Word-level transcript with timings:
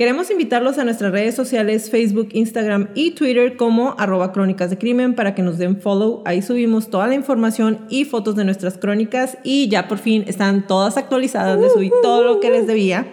Queremos 0.00 0.30
invitarlos 0.30 0.78
a 0.78 0.84
nuestras 0.84 1.12
redes 1.12 1.34
sociales 1.34 1.90
Facebook, 1.90 2.30
Instagram 2.32 2.88
y 2.94 3.10
Twitter 3.10 3.58
como 3.58 3.94
arroba 3.98 4.32
crónicas 4.32 4.70
de 4.70 4.78
crimen 4.78 5.14
para 5.14 5.34
que 5.34 5.42
nos 5.42 5.58
den 5.58 5.78
follow. 5.78 6.22
Ahí 6.24 6.40
subimos 6.40 6.88
toda 6.88 7.06
la 7.06 7.14
información 7.14 7.84
y 7.90 8.06
fotos 8.06 8.34
de 8.34 8.46
nuestras 8.46 8.78
crónicas 8.78 9.36
y 9.44 9.68
ya 9.68 9.88
por 9.88 9.98
fin 9.98 10.24
están 10.26 10.66
todas 10.66 10.96
actualizadas. 10.96 11.60
de 11.60 11.68
subir 11.68 11.92
todo 12.00 12.24
lo 12.24 12.40
que 12.40 12.48
les 12.48 12.66
debía. 12.66 13.08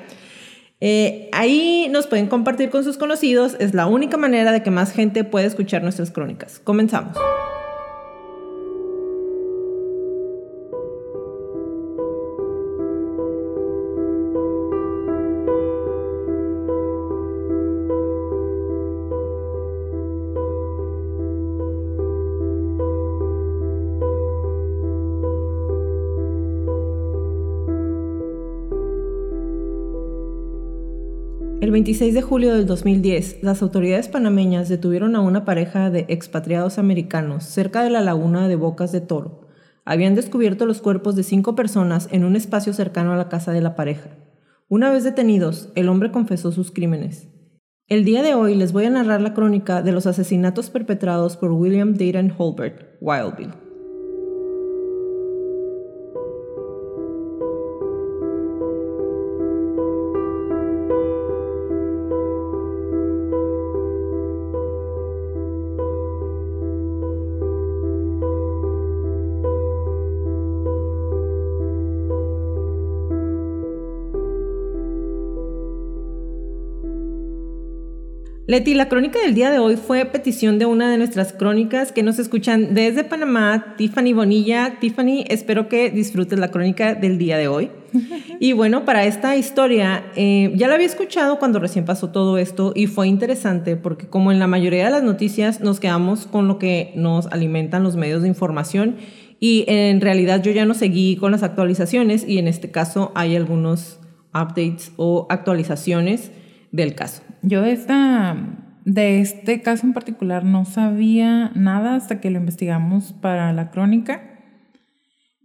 Eh, 0.79 1.27
ahí 1.33 1.89
nos 1.91 2.07
pueden 2.07 2.27
compartir 2.27 2.69
con 2.69 2.85
sus 2.85 2.95
conocidos. 2.95 3.57
Es 3.59 3.73
la 3.73 3.85
única 3.85 4.15
manera 4.15 4.53
de 4.53 4.63
que 4.63 4.71
más 4.71 4.93
gente 4.93 5.25
pueda 5.25 5.45
escuchar 5.45 5.83
nuestras 5.83 6.09
crónicas. 6.11 6.61
Comenzamos. 6.63 7.17
26 31.77 32.15
de 32.15 32.23
julio 32.23 32.55
del 32.55 32.65
2010, 32.65 33.43
las 33.43 33.61
autoridades 33.61 34.07
panameñas 34.07 34.67
detuvieron 34.67 35.15
a 35.15 35.21
una 35.21 35.45
pareja 35.45 35.91
de 35.91 36.07
expatriados 36.09 36.79
americanos 36.79 37.43
cerca 37.43 37.83
de 37.83 37.91
la 37.91 38.01
laguna 38.01 38.47
de 38.47 38.55
Bocas 38.55 38.91
de 38.91 38.99
Toro. 38.99 39.47
Habían 39.85 40.15
descubierto 40.15 40.65
los 40.65 40.81
cuerpos 40.81 41.15
de 41.15 41.21
cinco 41.21 41.53
personas 41.53 42.09
en 42.11 42.25
un 42.25 42.35
espacio 42.35 42.73
cercano 42.73 43.13
a 43.13 43.15
la 43.15 43.29
casa 43.29 43.51
de 43.51 43.61
la 43.61 43.75
pareja. 43.75 44.09
Una 44.67 44.91
vez 44.91 45.03
detenidos, 45.03 45.69
el 45.75 45.87
hombre 45.87 46.11
confesó 46.11 46.51
sus 46.51 46.71
crímenes. 46.71 47.27
El 47.87 48.05
día 48.05 48.23
de 48.23 48.33
hoy 48.33 48.55
les 48.55 48.73
voy 48.73 48.85
a 48.85 48.89
narrar 48.89 49.21
la 49.21 49.35
crónica 49.35 49.83
de 49.83 49.91
los 49.91 50.07
asesinatos 50.07 50.71
perpetrados 50.71 51.37
por 51.37 51.51
William 51.51 51.93
Dayton 51.93 52.33
Holbert, 52.35 52.97
Wildville. 53.01 53.66
Leti, 78.47 78.75
la 78.75 78.87
crónica 78.87 79.19
del 79.19 79.33
día 79.33 79.51
de 79.51 79.59
hoy 79.59 79.75
fue 79.75 80.05
petición 80.05 80.57
de 80.57 80.65
una 80.65 80.89
de 80.89 80.97
nuestras 80.97 81.33
crónicas 81.33 81.91
que 81.91 82.01
nos 82.01 82.17
escuchan 82.17 82.73
desde 82.73 83.03
Panamá, 83.03 83.75
Tiffany 83.75 84.13
Bonilla. 84.13 84.79
Tiffany, 84.79 85.25
espero 85.27 85.67
que 85.67 85.91
disfrutes 85.91 86.39
la 86.39 86.49
crónica 86.49 86.95
del 86.95 87.17
día 87.17 87.37
de 87.37 87.49
hoy. 87.49 87.71
Y 88.39 88.53
bueno, 88.53 88.85
para 88.85 89.03
esta 89.03 89.35
historia, 89.35 90.05
eh, 90.15 90.53
ya 90.55 90.67
la 90.67 90.75
había 90.75 90.85
escuchado 90.85 91.39
cuando 91.39 91.59
recién 91.59 91.85
pasó 91.85 92.11
todo 92.11 92.37
esto 92.37 92.71
y 92.75 92.85
fue 92.85 93.07
interesante 93.07 93.75
porque 93.75 94.07
como 94.07 94.31
en 94.31 94.37
la 94.37 94.45
mayoría 94.45 94.85
de 94.85 94.91
las 94.91 95.01
noticias 95.01 95.59
nos 95.59 95.79
quedamos 95.79 96.27
con 96.27 96.47
lo 96.47 96.59
que 96.59 96.93
nos 96.95 97.25
alimentan 97.27 97.81
los 97.81 97.95
medios 97.95 98.21
de 98.21 98.27
información 98.27 98.97
y 99.39 99.65
en 99.67 99.99
realidad 100.01 100.43
yo 100.43 100.51
ya 100.51 100.65
no 100.65 100.75
seguí 100.75 101.17
con 101.17 101.31
las 101.31 101.41
actualizaciones 101.41 102.23
y 102.27 102.37
en 102.37 102.47
este 102.47 102.69
caso 102.69 103.11
hay 103.15 103.35
algunos 103.35 103.99
updates 104.35 104.91
o 104.97 105.25
actualizaciones 105.31 106.31
del 106.71 106.93
caso. 106.93 107.26
Yo 107.47 107.61
de, 107.61 107.71
esta, 107.71 108.35
de 108.83 109.21
este 109.21 109.61
caso 109.61 109.87
en 109.87 109.93
particular 109.93 110.43
no 110.43 110.65
sabía 110.65 111.51
nada 111.55 111.95
hasta 111.95 112.19
que 112.19 112.29
lo 112.29 112.39
investigamos 112.39 113.13
para 113.13 113.53
la 113.53 113.71
crónica. 113.71 114.21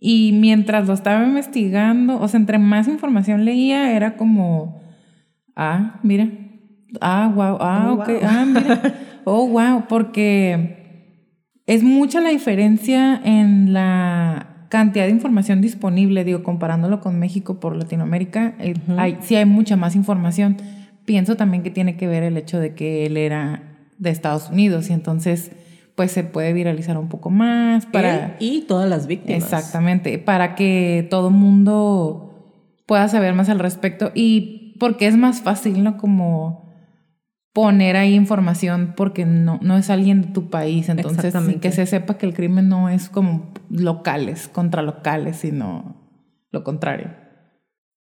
Y 0.01 0.33
mientras 0.33 0.89
lo 0.89 0.95
estaba 0.95 1.25
investigando, 1.25 2.21
o 2.21 2.27
sea, 2.27 2.41
entre 2.41 2.59
más 2.59 2.89
información 2.89 3.45
leía, 3.45 3.93
era 3.93 4.17
como, 4.17 4.83
ah, 5.55 6.01
mira, 6.03 6.29
ah, 7.01 7.31
wow, 7.33 7.59
ah, 7.61 7.87
oh, 7.91 7.95
ok, 7.95 8.11
ah, 8.25 8.45
mira, 8.53 8.95
oh, 9.25 9.47
wow, 9.47 9.85
porque 9.89 11.05
es 11.67 11.85
mucha 11.85 12.21
la 12.21 12.31
diferencia 12.31 13.15
en 13.23 13.73
la 13.73 14.67
cantidad 14.71 15.05
de 15.05 15.13
información 15.13 15.61
disponible, 15.61 16.25
digo, 16.25 16.43
comparándolo 16.43 17.01
con 17.01 17.21
México 17.21 17.61
por 17.61 17.77
Latinoamérica, 17.77 18.57
eh, 18.59 18.75
hay, 18.97 19.19
sí 19.21 19.37
hay 19.37 19.45
mucha 19.45 19.77
más 19.77 19.95
información 19.95 20.57
pienso 21.05 21.37
también 21.37 21.63
que 21.63 21.71
tiene 21.71 21.97
que 21.97 22.07
ver 22.07 22.23
el 22.23 22.37
hecho 22.37 22.59
de 22.59 22.75
que 22.75 23.07
él 23.07 23.17
era 23.17 23.63
de 23.99 24.11
Estados 24.11 24.51
Unidos 24.51 24.91
y 24.91 24.93
entonces 24.93 25.53
pues 25.95 26.11
se 26.11 26.25
puede 26.25 26.53
viralizar 26.53 26.97
un 26.97 27.09
poco 27.09 27.31
más 27.31 27.87
para 27.87 28.37
y 28.41 28.63
todas 28.63 28.89
las 28.89 29.07
víctimas. 29.07 29.43
Exactamente, 29.43 30.19
para 30.19 30.55
que 30.55 31.07
todo 31.11 31.31
mundo 31.31 32.33
pueda 32.87 33.09
saber 33.09 33.35
más 33.35 33.49
al 33.49 33.59
respecto 33.59 34.11
y 34.15 34.77
porque 34.79 35.07
es 35.07 35.17
más 35.17 35.43
fácil, 35.43 35.83
¿no? 35.85 35.99
Como 35.99 36.63
poner 37.53 37.97
ahí 37.97 38.15
información 38.15 38.95
porque 38.97 39.27
no, 39.27 39.59
no 39.63 39.77
es 39.77 39.91
alguien 39.91 40.23
de 40.23 40.29
tu 40.29 40.49
país, 40.49 40.89
entonces 40.89 41.35
que 41.61 41.71
se 41.71 41.87
sepa 41.87 42.17
que 42.17 42.27
el 42.27 42.35
crimen 42.35 42.69
no 42.69 42.89
es 42.89 43.09
como 43.09 43.53
locales 43.69 44.49
contra 44.49 44.83
locales, 44.83 45.37
sino 45.37 45.97
lo 46.51 46.65
contrario. 46.65 47.22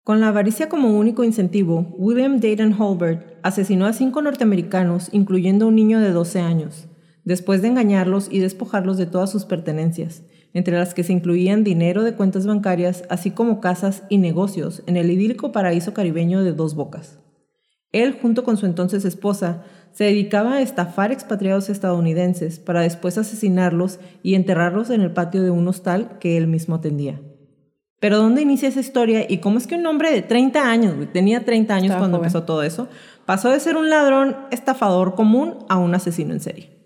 Con 0.03 0.21
la 0.21 0.29
avaricia 0.29 0.69
como 0.69 0.97
único 0.97 1.23
incentivo, 1.23 1.93
William 1.97 2.39
Dayton 2.39 2.73
Holbert 2.79 3.37
asesinó 3.43 3.85
a 3.85 3.93
cinco 3.93 4.21
norteamericanos, 4.21 5.09
incluyendo 5.11 5.67
un 5.67 5.75
niño 5.75 5.99
de 5.99 6.11
12 6.11 6.39
años, 6.39 6.87
después 7.25 7.61
de 7.61 7.67
engañarlos 7.67 8.27
y 8.31 8.39
despojarlos 8.39 8.97
de 8.97 9.05
todas 9.05 9.29
sus 9.29 9.45
pertenencias, 9.45 10.23
entre 10.53 10.77
las 10.77 10.93
que 10.93 11.03
se 11.03 11.13
incluían 11.13 11.63
dinero 11.63 12.03
de 12.03 12.15
cuentas 12.15 12.47
bancarias, 12.47 13.03
así 13.09 13.31
como 13.31 13.61
casas 13.61 14.03
y 14.09 14.17
negocios 14.17 14.83
en 14.87 14.97
el 14.97 15.11
idílico 15.11 15.51
paraíso 15.51 15.93
caribeño 15.93 16.43
de 16.43 16.53
Dos 16.53 16.75
Bocas. 16.75 17.19
Él, 17.91 18.17
junto 18.19 18.43
con 18.43 18.57
su 18.57 18.65
entonces 18.65 19.05
esposa, 19.05 19.63
se 19.91 20.05
dedicaba 20.05 20.55
a 20.55 20.61
estafar 20.61 21.11
expatriados 21.11 21.69
estadounidenses 21.69 22.59
para 22.59 22.81
después 22.81 23.17
asesinarlos 23.17 23.99
y 24.21 24.35
enterrarlos 24.35 24.89
en 24.91 25.01
el 25.01 25.11
patio 25.11 25.43
de 25.43 25.49
un 25.49 25.67
hostal 25.67 26.17
que 26.19 26.37
él 26.37 26.47
mismo 26.47 26.75
atendía. 26.75 27.21
Pero 27.99 28.17
¿dónde 28.17 28.41
inicia 28.41 28.69
esa 28.69 28.79
historia 28.79 29.25
y 29.29 29.39
cómo 29.39 29.57
es 29.57 29.67
que 29.67 29.75
un 29.75 29.85
hombre 29.85 30.11
de 30.11 30.21
30 30.21 30.69
años, 30.69 30.95
tenía 31.11 31.43
30 31.43 31.75
años 31.75 31.95
cuando 31.97 32.17
empezó 32.17 32.43
todo 32.43 32.63
eso, 32.63 32.87
pasó 33.25 33.49
de 33.49 33.59
ser 33.59 33.75
un 33.75 33.89
ladrón 33.89 34.37
estafador 34.51 35.15
común 35.15 35.57
a 35.67 35.77
un 35.77 35.93
asesino 35.93 36.33
en 36.33 36.39
serie? 36.39 36.79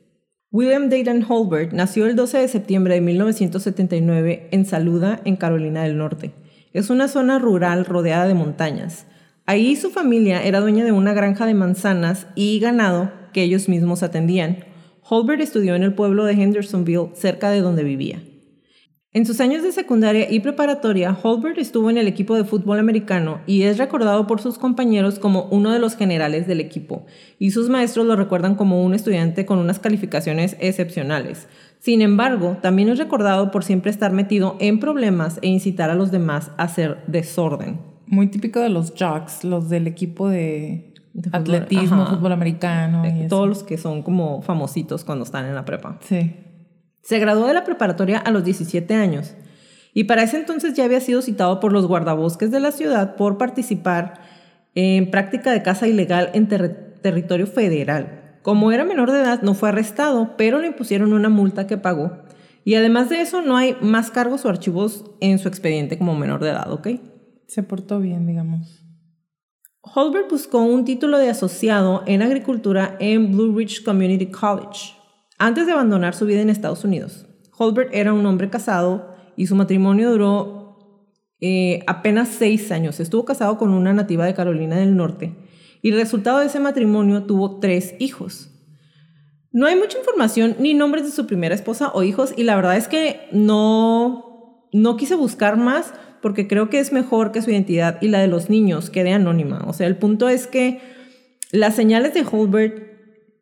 William 0.51 0.89
Dayton 0.89 1.25
Holbert 1.27 1.73
nació 1.73 2.05
el 2.05 2.15
12 2.15 2.39
de 2.39 2.47
septiembre 2.47 2.95
de 2.95 3.01
1979 3.01 4.49
en 4.51 4.65
Saluda, 4.65 5.19
en 5.25 5.35
Carolina 5.35 5.83
del 5.83 5.97
Norte. 5.97 6.31
Es 6.73 6.89
una 6.89 7.07
zona 7.07 7.39
rural 7.39 7.85
rodeada 7.85 8.27
de 8.27 8.33
montañas. 8.33 9.05
Ahí 9.45 9.75
su 9.75 9.89
familia 9.89 10.43
era 10.43 10.61
dueña 10.61 10.85
de 10.85 10.91
una 10.91 11.13
granja 11.13 11.45
de 11.45 11.53
manzanas 11.53 12.27
y 12.35 12.59
ganado 12.59 13.11
que 13.33 13.43
ellos 13.43 13.67
mismos 13.67 14.03
atendían. 14.03 14.59
Holbert 15.01 15.41
estudió 15.41 15.75
en 15.75 15.83
el 15.83 15.93
pueblo 15.93 16.23
de 16.25 16.33
Hendersonville, 16.33 17.09
cerca 17.13 17.49
de 17.49 17.61
donde 17.61 17.83
vivía. 17.83 18.21
En 19.15 19.27
sus 19.27 19.39
años 19.41 19.61
de 19.61 19.71
secundaria 19.71 20.31
y 20.31 20.39
preparatoria, 20.39 21.15
Holbert 21.21 21.59
estuvo 21.59 21.91
en 21.91 21.99
el 21.99 22.07
equipo 22.07 22.35
de 22.35 22.45
fútbol 22.45 22.79
americano 22.79 23.41
y 23.45 23.61
es 23.61 23.77
recordado 23.77 24.25
por 24.25 24.41
sus 24.41 24.57
compañeros 24.57 25.19
como 25.19 25.43
uno 25.51 25.69
de 25.69 25.77
los 25.77 25.95
generales 25.95 26.47
del 26.47 26.59
equipo, 26.59 27.05
y 27.37 27.51
sus 27.51 27.69
maestros 27.69 28.07
lo 28.07 28.15
recuerdan 28.15 28.55
como 28.55 28.83
un 28.83 28.95
estudiante 28.95 29.45
con 29.45 29.59
unas 29.59 29.77
calificaciones 29.77 30.57
excepcionales. 30.59 31.47
Sin 31.77 32.01
embargo, 32.01 32.57
también 32.59 32.89
es 32.89 32.97
recordado 32.97 33.51
por 33.51 33.63
siempre 33.63 33.91
estar 33.91 34.11
metido 34.11 34.57
en 34.59 34.79
problemas 34.79 35.37
e 35.43 35.47
incitar 35.47 35.91
a 35.91 35.95
los 35.95 36.09
demás 36.09 36.49
a 36.57 36.63
hacer 36.63 37.03
desorden. 37.05 37.81
Muy 38.07 38.27
típico 38.27 38.61
de 38.61 38.69
los 38.69 38.95
jocks, 38.97 39.43
los 39.43 39.69
del 39.69 39.85
equipo 39.85 40.27
de, 40.27 40.91
atletismo, 41.31 42.07
fútbol 42.07 42.31
americano. 42.31 43.03
Y 43.05 43.27
todos 43.27 43.47
los 43.47 43.61
que 43.61 43.77
son 43.77 44.01
como 44.01 44.41
famositos 44.41 45.03
cuando 45.03 45.23
están 45.23 45.45
en 45.45 45.53
la 45.53 45.65
prepa. 45.65 45.99
Sí. 46.01 46.33
Se 47.03 47.19
graduó 47.19 47.47
de 47.47 47.53
la 47.53 47.65
preparatoria 47.65 48.17
a 48.17 48.31
los 48.31 48.43
17 48.43 48.93
años 48.95 49.35
y 49.93 50.05
para 50.05 50.23
ese 50.23 50.37
entonces 50.37 50.73
ya 50.73 50.85
había 50.85 51.01
sido 51.01 51.21
citado 51.21 51.59
por 51.59 51.71
los 51.71 51.85
guardabosques 51.85 52.49
de 52.49 52.59
la 52.59 52.71
ciudad 52.71 53.15
por 53.15 53.37
participar 53.37 54.21
en 54.73 55.11
práctica 55.11 55.51
de 55.51 55.61
caza 55.61 55.87
ilegal 55.87 56.31
en 56.33 56.47
territorio 56.47 57.45
federal. 57.45 58.39
Como 58.41 58.71
era 58.71 58.85
menor 58.85 59.11
de 59.11 59.21
edad, 59.21 59.41
no 59.41 59.53
fue 59.53 59.69
arrestado, 59.69 60.35
pero 60.37 60.59
le 60.59 60.67
impusieron 60.67 61.13
una 61.13 61.29
multa 61.29 61.67
que 61.67 61.77
pagó. 61.77 62.23
Y 62.65 62.75
además 62.75 63.09
de 63.09 63.21
eso, 63.21 63.41
no 63.41 63.57
hay 63.57 63.77
más 63.81 64.09
cargos 64.09 64.45
o 64.45 64.49
archivos 64.49 65.05
en 65.19 65.37
su 65.37 65.47
expediente 65.47 65.97
como 65.97 66.15
menor 66.15 66.41
de 66.41 66.49
edad, 66.49 66.71
¿ok? 66.71 66.87
Se 67.47 67.61
portó 67.61 67.99
bien, 67.99 68.25
digamos. 68.25 68.83
Holbert 69.81 70.29
buscó 70.29 70.59
un 70.59 70.85
título 70.85 71.17
de 71.17 71.29
asociado 71.29 72.03
en 72.07 72.21
agricultura 72.21 72.95
en 72.99 73.31
Blue 73.33 73.55
Ridge 73.55 73.83
Community 73.83 74.27
College 74.27 75.02
antes 75.37 75.65
de 75.65 75.73
abandonar 75.73 76.15
su 76.15 76.25
vida 76.25 76.41
en 76.41 76.49
Estados 76.49 76.83
Unidos. 76.83 77.25
Holbert 77.57 77.93
era 77.93 78.13
un 78.13 78.25
hombre 78.25 78.49
casado 78.49 79.09
y 79.35 79.47
su 79.47 79.55
matrimonio 79.55 80.11
duró 80.11 81.07
eh, 81.39 81.83
apenas 81.87 82.29
seis 82.29 82.71
años. 82.71 82.99
Estuvo 82.99 83.25
casado 83.25 83.57
con 83.57 83.71
una 83.71 83.93
nativa 83.93 84.25
de 84.25 84.33
Carolina 84.33 84.77
del 84.77 84.95
Norte 84.95 85.35
y 85.81 85.89
el 85.89 85.97
resultado 85.97 86.39
de 86.39 86.47
ese 86.47 86.59
matrimonio 86.59 87.23
tuvo 87.23 87.59
tres 87.59 87.95
hijos. 87.99 88.49
No 89.51 89.67
hay 89.67 89.75
mucha 89.75 89.97
información 89.97 90.55
ni 90.59 90.73
nombres 90.73 91.03
de 91.03 91.11
su 91.11 91.27
primera 91.27 91.53
esposa 91.53 91.91
o 91.93 92.03
hijos 92.03 92.33
y 92.35 92.43
la 92.43 92.55
verdad 92.55 92.77
es 92.77 92.87
que 92.87 93.27
no, 93.31 94.67
no 94.71 94.97
quise 94.97 95.15
buscar 95.15 95.57
más 95.57 95.93
porque 96.21 96.47
creo 96.47 96.69
que 96.69 96.79
es 96.79 96.93
mejor 96.93 97.31
que 97.31 97.41
su 97.41 97.51
identidad 97.51 97.97
y 98.01 98.07
la 98.07 98.19
de 98.19 98.27
los 98.27 98.49
niños 98.49 98.89
quede 98.89 99.11
anónima. 99.11 99.65
O 99.67 99.73
sea, 99.73 99.87
el 99.87 99.97
punto 99.97 100.29
es 100.29 100.47
que 100.47 100.79
las 101.51 101.75
señales 101.75 102.13
de 102.13 102.25
Holbert 102.29 102.92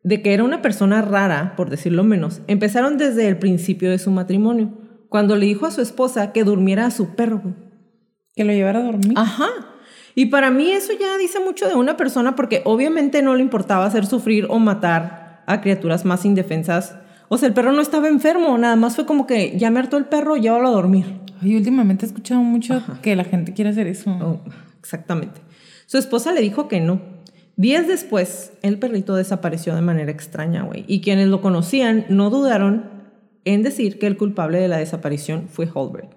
de 0.02 0.22
que 0.22 0.34
era 0.34 0.44
una 0.44 0.62
persona 0.62 1.02
rara, 1.02 1.54
por 1.56 1.70
decirlo 1.70 2.04
menos, 2.04 2.42
empezaron 2.46 2.98
desde 2.98 3.28
el 3.28 3.38
principio 3.38 3.90
de 3.90 3.98
su 3.98 4.10
matrimonio, 4.10 4.72
cuando 5.08 5.36
le 5.36 5.46
dijo 5.46 5.66
a 5.66 5.70
su 5.70 5.80
esposa 5.80 6.32
que 6.32 6.44
durmiera 6.44 6.86
a 6.86 6.90
su 6.90 7.14
perro. 7.14 7.54
Que 8.34 8.44
lo 8.44 8.52
llevara 8.52 8.80
a 8.80 8.84
dormir. 8.84 9.12
Ajá. 9.16 9.48
Y 10.14 10.26
para 10.26 10.50
mí 10.50 10.70
eso 10.70 10.92
ya 10.98 11.16
dice 11.18 11.38
mucho 11.40 11.68
de 11.68 11.74
una 11.74 11.96
persona 11.96 12.34
porque 12.34 12.62
obviamente 12.64 13.22
no 13.22 13.34
le 13.34 13.42
importaba 13.42 13.84
hacer 13.84 14.06
sufrir 14.06 14.46
o 14.48 14.58
matar 14.58 15.42
a 15.46 15.60
criaturas 15.60 16.04
más 16.04 16.24
indefensas. 16.24 16.96
O 17.28 17.38
sea, 17.38 17.48
el 17.48 17.54
perro 17.54 17.72
no 17.72 17.80
estaba 17.80 18.08
enfermo, 18.08 18.56
nada 18.58 18.76
más 18.76 18.96
fue 18.96 19.06
como 19.06 19.26
que 19.26 19.56
ya 19.58 19.70
me 19.70 19.80
hartó 19.80 19.96
el 19.96 20.06
perro, 20.06 20.36
llévalo 20.36 20.68
a 20.68 20.72
dormir. 20.72 21.20
Y 21.40 21.56
últimamente 21.56 22.04
he 22.04 22.08
escuchado 22.08 22.40
mucho 22.42 22.82
que 23.02 23.16
la 23.16 23.24
gente 23.24 23.52
quiere 23.52 23.70
hacer 23.70 23.86
eso. 23.86 24.10
Oh, 24.10 24.40
exactamente. 24.78 25.40
Su 25.86 25.98
esposa 25.98 26.32
le 26.32 26.40
dijo 26.40 26.68
que 26.68 26.80
no. 26.80 27.00
Días 27.56 27.86
después, 27.86 28.52
el 28.62 28.78
perrito 28.78 29.14
desapareció 29.14 29.74
de 29.74 29.82
manera 29.82 30.10
extraña, 30.10 30.62
güey. 30.62 30.84
Y 30.86 31.00
quienes 31.00 31.28
lo 31.28 31.40
conocían 31.40 32.06
no 32.08 32.30
dudaron 32.30 32.90
en 33.44 33.62
decir 33.62 33.98
que 33.98 34.06
el 34.06 34.16
culpable 34.16 34.58
de 34.58 34.68
la 34.68 34.78
desaparición 34.78 35.48
fue 35.48 35.68
Holbert. 35.72 36.12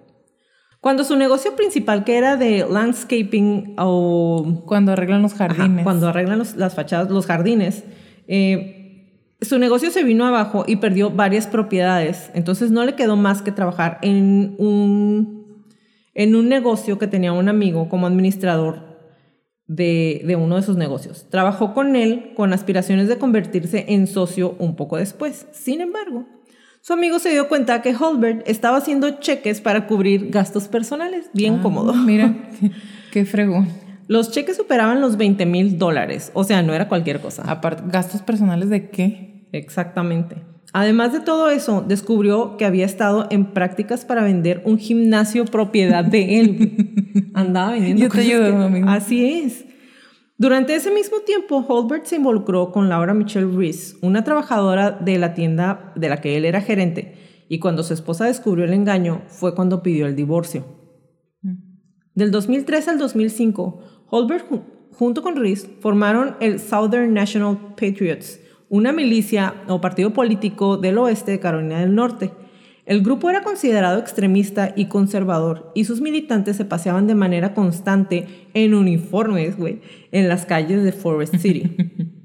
Cuando 0.80 1.04
su 1.04 1.16
negocio 1.16 1.56
principal, 1.56 2.04
que 2.04 2.16
era 2.16 2.36
de 2.36 2.64
landscaping 2.70 3.74
o... 3.78 4.62
Cuando 4.66 4.92
arreglan 4.92 5.22
los 5.22 5.34
jardines. 5.34 5.82
cuando 5.82 6.08
arreglan 6.08 6.42
las 6.56 6.74
fachadas, 6.74 7.10
los 7.10 7.26
jardines, 7.26 7.84
eh, 8.28 9.34
su 9.40 9.58
negocio 9.58 9.90
se 9.90 10.04
vino 10.04 10.24
abajo 10.24 10.64
y 10.66 10.76
perdió 10.76 11.10
varias 11.10 11.46
propiedades. 11.46 12.30
Entonces 12.34 12.70
no 12.70 12.84
le 12.84 12.94
quedó 12.94 13.16
más 13.16 13.42
que 13.42 13.52
trabajar 13.52 13.98
en 14.02 14.54
un, 14.58 15.64
en 16.14 16.36
un 16.36 16.48
negocio 16.48 16.98
que 16.98 17.08
tenía 17.08 17.32
un 17.32 17.48
amigo 17.48 17.88
como 17.88 18.06
administrador 18.06 18.85
de, 19.68 20.22
de, 20.24 20.36
uno 20.36 20.56
de 20.56 20.62
sus 20.62 20.76
negocios. 20.76 21.26
Trabajó 21.30 21.74
con 21.74 21.96
él 21.96 22.32
con 22.36 22.52
aspiraciones 22.52 23.08
de 23.08 23.18
convertirse 23.18 23.84
en 23.88 24.06
socio 24.06 24.54
un 24.58 24.76
poco 24.76 24.96
después. 24.96 25.46
Sin 25.52 25.80
embargo, 25.80 26.24
su 26.80 26.92
amigo 26.92 27.18
se 27.18 27.30
dio 27.30 27.48
cuenta 27.48 27.82
que 27.82 27.94
Holbert 27.94 28.48
estaba 28.48 28.76
haciendo 28.78 29.10
cheques 29.18 29.60
para 29.60 29.86
cubrir 29.86 30.30
gastos 30.30 30.68
personales. 30.68 31.28
Bien 31.32 31.56
Ah, 31.58 31.62
cómodo. 31.62 31.94
Mira, 31.94 32.32
qué, 32.60 32.70
qué 33.12 33.24
fregón. 33.24 33.68
Los 34.08 34.30
cheques 34.30 34.56
superaban 34.56 35.00
los 35.00 35.16
20 35.16 35.46
mil 35.46 35.78
dólares. 35.78 36.30
O 36.34 36.44
sea, 36.44 36.62
no 36.62 36.74
era 36.74 36.88
cualquier 36.88 37.20
cosa. 37.20 37.42
Aparte, 37.44 37.82
¿gastos 37.88 38.22
personales 38.22 38.70
de 38.70 38.88
qué? 38.90 39.48
Exactamente. 39.50 40.36
Además 40.78 41.14
de 41.14 41.20
todo 41.20 41.48
eso, 41.48 41.82
descubrió 41.88 42.58
que 42.58 42.66
había 42.66 42.84
estado 42.84 43.28
en 43.30 43.46
prácticas 43.54 44.04
para 44.04 44.22
vender 44.22 44.60
un 44.66 44.76
gimnasio 44.76 45.46
propiedad 45.46 46.04
de 46.04 46.38
él. 46.40 47.30
Andaba 47.34 47.70
vendiendo 47.72 48.02
Yo 48.02 48.08
te 48.10 48.16
cosas 48.18 48.26
ayudo, 48.30 48.58
que- 48.58 48.64
amigo. 48.64 48.88
Así 48.90 49.24
es. 49.40 49.64
Durante 50.36 50.74
ese 50.74 50.90
mismo 50.90 51.20
tiempo, 51.20 51.64
Holbert 51.66 52.04
se 52.04 52.16
involucró 52.16 52.72
con 52.72 52.90
Laura 52.90 53.14
Michelle 53.14 53.50
Reese, 53.56 53.96
una 54.02 54.22
trabajadora 54.22 54.90
de 54.90 55.18
la 55.18 55.32
tienda 55.32 55.92
de 55.96 56.10
la 56.10 56.20
que 56.20 56.36
él 56.36 56.44
era 56.44 56.60
gerente, 56.60 57.14
y 57.48 57.58
cuando 57.58 57.82
su 57.82 57.94
esposa 57.94 58.26
descubrió 58.26 58.66
el 58.66 58.74
engaño 58.74 59.22
fue 59.28 59.54
cuando 59.54 59.82
pidió 59.82 60.06
el 60.06 60.14
divorcio. 60.14 60.66
Del 62.14 62.30
2003 62.30 62.88
al 62.88 62.98
2005, 62.98 63.80
Holbert 64.10 64.50
ju- 64.50 64.62
junto 64.92 65.22
con 65.22 65.36
Reese 65.36 65.68
formaron 65.80 66.36
el 66.40 66.60
Southern 66.60 67.14
National 67.14 67.56
Patriots, 67.70 68.38
una 68.68 68.92
milicia 68.92 69.54
o 69.68 69.80
partido 69.80 70.12
político 70.12 70.76
del 70.76 70.98
oeste 70.98 71.32
de 71.32 71.40
Carolina 71.40 71.80
del 71.80 71.94
Norte. 71.94 72.32
El 72.84 73.02
grupo 73.02 73.28
era 73.30 73.42
considerado 73.42 73.98
extremista 73.98 74.72
y 74.76 74.86
conservador 74.86 75.72
y 75.74 75.84
sus 75.84 76.00
militantes 76.00 76.56
se 76.56 76.64
paseaban 76.64 77.06
de 77.06 77.16
manera 77.16 77.52
constante 77.52 78.48
en 78.54 78.74
uniformes, 78.74 79.56
güey, 79.56 79.80
en 80.12 80.28
las 80.28 80.46
calles 80.46 80.84
de 80.84 80.92
Forest 80.92 81.36
City. 81.36 81.76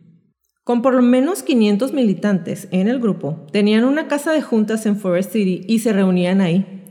Con 0.63 0.83
por 0.83 0.93
lo 0.93 1.01
menos 1.01 1.41
500 1.41 1.93
militantes 1.93 2.67
en 2.71 2.87
el 2.87 2.99
grupo, 2.99 3.47
tenían 3.51 3.83
una 3.83 4.07
casa 4.07 4.31
de 4.31 4.43
juntas 4.43 4.85
en 4.85 4.97
Forest 4.97 5.31
City 5.33 5.65
y 5.67 5.79
se 5.79 5.91
reunían 5.93 6.39
ahí. 6.41 6.83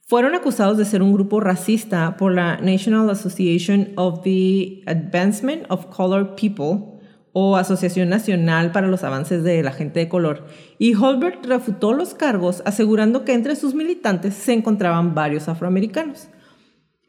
Fueron 0.00 0.34
acusados 0.34 0.76
de 0.76 0.84
ser 0.84 1.00
un 1.00 1.14
grupo 1.14 1.40
racista 1.40 2.16
por 2.16 2.34
la 2.34 2.58
National 2.58 3.08
Association 3.08 3.90
of 3.96 4.22
the 4.22 4.82
Advancement 4.86 5.64
of 5.70 5.86
Colored 5.86 6.34
People 6.34 6.93
o 7.34 7.56
Asociación 7.56 8.08
Nacional 8.08 8.72
para 8.72 8.86
los 8.86 9.04
Avances 9.04 9.42
de 9.42 9.62
la 9.62 9.72
Gente 9.72 10.00
de 10.00 10.08
Color, 10.08 10.46
y 10.78 10.94
Holbert 10.94 11.44
refutó 11.44 11.92
los 11.92 12.14
cargos 12.14 12.62
asegurando 12.64 13.24
que 13.24 13.34
entre 13.34 13.56
sus 13.56 13.74
militantes 13.74 14.34
se 14.34 14.54
encontraban 14.54 15.14
varios 15.14 15.48
afroamericanos. 15.48 16.28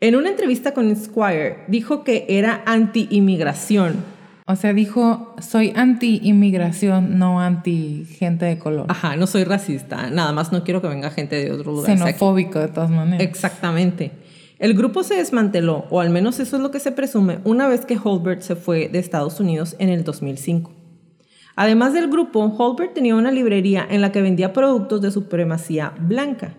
En 0.01 0.15
una 0.15 0.29
entrevista 0.29 0.73
con 0.73 0.89
Esquire 0.89 1.63
dijo 1.67 2.03
que 2.03 2.25
era 2.27 2.63
anti-inmigración, 2.65 4.03
O 4.47 4.55
sea, 4.55 4.73
dijo, 4.73 5.35
soy 5.41 5.73
anti-inmigración, 5.75 7.17
no 7.17 7.41
anti-gente 7.41 8.45
de 8.45 8.59
color. 8.59 8.85
Ajá, 8.89 9.15
no 9.15 9.25
soy 9.25 9.43
racista, 9.43 10.11
nada 10.11 10.33
más 10.33 10.51
no 10.51 10.63
quiero 10.63 10.83
que 10.83 10.87
venga 10.87 11.09
gente 11.09 11.35
de 11.35 11.51
otro 11.51 11.71
lugar. 11.71 11.97
Xenofóbico, 11.97 12.59
de 12.59 12.67
todas 12.67 12.91
maneras. 12.91 13.21
Exactamente. 13.21 14.11
El 14.57 14.73
grupo 14.73 15.03
se 15.03 15.15
desmanteló, 15.15 15.85
o 15.89 15.99
al 15.99 16.09
menos 16.09 16.39
eso 16.39 16.55
es 16.55 16.61
lo 16.61 16.71
que 16.71 16.79
se 16.79 16.93
presume, 16.93 17.39
una 17.43 17.67
vez 17.67 17.85
que 17.85 17.99
Holbert 18.01 18.41
se 18.41 18.55
fue 18.55 18.87
de 18.87 18.99
Estados 18.99 19.41
Unidos 19.41 19.75
en 19.79 19.89
el 19.89 20.05
2005. 20.05 20.71
Además 21.57 21.93
del 21.93 22.09
grupo, 22.09 22.39
Holbert 22.39 22.93
tenía 22.93 23.15
una 23.15 23.31
librería 23.31 23.85
en 23.89 24.01
la 24.01 24.13
que 24.13 24.21
vendía 24.21 24.53
productos 24.53 25.01
de 25.01 25.11
supremacía 25.11 25.93
blanca. 25.99 26.55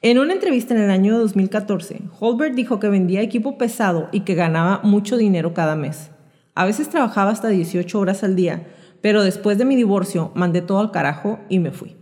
En 0.00 0.20
una 0.20 0.32
entrevista 0.32 0.74
en 0.74 0.82
el 0.82 0.90
año 0.90 1.18
2014, 1.18 2.02
Holbert 2.20 2.54
dijo 2.54 2.78
que 2.78 2.88
vendía 2.88 3.20
equipo 3.20 3.58
pesado 3.58 4.08
y 4.12 4.20
que 4.20 4.34
ganaba 4.36 4.80
mucho 4.84 5.16
dinero 5.16 5.54
cada 5.54 5.74
mes. 5.74 6.10
A 6.54 6.64
veces 6.64 6.88
trabajaba 6.88 7.32
hasta 7.32 7.48
18 7.48 7.98
horas 7.98 8.22
al 8.22 8.36
día, 8.36 8.68
pero 9.00 9.24
después 9.24 9.58
de 9.58 9.64
mi 9.64 9.74
divorcio 9.74 10.30
mandé 10.36 10.62
todo 10.62 10.78
al 10.78 10.92
carajo 10.92 11.40
y 11.48 11.58
me 11.58 11.72
fui. 11.72 11.96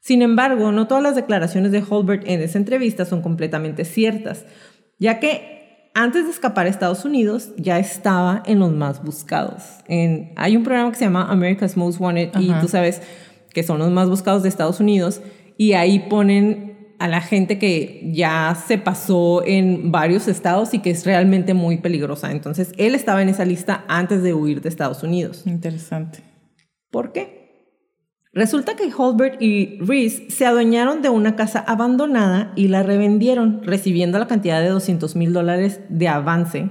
Sin 0.00 0.22
embargo, 0.22 0.72
no 0.72 0.86
todas 0.86 1.02
las 1.02 1.14
declaraciones 1.14 1.72
de 1.72 1.84
Holbert 1.88 2.26
en 2.26 2.40
esa 2.40 2.58
entrevista 2.58 3.04
son 3.04 3.20
completamente 3.22 3.84
ciertas, 3.84 4.44
ya 4.98 5.20
que 5.20 5.90
antes 5.94 6.24
de 6.24 6.30
escapar 6.30 6.66
a 6.66 6.68
Estados 6.70 7.04
Unidos 7.04 7.50
ya 7.56 7.78
estaba 7.78 8.42
en 8.46 8.58
los 8.60 8.72
más 8.72 9.02
buscados. 9.04 9.62
En- 9.88 10.32
hay 10.36 10.56
un 10.56 10.62
programa 10.62 10.90
que 10.90 10.96
se 10.98 11.04
llama 11.04 11.26
America's 11.30 11.76
Most 11.76 12.00
Wanted 12.00 12.30
y 12.40 12.50
tú 12.60 12.68
sabes 12.68 13.02
que 13.52 13.62
son 13.62 13.78
los 13.78 13.90
más 13.90 14.08
buscados 14.08 14.42
de 14.42 14.48
Estados 14.48 14.80
Unidos 14.80 15.20
y 15.58 15.72
ahí 15.72 15.98
ponen 16.08 16.94
a 17.00 17.08
la 17.08 17.20
gente 17.20 17.58
que 17.58 18.10
ya 18.12 18.54
se 18.66 18.78
pasó 18.78 19.42
en 19.44 19.90
varios 19.90 20.28
estados 20.28 20.74
y 20.74 20.78
que 20.80 20.90
es 20.90 21.04
realmente 21.06 21.54
muy 21.54 21.78
peligrosa. 21.78 22.30
Entonces, 22.30 22.72
él 22.76 22.94
estaba 22.94 23.22
en 23.22 23.30
esa 23.30 23.44
lista 23.44 23.84
antes 23.88 24.22
de 24.22 24.32
huir 24.34 24.60
de 24.60 24.68
Estados 24.68 25.02
Unidos. 25.02 25.42
Interesante. 25.46 26.20
¿Por 26.90 27.12
qué? 27.12 27.39
Resulta 28.32 28.76
que 28.76 28.92
Holbert 28.96 29.42
y 29.42 29.78
Reese 29.80 30.30
se 30.30 30.46
adueñaron 30.46 31.02
de 31.02 31.08
una 31.08 31.34
casa 31.34 31.58
abandonada 31.66 32.52
y 32.54 32.68
la 32.68 32.84
revendieron, 32.84 33.62
recibiendo 33.64 34.20
la 34.20 34.28
cantidad 34.28 34.60
de 34.60 34.68
200 34.68 35.16
mil 35.16 35.32
dólares 35.32 35.80
de 35.88 36.06
avance 36.06 36.70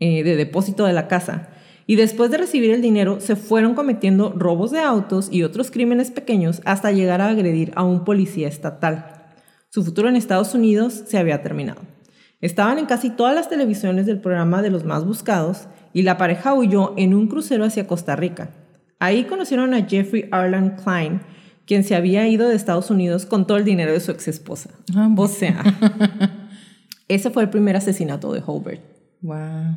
eh, 0.00 0.24
de 0.24 0.34
depósito 0.34 0.84
de 0.84 0.92
la 0.92 1.06
casa. 1.06 1.50
Y 1.86 1.94
después 1.94 2.32
de 2.32 2.38
recibir 2.38 2.72
el 2.72 2.82
dinero, 2.82 3.20
se 3.20 3.36
fueron 3.36 3.74
cometiendo 3.74 4.32
robos 4.36 4.72
de 4.72 4.80
autos 4.80 5.28
y 5.30 5.44
otros 5.44 5.70
crímenes 5.70 6.10
pequeños 6.10 6.60
hasta 6.64 6.90
llegar 6.90 7.20
a 7.20 7.28
agredir 7.28 7.70
a 7.76 7.84
un 7.84 8.04
policía 8.04 8.48
estatal. 8.48 9.26
Su 9.68 9.84
futuro 9.84 10.08
en 10.08 10.16
Estados 10.16 10.52
Unidos 10.52 11.04
se 11.06 11.16
había 11.16 11.42
terminado. 11.42 11.82
Estaban 12.40 12.78
en 12.78 12.86
casi 12.86 13.10
todas 13.10 13.36
las 13.36 13.48
televisiones 13.48 14.06
del 14.06 14.20
programa 14.20 14.62
de 14.62 14.70
los 14.70 14.82
más 14.82 15.04
buscados 15.04 15.68
y 15.92 16.02
la 16.02 16.18
pareja 16.18 16.54
huyó 16.54 16.92
en 16.96 17.14
un 17.14 17.28
crucero 17.28 17.64
hacia 17.64 17.86
Costa 17.86 18.16
Rica. 18.16 18.50
Ahí 19.02 19.24
conocieron 19.24 19.74
a 19.74 19.84
Jeffrey 19.84 20.28
Arlan 20.30 20.76
Klein, 20.76 21.22
quien 21.66 21.82
se 21.82 21.96
había 21.96 22.28
ido 22.28 22.48
de 22.48 22.54
Estados 22.54 22.88
Unidos 22.88 23.26
con 23.26 23.48
todo 23.48 23.58
el 23.58 23.64
dinero 23.64 23.90
de 23.90 23.98
su 23.98 24.12
ex 24.12 24.28
esposa. 24.28 24.70
Ah, 24.94 25.12
O 25.16 25.26
sea, 25.26 25.60
ese 27.08 27.30
fue 27.30 27.42
el 27.42 27.50
primer 27.50 27.74
asesinato 27.74 28.32
de 28.32 28.40
Holbert. 28.46 28.80
Wow. 29.22 29.76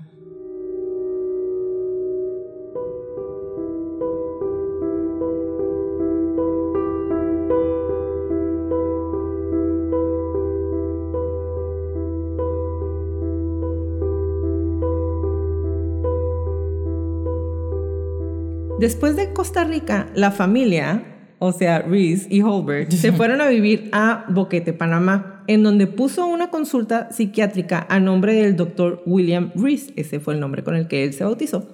Después 18.86 19.16
de 19.16 19.34
Costa 19.34 19.64
Rica, 19.64 20.10
la 20.14 20.30
familia, 20.30 21.02
o 21.40 21.52
sea, 21.52 21.80
Reese 21.80 22.28
y 22.30 22.44
Holbert, 22.44 22.92
se 22.92 23.12
fueron 23.18 23.42
a 23.42 23.48
vivir 23.48 23.90
a 23.94 24.26
Boquete, 24.30 24.74
Panamá, 24.74 25.44
en 25.48 25.64
donde 25.64 25.88
puso 25.88 26.28
una 26.28 26.52
consulta 26.52 27.12
psiquiátrica 27.12 27.88
a 27.90 28.00
nombre 28.00 28.36
del 28.36 28.56
doctor 28.56 29.02
William 29.08 29.52
Reese, 29.56 29.92
ese 29.96 30.20
fue 30.20 30.36
el 30.36 30.40
nombre 30.40 30.64
con 30.64 30.76
el 30.76 30.88
que 30.88 31.04
él 31.04 31.14
se 31.14 31.24
bautizó, 31.24 31.68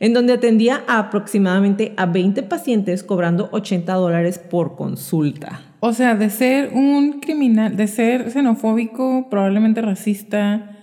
en 0.00 0.12
donde 0.12 0.32
atendía 0.32 0.82
a 0.88 0.98
aproximadamente 0.98 1.94
a 1.96 2.06
20 2.06 2.42
pacientes 2.42 3.04
cobrando 3.04 3.48
80 3.52 3.94
dólares 3.94 4.40
por 4.40 4.74
consulta. 4.74 5.76
O 5.78 5.92
sea, 5.92 6.16
de 6.16 6.30
ser 6.30 6.72
un 6.74 7.20
criminal, 7.20 7.76
de 7.76 7.86
ser 7.86 8.28
xenofóbico, 8.28 9.28
probablemente 9.30 9.82
racista, 9.82 10.78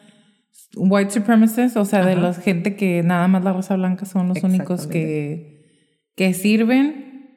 white 0.77 1.11
supremacist, 1.11 1.75
o 1.75 1.83
sea, 1.83 2.05
de 2.05 2.15
la 2.15 2.33
gente 2.33 2.77
que 2.77 3.03
nada 3.03 3.27
más 3.27 3.43
la 3.43 3.51
raza 3.51 3.75
blanca 3.75 4.05
son 4.05 4.29
los 4.29 4.41
únicos 4.43 4.87
que, 4.87 5.56
que 6.17 6.33
sirven, 6.33 7.29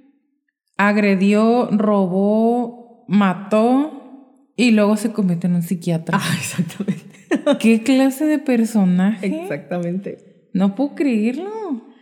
agredió, 0.78 1.68
robó, 1.70 3.04
mató 3.06 4.54
y 4.56 4.70
luego 4.70 4.96
se 4.96 5.12
convirtió 5.12 5.48
en 5.48 5.56
un 5.56 5.62
psiquiatra. 5.62 6.18
Ah, 6.20 6.34
exactamente. 6.38 7.04
¿Qué 7.60 7.82
clase 7.82 8.24
de 8.24 8.38
personaje? 8.38 9.26
Exactamente. 9.42 10.48
No 10.54 10.74
puedo 10.74 10.94
creerlo. 10.94 11.92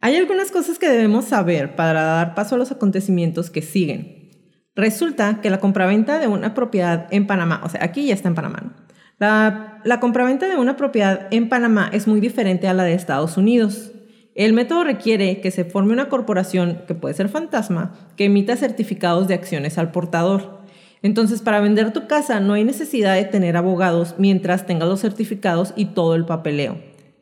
Hay 0.00 0.16
algunas 0.16 0.50
cosas 0.50 0.78
que 0.78 0.88
debemos 0.88 1.26
saber 1.26 1.76
para 1.76 2.02
dar 2.02 2.34
paso 2.34 2.56
a 2.56 2.58
los 2.58 2.72
acontecimientos 2.72 3.48
que 3.48 3.62
siguen. 3.62 4.30
Resulta 4.74 5.40
que 5.40 5.50
la 5.50 5.60
compraventa 5.60 6.18
de 6.18 6.26
una 6.26 6.52
propiedad 6.52 7.06
en 7.12 7.28
Panamá, 7.28 7.62
o 7.64 7.68
sea, 7.68 7.82
aquí 7.84 8.06
ya 8.06 8.14
está 8.14 8.28
en 8.28 8.34
Panamá, 8.34 8.60
¿no? 8.64 8.84
La, 9.18 9.80
la 9.84 10.00
compraventa 10.00 10.48
de 10.48 10.56
una 10.56 10.76
propiedad 10.76 11.28
en 11.30 11.48
Panamá 11.48 11.88
es 11.92 12.08
muy 12.08 12.18
diferente 12.18 12.66
a 12.66 12.74
la 12.74 12.82
de 12.82 12.94
Estados 12.94 13.36
Unidos. 13.36 13.93
El 14.34 14.52
método 14.52 14.82
requiere 14.82 15.40
que 15.40 15.50
se 15.50 15.64
forme 15.64 15.92
una 15.92 16.08
corporación, 16.08 16.82
que 16.86 16.94
puede 16.94 17.14
ser 17.14 17.28
fantasma, 17.28 17.92
que 18.16 18.24
emita 18.24 18.56
certificados 18.56 19.28
de 19.28 19.34
acciones 19.34 19.78
al 19.78 19.92
portador. 19.92 20.60
Entonces, 21.02 21.40
para 21.40 21.60
vender 21.60 21.92
tu 21.92 22.06
casa 22.06 22.40
no 22.40 22.54
hay 22.54 22.64
necesidad 22.64 23.14
de 23.14 23.24
tener 23.24 23.56
abogados 23.56 24.16
mientras 24.18 24.66
tengas 24.66 24.88
los 24.88 25.00
certificados 25.00 25.72
y 25.76 25.86
todo 25.86 26.14
el 26.14 26.24
papeleo. 26.24 26.78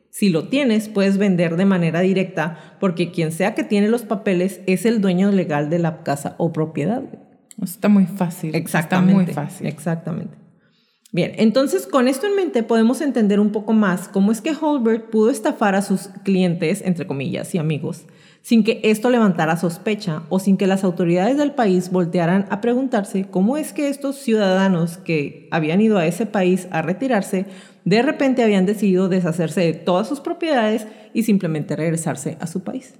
Si 0.08 0.28
lo 0.28 0.48
tienes, 0.48 0.88
puedes 0.88 1.18
vender 1.18 1.56
de 1.56 1.64
manera 1.64 2.00
directa 2.00 2.76
porque 2.80 3.10
quien 3.10 3.32
sea 3.32 3.54
que 3.54 3.64
tiene 3.64 3.88
los 3.88 4.02
papeles 4.02 4.60
es 4.66 4.86
el 4.86 5.00
dueño 5.00 5.32
legal 5.32 5.68
de 5.68 5.78
la 5.78 6.02
casa 6.02 6.34
o 6.38 6.52
propiedad. 6.52 7.02
Está 7.62 7.88
muy 7.88 8.06
fácil. 8.06 8.54
Exactamente. 8.54 9.30
Está 9.30 9.40
muy 9.40 9.48
fácil. 9.48 9.66
Exactamente. 9.66 10.41
Bien, 11.14 11.32
entonces 11.36 11.86
con 11.86 12.08
esto 12.08 12.26
en 12.26 12.36
mente 12.36 12.62
podemos 12.62 13.02
entender 13.02 13.38
un 13.38 13.52
poco 13.52 13.74
más 13.74 14.08
cómo 14.08 14.32
es 14.32 14.40
que 14.40 14.56
Holbert 14.58 15.10
pudo 15.10 15.28
estafar 15.28 15.74
a 15.74 15.82
sus 15.82 16.08
clientes, 16.24 16.80
entre 16.82 17.06
comillas, 17.06 17.54
y 17.54 17.58
amigos, 17.58 18.06
sin 18.40 18.64
que 18.64 18.80
esto 18.82 19.10
levantara 19.10 19.58
sospecha 19.58 20.22
o 20.30 20.38
sin 20.38 20.56
que 20.56 20.66
las 20.66 20.84
autoridades 20.84 21.36
del 21.36 21.52
país 21.52 21.90
voltearan 21.90 22.46
a 22.48 22.62
preguntarse 22.62 23.26
cómo 23.30 23.58
es 23.58 23.74
que 23.74 23.90
estos 23.90 24.16
ciudadanos 24.16 24.96
que 24.96 25.48
habían 25.50 25.82
ido 25.82 25.98
a 25.98 26.06
ese 26.06 26.24
país 26.24 26.66
a 26.70 26.80
retirarse, 26.80 27.44
de 27.84 28.00
repente 28.00 28.42
habían 28.42 28.64
decidido 28.64 29.10
deshacerse 29.10 29.60
de 29.60 29.74
todas 29.74 30.08
sus 30.08 30.20
propiedades 30.20 30.86
y 31.12 31.24
simplemente 31.24 31.76
regresarse 31.76 32.38
a 32.40 32.46
su 32.46 32.64
país. 32.64 32.94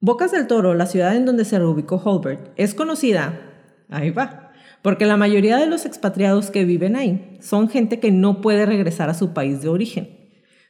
Bocas 0.00 0.32
del 0.32 0.46
Toro, 0.46 0.74
la 0.74 0.84
ciudad 0.84 1.16
en 1.16 1.24
donde 1.24 1.46
se 1.46 1.58
reubicó 1.58 1.96
Holbert, 1.96 2.52
es 2.56 2.74
conocida, 2.74 3.40
ahí 3.88 4.10
va, 4.10 4.45
porque 4.86 5.04
la 5.04 5.16
mayoría 5.16 5.56
de 5.56 5.66
los 5.66 5.84
expatriados 5.84 6.52
que 6.52 6.64
viven 6.64 6.94
ahí 6.94 7.36
son 7.40 7.68
gente 7.68 7.98
que 7.98 8.12
no 8.12 8.40
puede 8.40 8.66
regresar 8.66 9.10
a 9.10 9.14
su 9.14 9.32
país 9.32 9.60
de 9.60 9.68
origen. 9.68 10.10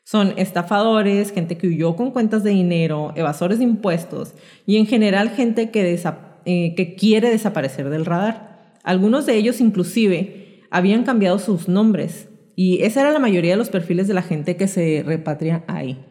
Son 0.05 0.33
estafadores, 0.39 1.33
gente 1.33 1.59
que 1.59 1.69
huyó 1.69 1.97
con 1.97 2.13
cuentas 2.13 2.43
de 2.43 2.49
dinero, 2.49 3.13
evasores 3.15 3.59
de 3.59 3.65
impuestos 3.65 4.35
y 4.65 4.79
en 4.79 4.87
general 4.87 5.29
gente 5.29 5.69
que, 5.69 6.01
eh, 6.47 6.75
que 6.75 6.95
quiere 6.95 7.29
desaparecer 7.29 7.91
del 7.91 8.07
radar. 8.07 8.79
Algunos 8.85 9.27
de 9.27 9.37
ellos 9.37 9.61
inclusive 9.61 10.63
habían 10.71 11.03
cambiado 11.03 11.39
sus 11.39 11.69
nombres 11.69 12.31
y 12.55 12.85
esa 12.85 13.03
era 13.03 13.13
la 13.13 13.19
mayoría 13.19 13.51
de 13.51 13.59
los 13.59 13.69
perfiles 13.69 14.09
de 14.09 14.15
la 14.15 14.23
gente 14.23 14.57
que 14.57 14.67
se 14.67 15.03
repatria 15.05 15.63
ahí. 15.67 16.03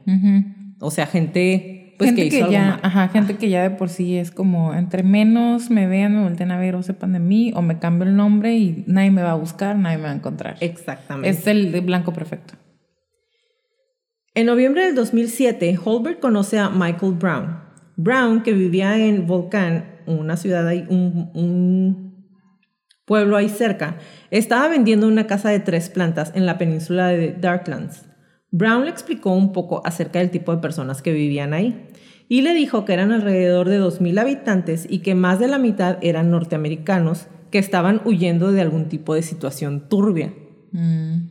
O 0.80 0.92
sea, 0.92 1.08
gente 1.08 1.75
pues 1.98 2.12
gente 2.12 2.30
que, 2.30 2.52
ya, 2.52 2.80
ajá, 2.82 3.08
gente 3.08 3.38
que 3.38 3.50
ya 3.50 3.64
de 3.64 3.70
por 3.72 3.90
sí 3.90 4.18
es 4.18 4.32
como 4.32 4.74
entre 4.74 5.04
menos 5.04 5.70
me 5.70 5.88
vean, 5.88 6.16
me 6.16 6.24
volteen 6.24 6.52
a 6.52 6.60
ver 6.60 6.76
o 6.76 6.84
sepan 6.84 7.14
de 7.14 7.20
mí, 7.20 7.54
o 7.56 7.62
me 7.62 7.80
cambio 7.80 8.08
el 8.08 8.16
nombre 8.16 8.56
y 8.56 8.84
nadie 8.88 9.12
me 9.12 9.22
va 9.22 9.32
a 9.32 9.36
buscar, 9.36 9.78
nadie 9.78 9.98
me 9.98 10.04
va 10.04 10.12
a 10.12 10.16
encontrar. 10.16 10.58
Exactamente. 10.60 11.30
Es 11.30 11.48
el 11.48 11.72
de 11.72 11.82
blanco 11.82 12.14
perfecto. 12.14 12.56
En 14.34 14.48
noviembre 14.48 14.86
del 14.86 14.96
2007, 14.96 15.80
Holbert 15.84 16.20
conoce 16.20 16.60
a 16.60 16.70
Michael 16.70 17.14
Brown. 17.14 17.60
Brown, 17.96 18.44
que 18.44 18.52
vivía 18.52 18.98
en 18.98 19.26
Volcán, 19.26 20.02
una 20.06 20.36
ciudad 20.36 20.68
ahí, 20.68 20.86
un, 20.90 21.32
un 21.34 22.16
pueblo 23.06 23.38
ahí 23.38 23.50
cerca, 23.50 23.98
estaba 24.32 24.68
vendiendo 24.68 25.08
una 25.08 25.28
casa 25.28 25.50
de 25.50 25.60
tres 25.60 25.90
plantas 25.90 26.32
en 26.36 26.46
la 26.46 26.58
península 26.58 27.08
de 27.08 27.32
Darklands. 27.32 28.05
Brown 28.58 28.86
le 28.86 28.90
explicó 28.90 29.34
un 29.34 29.52
poco 29.52 29.82
acerca 29.84 30.20
del 30.20 30.32
tipo 30.32 30.56
de 30.56 30.62
personas 30.62 31.02
que 31.02 31.12
vivían 31.12 31.54
ahí 31.54 31.88
y 32.30 32.42
le 32.42 32.54
dijo 32.54 32.86
que 32.86 32.94
eran 32.94 33.12
alrededor 33.12 33.68
de 33.68 33.82
2.000 33.82 34.18
habitantes 34.18 34.88
y 34.90 35.00
que 35.00 35.14
más 35.14 35.40
de 35.40 35.50
la 35.50 35.58
mitad 35.58 35.98
eran 36.02 36.32
norteamericanos 36.32 37.28
que 37.52 37.60
estaban 37.60 38.02
huyendo 38.06 38.54
de 38.54 38.62
algún 38.62 38.88
tipo 38.88 39.14
de 39.14 39.24
situación 39.24 39.90
turbia. 39.90 40.34
Mm. 40.72 41.28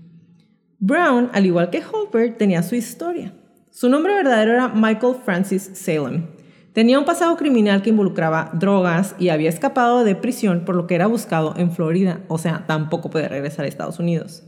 Brown, 0.81 1.31
al 1.33 1.47
igual 1.47 1.71
que 1.71 1.83
Holbert, 1.83 2.37
tenía 2.37 2.63
su 2.63 2.75
historia. 2.75 3.33
Su 3.71 3.89
nombre 3.89 4.15
verdadero 4.15 4.53
era 4.53 4.69
Michael 4.69 5.17
Francis 5.25 5.71
Salem. 5.73 6.27
Tenía 6.75 6.99
un 6.99 7.07
pasado 7.07 7.39
criminal 7.39 7.81
que 7.81 7.89
involucraba 7.89 8.51
drogas 8.53 9.17
y 9.19 9.31
había 9.31 9.49
escapado 9.49 10.05
de 10.05 10.15
prisión 10.15 10.67
por 10.67 10.77
lo 10.77 10.87
que 10.87 10.95
era 10.95 11.07
buscado 11.07 11.55
en 11.57 11.71
Florida, 11.71 12.21
o 12.29 12.37
sea, 12.37 12.67
tampoco 12.67 13.09
puede 13.09 13.29
regresar 13.29 13.65
a 13.65 13.69
Estados 13.69 13.99
Unidos. 13.99 14.43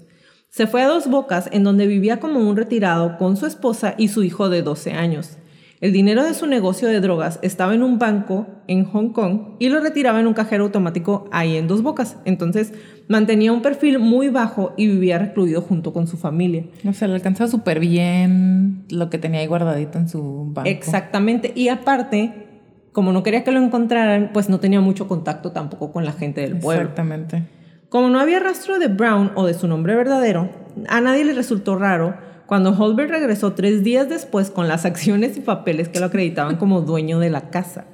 Se 0.48 0.66
fue 0.66 0.82
a 0.82 0.88
Dos 0.88 1.08
Bocas, 1.08 1.48
en 1.52 1.64
donde 1.64 1.86
vivía 1.86 2.18
como 2.18 2.40
un 2.40 2.56
retirado 2.56 3.18
con 3.18 3.36
su 3.36 3.46
esposa 3.46 3.94
y 3.98 4.08
su 4.08 4.22
hijo 4.22 4.48
de 4.48 4.62
12 4.62 4.92
años. 4.92 5.38
El 5.80 5.92
dinero 5.92 6.24
de 6.24 6.32
su 6.32 6.46
negocio 6.46 6.88
de 6.88 7.00
drogas 7.00 7.38
estaba 7.42 7.74
en 7.74 7.82
un 7.82 7.98
banco 7.98 8.46
en 8.66 8.84
Hong 8.84 9.10
Kong 9.10 9.56
y 9.58 9.68
lo 9.68 9.80
retiraba 9.80 10.18
en 10.20 10.26
un 10.26 10.32
cajero 10.32 10.64
automático 10.64 11.28
ahí 11.32 11.56
en 11.56 11.68
Dos 11.68 11.82
Bocas. 11.82 12.16
Entonces 12.24 12.72
mantenía 13.08 13.52
un 13.52 13.60
perfil 13.60 13.98
muy 13.98 14.30
bajo 14.30 14.72
y 14.78 14.86
vivía 14.86 15.18
recluido 15.18 15.60
junto 15.60 15.92
con 15.92 16.06
su 16.06 16.16
familia. 16.16 16.64
O 16.88 16.94
sea, 16.94 17.08
le 17.08 17.14
alcanzaba 17.14 17.50
súper 17.50 17.78
bien 17.78 18.84
lo 18.88 19.10
que 19.10 19.18
tenía 19.18 19.40
ahí 19.40 19.46
guardadito 19.46 19.98
en 19.98 20.08
su 20.08 20.46
banco. 20.48 20.70
Exactamente. 20.70 21.52
Y 21.54 21.68
aparte, 21.68 22.48
como 22.92 23.12
no 23.12 23.22
quería 23.22 23.44
que 23.44 23.52
lo 23.52 23.60
encontraran, 23.60 24.30
pues 24.32 24.48
no 24.48 24.60
tenía 24.60 24.80
mucho 24.80 25.06
contacto 25.06 25.52
tampoco 25.52 25.92
con 25.92 26.06
la 26.06 26.12
gente 26.12 26.40
del 26.40 26.58
pueblo. 26.58 26.84
Exactamente. 26.84 27.42
Como 27.88 28.08
no 28.08 28.18
había 28.18 28.40
rastro 28.40 28.78
de 28.78 28.88
Brown 28.88 29.32
o 29.36 29.46
de 29.46 29.54
su 29.54 29.68
nombre 29.68 29.94
verdadero, 29.94 30.50
a 30.88 31.00
nadie 31.00 31.24
le 31.24 31.34
resultó 31.34 31.76
raro 31.76 32.16
cuando 32.46 32.70
Holbert 32.70 33.10
regresó 33.10 33.52
tres 33.52 33.84
días 33.84 34.08
después 34.08 34.50
con 34.50 34.66
las 34.66 34.84
acciones 34.84 35.36
y 35.36 35.40
papeles 35.40 35.88
que 35.88 36.00
lo 36.00 36.06
acreditaban 36.06 36.56
como 36.56 36.80
dueño 36.80 37.20
de 37.20 37.30
la 37.30 37.50
casa. 37.50 37.86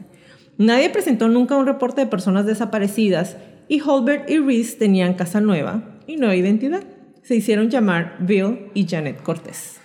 Nadie 0.56 0.90
presentó 0.90 1.28
nunca 1.28 1.56
un 1.56 1.66
reporte 1.66 2.02
de 2.02 2.06
personas 2.06 2.46
desaparecidas 2.46 3.36
y 3.68 3.80
Holbert 3.80 4.30
y 4.30 4.38
Reese 4.38 4.76
tenían 4.76 5.14
casa 5.14 5.40
nueva 5.40 5.98
y 6.06 6.16
nueva 6.16 6.36
identidad. 6.36 6.84
Se 7.22 7.34
hicieron 7.34 7.70
llamar 7.70 8.16
Bill 8.20 8.70
y 8.74 8.86
Janet 8.86 9.22
Cortés. 9.22 9.80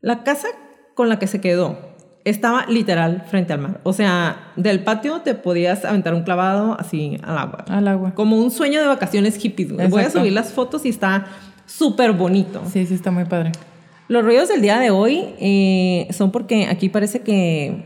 La 0.00 0.22
casa 0.22 0.48
con 0.94 1.08
la 1.08 1.18
que 1.18 1.26
se 1.26 1.40
quedó 1.40 1.96
estaba 2.24 2.66
literal 2.66 3.24
frente 3.28 3.52
al 3.52 3.60
mar. 3.60 3.80
O 3.84 3.92
sea, 3.92 4.52
del 4.56 4.80
patio 4.80 5.20
te 5.20 5.34
podías 5.34 5.84
aventar 5.84 6.14
un 6.14 6.22
clavado 6.22 6.76
así 6.78 7.18
al 7.22 7.38
agua. 7.38 7.64
Al 7.68 7.88
agua. 7.88 8.14
Como 8.14 8.36
un 8.36 8.50
sueño 8.50 8.80
de 8.80 8.86
vacaciones 8.86 9.36
hippies. 9.36 9.72
Voy 9.90 10.02
a 10.02 10.10
subir 10.10 10.32
las 10.32 10.52
fotos 10.52 10.84
y 10.84 10.90
está 10.90 11.26
súper 11.66 12.12
bonito. 12.12 12.62
Sí, 12.70 12.86
sí, 12.86 12.94
está 12.94 13.10
muy 13.10 13.24
padre. 13.24 13.52
Los 14.08 14.24
ruidos 14.24 14.48
del 14.48 14.62
día 14.62 14.78
de 14.78 14.90
hoy 14.90 15.34
eh, 15.38 16.08
son 16.12 16.30
porque 16.30 16.66
aquí 16.66 16.88
parece 16.88 17.20
que 17.20 17.84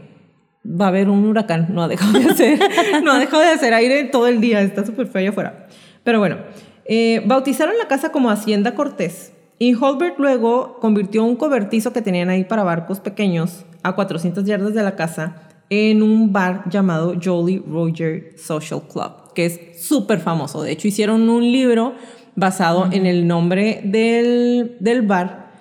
va 0.64 0.86
a 0.86 0.88
haber 0.88 1.08
un 1.08 1.24
huracán. 1.24 1.68
No 1.70 1.82
ha 1.82 1.88
dejado 1.88 2.18
de 2.18 2.24
hacer, 2.26 2.60
no 3.02 3.12
ha 3.12 3.18
dejado 3.18 3.42
de 3.42 3.48
hacer 3.48 3.74
aire 3.74 4.04
todo 4.04 4.28
el 4.28 4.40
día. 4.40 4.62
Está 4.62 4.86
súper 4.86 5.06
feo 5.06 5.20
allá 5.20 5.30
afuera. 5.30 5.66
Pero 6.04 6.18
bueno, 6.18 6.38
eh, 6.84 7.22
bautizaron 7.26 7.76
la 7.78 7.88
casa 7.88 8.10
como 8.12 8.30
Hacienda 8.30 8.74
Cortés. 8.74 9.32
Y 9.62 9.74
Holbert 9.74 10.18
luego 10.18 10.80
convirtió 10.80 11.22
un 11.22 11.36
cobertizo 11.36 11.92
que 11.92 12.02
tenían 12.02 12.30
ahí 12.30 12.42
para 12.42 12.64
barcos 12.64 12.98
pequeños 12.98 13.64
a 13.84 13.94
400 13.94 14.44
yardas 14.44 14.74
de 14.74 14.82
la 14.82 14.96
casa 14.96 15.50
en 15.70 16.02
un 16.02 16.32
bar 16.32 16.68
llamado 16.68 17.14
Jolly 17.22 17.62
Roger 17.64 18.36
Social 18.36 18.82
Club, 18.92 19.32
que 19.36 19.46
es 19.46 19.86
súper 19.86 20.18
famoso. 20.18 20.64
De 20.64 20.72
hecho, 20.72 20.88
hicieron 20.88 21.28
un 21.28 21.44
libro 21.44 21.94
basado 22.34 22.88
en 22.90 23.06
el 23.06 23.28
nombre 23.28 23.82
del, 23.84 24.78
del 24.80 25.02
bar, 25.02 25.52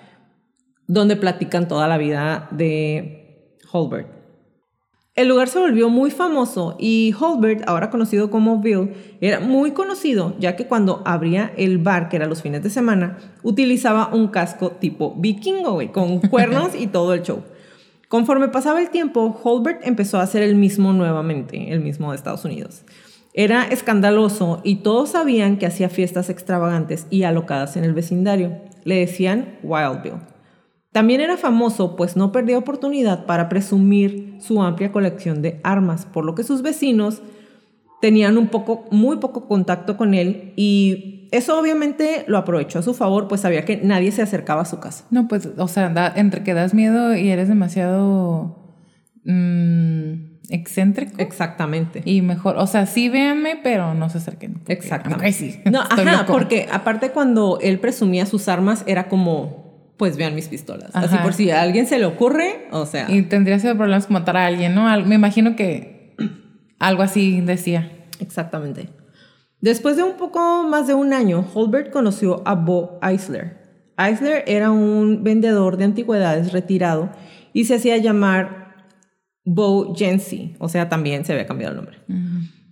donde 0.88 1.14
platican 1.14 1.68
toda 1.68 1.86
la 1.86 1.96
vida 1.96 2.48
de 2.50 3.56
Holbert. 3.70 4.21
El 5.14 5.28
lugar 5.28 5.48
se 5.48 5.58
volvió 5.58 5.90
muy 5.90 6.10
famoso 6.10 6.74
y 6.78 7.14
Holbert, 7.20 7.68
ahora 7.68 7.90
conocido 7.90 8.30
como 8.30 8.60
Bill, 8.60 8.94
era 9.20 9.40
muy 9.40 9.72
conocido 9.72 10.34
ya 10.38 10.56
que 10.56 10.66
cuando 10.66 11.02
abría 11.04 11.52
el 11.58 11.76
bar, 11.76 12.08
que 12.08 12.16
era 12.16 12.24
los 12.24 12.40
fines 12.40 12.62
de 12.62 12.70
semana, 12.70 13.18
utilizaba 13.42 14.08
un 14.14 14.28
casco 14.28 14.70
tipo 14.70 15.14
vikingo, 15.18 15.78
con 15.92 16.20
cuernos 16.30 16.74
y 16.74 16.86
todo 16.86 17.12
el 17.12 17.22
show. 17.22 17.42
Conforme 18.08 18.48
pasaba 18.48 18.80
el 18.80 18.88
tiempo, 18.88 19.38
Holbert 19.42 19.86
empezó 19.86 20.18
a 20.18 20.22
hacer 20.22 20.42
el 20.42 20.54
mismo 20.54 20.94
nuevamente, 20.94 21.72
el 21.72 21.80
mismo 21.80 22.10
de 22.10 22.16
Estados 22.16 22.46
Unidos. 22.46 22.82
Era 23.34 23.64
escandaloso 23.64 24.62
y 24.64 24.76
todos 24.76 25.10
sabían 25.10 25.58
que 25.58 25.66
hacía 25.66 25.90
fiestas 25.90 26.30
extravagantes 26.30 27.06
y 27.10 27.24
alocadas 27.24 27.76
en 27.76 27.84
el 27.84 27.92
vecindario. 27.92 28.60
Le 28.84 28.96
decían 28.96 29.58
Wild 29.62 30.02
Bill. 30.02 30.32
También 30.92 31.20
era 31.20 31.36
famoso 31.36 31.96
pues 31.96 32.16
no 32.16 32.32
perdía 32.32 32.58
oportunidad 32.58 33.26
para 33.26 33.48
presumir 33.48 34.36
su 34.40 34.62
amplia 34.62 34.92
colección 34.92 35.42
de 35.42 35.60
armas, 35.64 36.06
por 36.06 36.24
lo 36.24 36.34
que 36.34 36.44
sus 36.44 36.62
vecinos 36.62 37.22
tenían 38.00 38.36
un 38.36 38.48
poco, 38.48 38.86
muy 38.90 39.16
poco 39.16 39.48
contacto 39.48 39.96
con 39.96 40.12
él 40.12 40.52
y 40.56 41.28
eso 41.32 41.58
obviamente 41.58 42.24
lo 42.26 42.36
aprovechó 42.36 42.78
a 42.78 42.82
su 42.82 42.92
favor, 42.92 43.26
pues 43.26 43.40
sabía 43.40 43.64
que 43.64 43.78
nadie 43.78 44.12
se 44.12 44.20
acercaba 44.20 44.62
a 44.62 44.64
su 44.66 44.80
casa. 44.80 45.06
No, 45.10 45.28
pues, 45.28 45.48
o 45.56 45.66
sea, 45.66 46.12
entre 46.14 46.44
que 46.44 46.52
das 46.52 46.74
miedo 46.74 47.16
y 47.16 47.30
eres 47.30 47.48
demasiado 47.48 48.76
mm, 49.24 50.12
excéntrico. 50.50 51.14
Exactamente. 51.16 52.02
Y 52.04 52.20
mejor, 52.20 52.56
o 52.58 52.66
sea, 52.66 52.84
sí 52.84 53.08
véanme, 53.08 53.58
pero 53.62 53.94
no 53.94 54.10
se 54.10 54.18
acerquen. 54.18 54.60
Exactamente. 54.66 55.32
sí. 55.32 55.58
No, 55.70 55.80
ajá, 55.80 56.26
porque 56.26 56.68
aparte 56.70 57.12
cuando 57.12 57.58
él 57.62 57.78
presumía 57.78 58.26
sus 58.26 58.48
armas 58.48 58.84
era 58.86 59.08
como, 59.08 59.61
pues 60.02 60.16
vean 60.16 60.34
mis 60.34 60.48
pistolas. 60.48 60.90
Así 60.94 61.16
por 61.18 61.32
si 61.32 61.52
a 61.52 61.62
alguien 61.62 61.86
se 61.86 61.96
le 61.96 62.06
ocurre, 62.06 62.66
o 62.72 62.86
sea. 62.86 63.08
Y 63.08 63.22
tendría 63.22 63.60
sido 63.60 63.76
problemas 63.76 64.06
con 64.06 64.14
matar 64.14 64.36
a 64.36 64.46
alguien, 64.46 64.74
¿no? 64.74 64.82
Me 65.06 65.14
imagino 65.14 65.54
que 65.54 66.16
algo 66.80 67.04
así 67.04 67.40
decía. 67.40 67.92
Exactamente. 68.18 68.88
Después 69.60 69.96
de 69.96 70.02
un 70.02 70.16
poco 70.16 70.64
más 70.64 70.88
de 70.88 70.94
un 70.94 71.12
año, 71.12 71.46
Holbert 71.54 71.92
conoció 71.92 72.42
a 72.44 72.56
Bo 72.56 72.98
Eisler. 73.00 73.58
Eisler 73.96 74.42
era 74.48 74.72
un 74.72 75.22
vendedor 75.22 75.76
de 75.76 75.84
antigüedades 75.84 76.52
retirado 76.52 77.12
y 77.52 77.66
se 77.66 77.76
hacía 77.76 77.96
llamar 77.98 78.88
Bo 79.44 79.94
Jensi, 79.94 80.56
o 80.58 80.68
sea, 80.68 80.88
también 80.88 81.24
se 81.24 81.32
había 81.32 81.46
cambiado 81.46 81.74
el 81.74 81.76
nombre. 81.76 81.98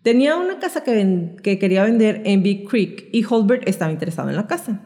Tenía 0.03 0.35
una 0.35 0.59
casa 0.59 0.83
que, 0.83 1.37
que, 1.45 1.61
quería 1.61 1.85
vender 1.85 2.23
en 2.25 2.43
Big 2.43 2.69
Creek 2.69 3.09
y 3.13 3.25
Holbert 3.25 3.69
estaba 3.69 3.93
interesado 3.93 4.31
en 4.31 4.35
la 4.35 4.49
casa. 4.49 4.81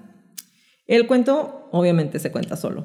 El 0.86 1.06
cuento 1.06 1.63
obviamente 1.74 2.20
se 2.20 2.30
cuenta 2.30 2.56
solo. 2.56 2.84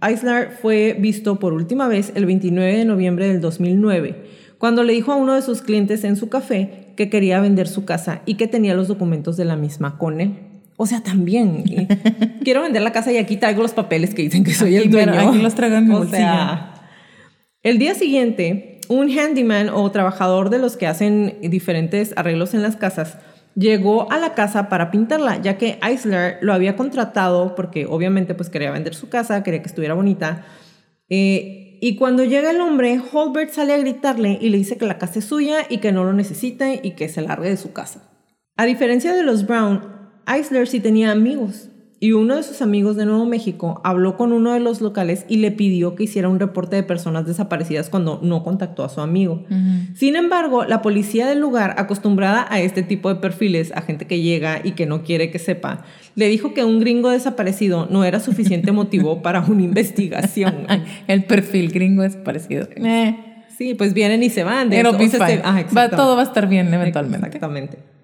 Eisler 0.00 0.52
fue 0.52 0.96
visto 0.98 1.40
por 1.40 1.52
última 1.52 1.88
vez 1.88 2.12
el 2.14 2.24
29 2.24 2.76
de 2.76 2.84
noviembre 2.84 3.26
del 3.26 3.40
2009, 3.40 4.14
cuando 4.58 4.84
le 4.84 4.92
dijo 4.92 5.10
a 5.10 5.16
uno 5.16 5.34
de 5.34 5.42
sus 5.42 5.60
clientes 5.60 6.04
en 6.04 6.14
su 6.14 6.28
café 6.28 6.92
que 6.96 7.10
quería 7.10 7.40
vender 7.40 7.66
su 7.66 7.84
casa 7.84 8.22
y 8.26 8.34
que 8.34 8.46
tenía 8.46 8.74
los 8.74 8.86
documentos 8.86 9.36
de 9.36 9.44
la 9.44 9.56
misma 9.56 9.98
con 9.98 10.20
él. 10.20 10.38
O 10.76 10.86
sea, 10.86 11.02
también. 11.02 11.64
quiero 12.44 12.62
vender 12.62 12.82
la 12.82 12.92
casa 12.92 13.12
y 13.12 13.16
aquí 13.16 13.36
traigo 13.36 13.60
los 13.60 13.72
papeles 13.72 14.14
que 14.14 14.22
dicen 14.22 14.44
que 14.44 14.54
soy 14.54 14.76
el 14.76 14.88
dueño. 14.88 15.18
aquí 15.18 15.38
los 15.38 15.56
traigo 15.56 15.74
en 15.74 15.88
mi 15.88 15.94
o 15.94 16.06
el 17.64 17.78
día 17.78 17.96
siguiente, 17.96 18.80
un 18.88 19.10
handyman 19.10 19.68
o 19.68 19.90
trabajador 19.90 20.48
de 20.48 20.60
los 20.60 20.76
que 20.76 20.86
hacen 20.86 21.38
diferentes 21.42 22.14
arreglos 22.16 22.54
en 22.54 22.62
las 22.62 22.76
casas 22.76 23.18
llegó 23.58 24.10
a 24.12 24.18
la 24.18 24.34
casa 24.34 24.68
para 24.68 24.90
pintarla, 24.90 25.42
ya 25.42 25.58
que 25.58 25.78
Eisler 25.82 26.38
lo 26.42 26.52
había 26.52 26.76
contratado 26.76 27.54
porque 27.54 27.86
obviamente 27.86 28.34
pues 28.34 28.50
quería 28.50 28.70
vender 28.70 28.94
su 28.94 29.08
casa, 29.08 29.42
quería 29.42 29.62
que 29.62 29.68
estuviera 29.68 29.94
bonita. 29.94 30.44
Eh, 31.08 31.78
y 31.80 31.96
cuando 31.96 32.24
llega 32.24 32.50
el 32.50 32.60
hombre, 32.60 33.00
Holbert 33.12 33.50
sale 33.50 33.74
a 33.74 33.78
gritarle 33.78 34.38
y 34.40 34.50
le 34.50 34.58
dice 34.58 34.78
que 34.78 34.86
la 34.86 34.98
casa 34.98 35.18
es 35.18 35.24
suya 35.24 35.58
y 35.68 35.78
que 35.78 35.92
no 35.92 36.04
lo 36.04 36.12
necesita 36.12 36.72
y 36.72 36.92
que 36.92 37.08
se 37.08 37.22
largue 37.22 37.48
de 37.48 37.56
su 37.56 37.72
casa. 37.72 38.08
A 38.56 38.64
diferencia 38.64 39.12
de 39.12 39.22
los 39.22 39.46
Brown, 39.46 39.82
Eisler 40.26 40.68
sí 40.68 40.80
tenía 40.80 41.10
amigos 41.10 41.70
y 42.00 42.12
uno 42.12 42.36
de 42.36 42.42
sus 42.44 42.62
amigos 42.62 42.96
de 42.96 43.06
Nuevo 43.06 43.26
México 43.26 43.80
habló 43.82 44.16
con 44.16 44.32
uno 44.32 44.52
de 44.52 44.60
los 44.60 44.80
locales 44.80 45.24
y 45.28 45.38
le 45.38 45.50
pidió 45.50 45.96
que 45.96 46.04
hiciera 46.04 46.28
un 46.28 46.38
reporte 46.38 46.76
de 46.76 46.84
personas 46.84 47.26
desaparecidas 47.26 47.90
cuando 47.90 48.20
no 48.22 48.44
contactó 48.44 48.84
a 48.84 48.88
su 48.88 49.00
amigo. 49.00 49.44
Sin 49.94 50.14
embargo, 50.14 50.64
la 50.64 50.80
policía 50.80 51.26
del 51.26 51.40
lugar, 51.40 51.74
acostumbrada 51.76 52.46
a 52.50 52.60
este 52.60 52.82
tipo 52.82 53.08
de 53.08 53.16
perfiles, 53.16 53.72
a 53.74 53.82
gente 53.82 54.06
que 54.06 54.20
llega 54.20 54.60
y 54.62 54.72
que 54.72 54.86
no 54.86 55.02
quiere 55.02 55.30
que 55.30 55.38
sepa, 55.38 55.84
le 56.14 56.28
dijo 56.28 56.54
que 56.54 56.64
un 56.64 56.78
gringo 56.78 57.10
desaparecido 57.10 57.88
no 57.90 58.04
era 58.04 58.20
suficiente 58.20 58.70
motivo 58.70 59.22
para 59.22 59.40
una 59.40 59.62
investigación. 59.62 60.66
El 61.08 61.24
perfil 61.24 61.72
gringo 61.72 62.02
desaparecido. 62.02 62.68
Eh. 62.76 63.24
Sí, 63.56 63.74
pues 63.74 63.92
vienen 63.92 64.22
y 64.22 64.30
se 64.30 64.44
van. 64.44 64.70
Pero 65.74 65.90
todo 65.90 66.14
va 66.14 66.22
a 66.22 66.24
estar 66.24 66.48
bien 66.48 66.72
eventualmente. 66.72 67.26
Exactamente. 67.26 67.97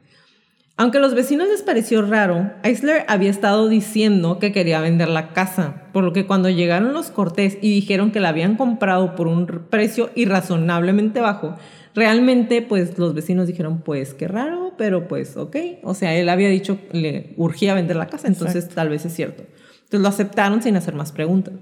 Aunque 0.76 0.98
a 0.98 1.00
los 1.00 1.14
vecinos 1.14 1.46
les 1.48 1.62
pareció 1.62 2.02
raro, 2.02 2.50
Eisler 2.64 3.04
había 3.06 3.30
estado 3.30 3.68
diciendo 3.68 4.40
que 4.40 4.50
quería 4.50 4.80
vender 4.80 5.08
la 5.08 5.32
casa, 5.32 5.84
por 5.92 6.02
lo 6.02 6.12
que 6.12 6.26
cuando 6.26 6.50
llegaron 6.50 6.92
los 6.92 7.10
Cortés 7.10 7.58
y 7.62 7.72
dijeron 7.72 8.10
que 8.10 8.18
la 8.18 8.30
habían 8.30 8.56
comprado 8.56 9.14
por 9.14 9.28
un 9.28 9.46
precio 9.70 10.10
irrazonablemente 10.16 11.20
bajo, 11.20 11.54
realmente 11.94 12.60
pues 12.60 12.98
los 12.98 13.14
vecinos 13.14 13.46
dijeron 13.46 13.82
pues 13.82 14.14
qué 14.14 14.26
raro, 14.26 14.72
pero 14.76 15.06
pues 15.06 15.36
ok, 15.36 15.56
o 15.84 15.94
sea, 15.94 16.16
él 16.16 16.28
había 16.28 16.48
dicho 16.48 16.76
que 16.90 16.98
le 16.98 17.34
urgía 17.36 17.74
vender 17.74 17.94
la 17.94 18.08
casa, 18.08 18.26
entonces 18.26 18.68
tal 18.68 18.88
vez 18.88 19.04
es 19.04 19.14
cierto. 19.14 19.44
Entonces 19.84 20.00
lo 20.00 20.08
aceptaron 20.08 20.60
sin 20.60 20.74
hacer 20.76 20.96
más 20.96 21.12
preguntas. 21.12 21.54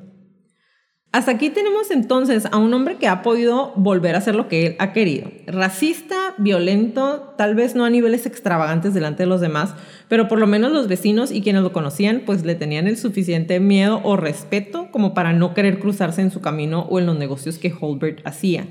Hasta 1.12 1.32
aquí 1.32 1.50
tenemos 1.50 1.90
entonces 1.90 2.48
a 2.50 2.56
un 2.56 2.72
hombre 2.72 2.96
que 2.96 3.06
ha 3.06 3.20
podido 3.20 3.74
volver 3.76 4.14
a 4.14 4.18
hacer 4.18 4.34
lo 4.34 4.48
que 4.48 4.66
él 4.66 4.76
ha 4.78 4.94
querido. 4.94 5.30
Racista, 5.46 6.34
violento, 6.38 7.34
tal 7.36 7.54
vez 7.54 7.74
no 7.74 7.84
a 7.84 7.90
niveles 7.90 8.24
extravagantes 8.24 8.94
delante 8.94 9.24
de 9.24 9.26
los 9.26 9.42
demás, 9.42 9.74
pero 10.08 10.26
por 10.26 10.38
lo 10.38 10.46
menos 10.46 10.72
los 10.72 10.88
vecinos 10.88 11.30
y 11.30 11.42
quienes 11.42 11.64
lo 11.64 11.74
conocían 11.74 12.22
pues 12.24 12.46
le 12.46 12.54
tenían 12.54 12.86
el 12.86 12.96
suficiente 12.96 13.60
miedo 13.60 14.00
o 14.04 14.16
respeto 14.16 14.88
como 14.90 15.12
para 15.12 15.34
no 15.34 15.52
querer 15.52 15.80
cruzarse 15.80 16.22
en 16.22 16.30
su 16.30 16.40
camino 16.40 16.86
o 16.88 16.98
en 16.98 17.04
los 17.04 17.18
negocios 17.18 17.58
que 17.58 17.74
Holbert 17.78 18.26
hacía. 18.26 18.64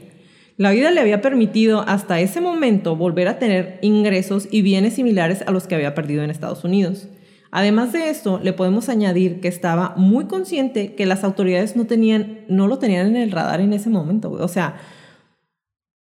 La 0.57 0.71
vida 0.71 0.89
le 0.89 0.99
había 0.99 1.21
permitido 1.21 1.85
hasta 1.87 2.21
ese 2.21 2.41
momento 2.41 2.95
volver 2.95 3.27
a 3.27 3.37
tener 3.37 3.77
ingresos 3.83 4.47
y 4.49 4.63
bienes 4.63 4.95
similares 4.95 5.43
a 5.45 5.51
los 5.51 5.67
que 5.67 5.75
había 5.75 5.93
perdido 5.93 6.23
en 6.23 6.31
Estados 6.31 6.63
Unidos. 6.63 7.07
Además 7.51 7.91
de 7.91 8.09
esto, 8.09 8.39
le 8.41 8.53
podemos 8.53 8.87
añadir 8.87 9.41
que 9.41 9.49
estaba 9.49 9.93
muy 9.97 10.25
consciente 10.25 10.95
que 10.95 11.05
las 11.05 11.25
autoridades 11.25 11.75
no, 11.75 11.85
tenían, 11.85 12.45
no 12.47 12.67
lo 12.67 12.79
tenían 12.79 13.07
en 13.07 13.17
el 13.17 13.31
radar 13.31 13.59
en 13.59 13.73
ese 13.73 13.89
momento. 13.89 14.31
O 14.31 14.47
sea, 14.47 14.77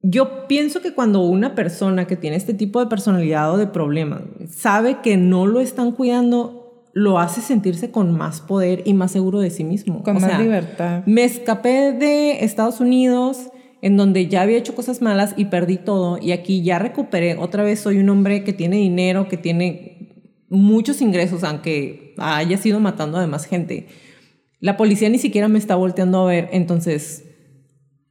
yo 0.01 0.47
pienso 0.47 0.81
que 0.81 0.93
cuando 0.93 1.21
una 1.21 1.53
persona 1.53 2.07
que 2.07 2.15
tiene 2.15 2.37
este 2.37 2.55
tipo 2.55 2.79
de 2.79 2.87
personalidad 2.87 3.53
o 3.53 3.57
de 3.57 3.67
problema 3.67 4.23
sabe 4.49 5.01
que 5.01 5.17
no 5.17 5.45
lo 5.45 5.59
están 5.59 5.91
cuidando, 5.91 6.85
lo 6.93 7.19
hace 7.19 7.41
sentirse 7.41 7.91
con 7.91 8.17
más 8.17 8.41
poder 8.41 8.81
y 8.85 8.95
más 8.95 9.11
seguro 9.11 9.39
de 9.39 9.51
sí 9.51 9.63
mismo. 9.63 10.01
Con 10.01 10.19
más 10.19 10.39
libertad. 10.39 11.03
Me 11.05 11.23
escapé 11.23 11.91
de 11.91 12.43
Estados 12.43 12.79
Unidos, 12.79 13.49
en 13.83 13.97
donde 13.97 14.27
ya 14.27 14.41
había 14.41 14.57
hecho 14.57 14.73
cosas 14.73 15.03
malas 15.03 15.35
y 15.37 15.45
perdí 15.45 15.77
todo, 15.77 16.17
y 16.19 16.31
aquí 16.31 16.63
ya 16.63 16.79
recuperé. 16.79 17.37
Otra 17.37 17.63
vez 17.63 17.79
soy 17.79 17.99
un 17.99 18.09
hombre 18.09 18.43
que 18.43 18.53
tiene 18.53 18.77
dinero, 18.77 19.27
que 19.27 19.37
tiene 19.37 19.96
muchos 20.49 21.01
ingresos, 21.01 21.43
aunque 21.43 22.13
haya 22.17 22.57
sido 22.57 22.79
matando 22.79 23.17
a 23.17 23.27
más 23.27 23.45
gente. 23.45 23.87
La 24.59 24.77
policía 24.77 25.09
ni 25.09 25.19
siquiera 25.19 25.47
me 25.47 25.59
está 25.59 25.75
volteando 25.75 26.21
a 26.21 26.25
ver, 26.25 26.49
entonces, 26.51 27.25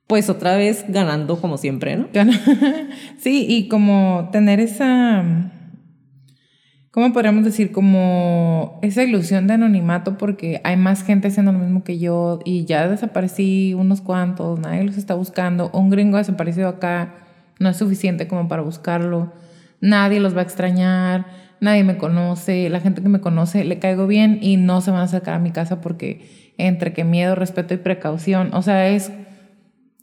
pues 0.06 0.30
otra 0.30 0.56
vez 0.56 0.84
ganando 0.88 1.40
como 1.40 1.58
siempre, 1.58 1.96
¿no? 1.96 2.08
Sí, 3.18 3.46
y 3.48 3.68
como 3.68 4.28
tener 4.30 4.60
esa, 4.60 5.24
¿cómo 6.92 7.12
podríamos 7.12 7.44
decir? 7.44 7.72
Como 7.72 8.78
esa 8.82 9.02
ilusión 9.02 9.48
de 9.48 9.54
anonimato 9.54 10.16
porque 10.18 10.60
hay 10.62 10.76
más 10.76 11.02
gente 11.02 11.28
haciendo 11.28 11.52
lo 11.52 11.58
mismo 11.58 11.82
que 11.82 11.98
yo 11.98 12.38
y 12.44 12.64
ya 12.64 12.86
desaparecí 12.86 13.74
unos 13.74 14.00
cuantos, 14.00 14.60
nadie 14.60 14.84
los 14.84 14.96
está 14.96 15.14
buscando, 15.14 15.70
un 15.72 15.90
gringo 15.90 16.18
desaparecido 16.18 16.68
acá 16.68 17.14
no 17.58 17.70
es 17.70 17.76
suficiente 17.76 18.28
como 18.28 18.48
para 18.48 18.62
buscarlo, 18.62 19.32
nadie 19.80 20.20
los 20.20 20.36
va 20.36 20.40
a 20.40 20.44
extrañar 20.44 21.45
nadie 21.60 21.84
me 21.84 21.96
conoce, 21.96 22.68
la 22.68 22.80
gente 22.80 23.02
que 23.02 23.08
me 23.08 23.20
conoce 23.20 23.64
le 23.64 23.78
caigo 23.78 24.06
bien 24.06 24.38
y 24.42 24.56
no 24.56 24.80
se 24.80 24.90
van 24.90 25.00
a 25.00 25.04
acercar 25.04 25.34
a 25.34 25.38
mi 25.38 25.50
casa 25.50 25.80
porque 25.80 26.52
entre 26.58 26.92
que 26.92 27.04
miedo, 27.04 27.34
respeto 27.34 27.74
y 27.74 27.78
precaución, 27.78 28.50
o 28.54 28.62
sea, 28.62 28.88
es 28.88 29.10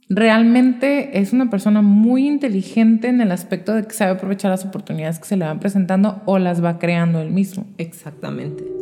realmente 0.10 1.20
es 1.20 1.34
una 1.34 1.50
persona 1.50 1.82
muy 1.82 2.28
inteligente 2.28 3.08
en 3.08 3.22
el 3.22 3.32
aspecto 3.32 3.74
de 3.74 3.84
que 3.84 3.94
sabe 3.94 4.12
aprovechar 4.12 4.52
las 4.52 4.66
oportunidades 4.66 5.20
que 5.20 5.26
se 5.26 5.38
le 5.38 5.46
van 5.46 5.60
presentando 5.60 6.22
o 6.26 6.40
las 6.40 6.64
va 6.64 6.80
creando 6.80 7.22
él 7.22 7.32
mismo. 7.32 7.66
Exactamente. 7.78 8.73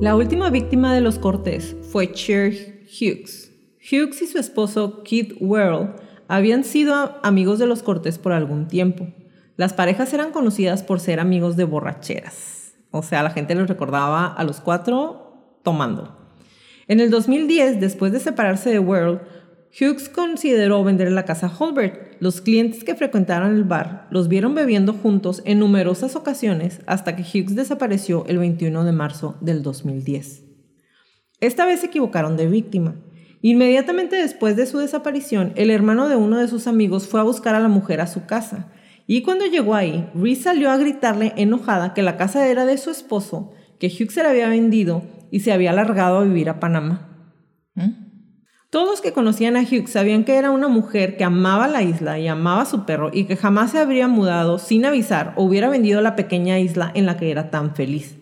La 0.00 0.14
última 0.14 0.48
víctima 0.48 0.94
de 0.94 1.00
los 1.00 1.18
Cortés 1.18 1.74
fue 1.90 2.12
Cher 2.12 2.52
Hughes. 2.84 3.50
Hughes 3.80 4.22
y 4.22 4.28
su 4.28 4.38
esposo 4.38 5.02
Keith 5.02 5.36
Worrell 5.40 5.96
habían 6.28 6.62
sido 6.62 7.18
amigos 7.24 7.58
de 7.58 7.66
los 7.66 7.82
Cortés 7.82 8.16
por 8.16 8.30
algún 8.30 8.68
tiempo. 8.68 9.08
Las 9.56 9.72
parejas 9.72 10.14
eran 10.14 10.30
conocidas 10.30 10.84
por 10.84 11.00
ser 11.00 11.18
amigos 11.18 11.56
de 11.56 11.64
borracheras. 11.64 12.74
O 12.92 13.02
sea, 13.02 13.24
la 13.24 13.30
gente 13.30 13.56
los 13.56 13.68
recordaba 13.68 14.26
a 14.26 14.44
los 14.44 14.60
cuatro 14.60 15.58
tomando. 15.64 16.16
En 16.86 17.00
el 17.00 17.10
2010, 17.10 17.80
después 17.80 18.12
de 18.12 18.20
separarse 18.20 18.70
de 18.70 18.78
World, 18.78 19.20
Hughes 19.72 20.08
consideró 20.08 20.84
vender 20.84 21.10
la 21.10 21.24
casa 21.24 21.52
Holbert. 21.58 22.07
Los 22.20 22.40
clientes 22.40 22.82
que 22.82 22.96
frecuentaron 22.96 23.54
el 23.54 23.64
bar 23.64 24.08
los 24.10 24.28
vieron 24.28 24.54
bebiendo 24.54 24.92
juntos 24.92 25.42
en 25.44 25.60
numerosas 25.60 26.16
ocasiones 26.16 26.80
hasta 26.86 27.14
que 27.14 27.22
Hughes 27.22 27.54
desapareció 27.54 28.24
el 28.26 28.38
21 28.38 28.84
de 28.84 28.92
marzo 28.92 29.36
del 29.40 29.62
2010. 29.62 30.44
Esta 31.40 31.66
vez 31.66 31.80
se 31.80 31.86
equivocaron 31.86 32.36
de 32.36 32.48
víctima. 32.48 32.96
Inmediatamente 33.40 34.16
después 34.16 34.56
de 34.56 34.66
su 34.66 34.78
desaparición, 34.78 35.52
el 35.54 35.70
hermano 35.70 36.08
de 36.08 36.16
uno 36.16 36.38
de 36.38 36.48
sus 36.48 36.66
amigos 36.66 37.06
fue 37.06 37.20
a 37.20 37.24
buscar 37.24 37.54
a 37.54 37.60
la 37.60 37.68
mujer 37.68 38.00
a 38.00 38.08
su 38.08 38.26
casa. 38.26 38.72
Y 39.06 39.22
cuando 39.22 39.46
llegó 39.46 39.76
ahí, 39.76 40.10
Reese 40.14 40.42
salió 40.42 40.70
a 40.70 40.76
gritarle 40.76 41.32
enojada 41.36 41.94
que 41.94 42.02
la 42.02 42.16
casa 42.16 42.48
era 42.48 42.66
de 42.66 42.78
su 42.78 42.90
esposo, 42.90 43.52
que 43.78 43.86
Hughes 43.86 44.14
se 44.14 44.24
la 44.24 44.30
había 44.30 44.48
vendido 44.48 45.02
y 45.30 45.40
se 45.40 45.52
había 45.52 45.72
largado 45.72 46.18
a 46.18 46.24
vivir 46.24 46.48
a 46.50 46.58
Panamá. 46.58 47.08
¿Mm? 47.74 48.07
Todos 48.70 49.00
que 49.00 49.14
conocían 49.14 49.56
a 49.56 49.62
Hughes 49.62 49.90
sabían 49.90 50.24
que 50.24 50.36
era 50.36 50.50
una 50.50 50.68
mujer 50.68 51.16
que 51.16 51.24
amaba 51.24 51.68
la 51.68 51.82
isla 51.82 52.18
y 52.18 52.28
amaba 52.28 52.62
a 52.62 52.66
su 52.66 52.84
perro 52.84 53.08
y 53.14 53.24
que 53.24 53.34
jamás 53.34 53.70
se 53.70 53.78
habría 53.78 54.08
mudado 54.08 54.58
sin 54.58 54.84
avisar 54.84 55.32
o 55.36 55.44
hubiera 55.44 55.70
vendido 55.70 56.02
la 56.02 56.16
pequeña 56.16 56.58
isla 56.58 56.90
en 56.94 57.06
la 57.06 57.16
que 57.16 57.30
era 57.30 57.50
tan 57.50 57.74
feliz. 57.74 58.18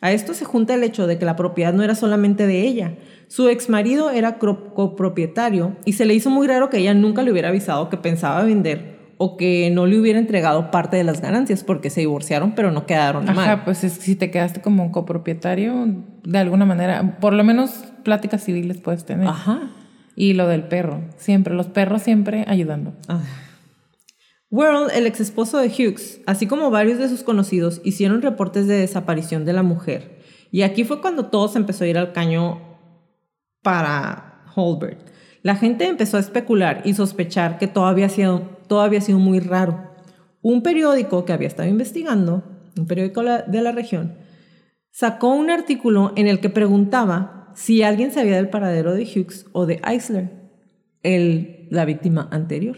A 0.00 0.10
esto 0.10 0.32
se 0.32 0.46
junta 0.46 0.72
el 0.72 0.82
hecho 0.82 1.06
de 1.06 1.18
que 1.18 1.26
la 1.26 1.36
propiedad 1.36 1.74
no 1.74 1.82
era 1.82 1.94
solamente 1.94 2.46
de 2.46 2.62
ella. 2.62 2.94
Su 3.28 3.50
ex 3.50 3.68
marido 3.68 4.10
era 4.10 4.38
copropietario 4.38 5.76
y 5.84 5.92
se 5.92 6.06
le 6.06 6.14
hizo 6.14 6.30
muy 6.30 6.46
raro 6.46 6.70
que 6.70 6.78
ella 6.78 6.94
nunca 6.94 7.22
le 7.22 7.30
hubiera 7.30 7.50
avisado 7.50 7.90
que 7.90 7.98
pensaba 7.98 8.42
vender 8.44 8.98
o 9.18 9.36
que 9.36 9.70
no 9.70 9.84
le 9.84 10.00
hubiera 10.00 10.18
entregado 10.18 10.70
parte 10.70 10.96
de 10.96 11.04
las 11.04 11.20
ganancias 11.20 11.64
porque 11.64 11.90
se 11.90 12.00
divorciaron 12.00 12.54
pero 12.54 12.70
no 12.72 12.86
quedaron 12.86 13.28
Ajá, 13.28 13.34
mal. 13.56 13.64
pues 13.64 13.84
es, 13.84 13.92
si 13.92 14.16
te 14.16 14.30
quedaste 14.30 14.62
como 14.62 14.84
un 14.84 14.90
copropietario, 14.90 15.86
de 16.24 16.38
alguna 16.38 16.64
manera, 16.64 17.18
por 17.20 17.34
lo 17.34 17.44
menos 17.44 17.92
pláticas 18.02 18.42
civiles 18.42 18.78
puedes 18.78 19.04
tener. 19.04 19.28
Ajá. 19.28 19.70
Y 20.22 20.34
lo 20.34 20.46
del 20.46 20.62
perro, 20.62 21.00
siempre, 21.16 21.52
los 21.52 21.66
perros 21.66 22.02
siempre 22.02 22.44
ayudando. 22.46 22.94
Ah. 23.08 23.24
World, 24.52 24.92
el 24.94 25.08
ex 25.08 25.18
esposo 25.18 25.58
de 25.58 25.66
Hughes, 25.66 26.20
así 26.26 26.46
como 26.46 26.70
varios 26.70 27.00
de 27.00 27.08
sus 27.08 27.24
conocidos, 27.24 27.80
hicieron 27.82 28.22
reportes 28.22 28.68
de 28.68 28.76
desaparición 28.76 29.44
de 29.44 29.52
la 29.52 29.64
mujer. 29.64 30.20
Y 30.52 30.62
aquí 30.62 30.84
fue 30.84 31.00
cuando 31.00 31.26
todo 31.26 31.48
se 31.48 31.58
empezó 31.58 31.82
a 31.82 31.88
ir 31.88 31.98
al 31.98 32.12
caño 32.12 32.60
para 33.62 34.44
Holbert. 34.54 35.10
La 35.42 35.56
gente 35.56 35.86
empezó 35.86 36.18
a 36.18 36.20
especular 36.20 36.82
y 36.84 36.94
sospechar 36.94 37.58
que 37.58 37.66
todo 37.66 37.86
había 37.86 38.08
sido, 38.08 38.42
todo 38.68 38.82
había 38.82 39.00
sido 39.00 39.18
muy 39.18 39.40
raro. 39.40 39.90
Un 40.40 40.62
periódico 40.62 41.24
que 41.24 41.32
había 41.32 41.48
estado 41.48 41.68
investigando, 41.68 42.44
un 42.78 42.86
periódico 42.86 43.22
de 43.24 43.60
la 43.60 43.72
región, 43.72 44.18
sacó 44.92 45.34
un 45.34 45.50
artículo 45.50 46.12
en 46.14 46.28
el 46.28 46.38
que 46.38 46.48
preguntaba 46.48 47.41
si 47.54 47.82
alguien 47.82 48.12
sabía 48.12 48.36
del 48.36 48.48
paradero 48.48 48.94
de 48.94 49.04
Hughes 49.04 49.46
o 49.52 49.66
de 49.66 49.80
Eisler, 49.86 50.30
el, 51.02 51.66
la 51.70 51.84
víctima 51.84 52.28
anterior. 52.30 52.76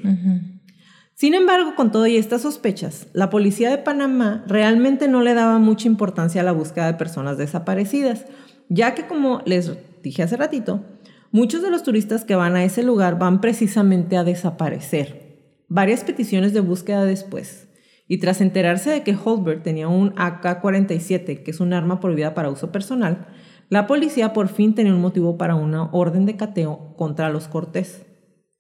Sin 1.15 1.35
embargo, 1.35 1.75
con 1.77 1.93
todo 1.93 2.07
y 2.07 2.17
estas 2.17 2.43
sospechas, 2.43 3.07
la 3.13 3.31
policía 3.31 3.71
de 3.71 3.79
Panamá 3.79 4.45
realmente 4.49 5.07
no 5.07 5.23
le 5.23 5.35
daba 5.35 5.59
mucha 5.59 5.87
importancia 5.87 6.41
a 6.41 6.45
la 6.45 6.53
búsqueda 6.53 6.87
de 6.87 6.99
personas 6.99 7.39
desaparecidas, 7.39 8.27
ya 8.69 8.95
que 8.95 9.07
como 9.07 9.41
les 9.45 9.73
dije 10.03 10.23
hace 10.23 10.37
ratito, 10.37 10.85
muchos 11.31 11.63
de 11.63 11.71
los 11.71 11.83
turistas 11.85 12.25
que 12.25 12.35
van 12.35 12.57
a 12.57 12.65
ese 12.65 12.83
lugar 12.83 13.19
van 13.19 13.41
precisamente 13.41 14.17
a 14.17 14.25
desaparecer. 14.25 15.25
Varias 15.69 16.03
peticiones 16.03 16.53
de 16.53 16.61
búsqueda 16.61 17.05
después, 17.05 17.69
y 18.07 18.19
tras 18.19 18.41
enterarse 18.41 18.91
de 18.91 19.03
que 19.03 19.17
Holbert 19.17 19.63
tenía 19.63 19.89
un 19.89 20.15
AK-47, 20.17 21.43
que 21.43 21.51
es 21.51 21.61
un 21.61 21.73
arma 21.73 22.01
prohibida 22.01 22.35
para 22.35 22.51
uso 22.51 22.71
personal, 22.71 23.29
la 23.69 23.87
policía 23.87 24.33
por 24.33 24.49
fin 24.49 24.75
tenía 24.75 24.95
un 24.95 25.01
motivo 25.01 25.39
para 25.39 25.55
una 25.55 25.85
orden 25.93 26.27
de 26.27 26.37
cateo 26.37 26.95
contra 26.97 27.31
los 27.31 27.49
Cortés. 27.49 28.05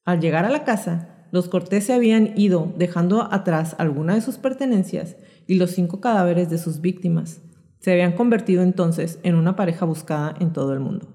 Al 0.04 0.20
llegar 0.20 0.44
a 0.44 0.50
la 0.50 0.64
casa, 0.64 1.26
los 1.30 1.48
Cortés 1.48 1.84
se 1.84 1.92
habían 1.92 2.32
ido 2.36 2.72
dejando 2.76 3.28
atrás 3.32 3.76
algunas 3.78 4.16
de 4.16 4.22
sus 4.22 4.38
pertenencias 4.38 5.16
y 5.46 5.56
los 5.56 5.72
cinco 5.72 6.00
cadáveres 6.00 6.48
de 6.48 6.58
sus 6.58 6.80
víctimas. 6.80 7.42
Se 7.80 7.92
habían 7.92 8.12
convertido 8.12 8.62
entonces 8.62 9.18
en 9.22 9.34
una 9.34 9.56
pareja 9.56 9.84
buscada 9.84 10.34
en 10.40 10.52
todo 10.52 10.72
el 10.72 10.80
mundo. 10.80 11.08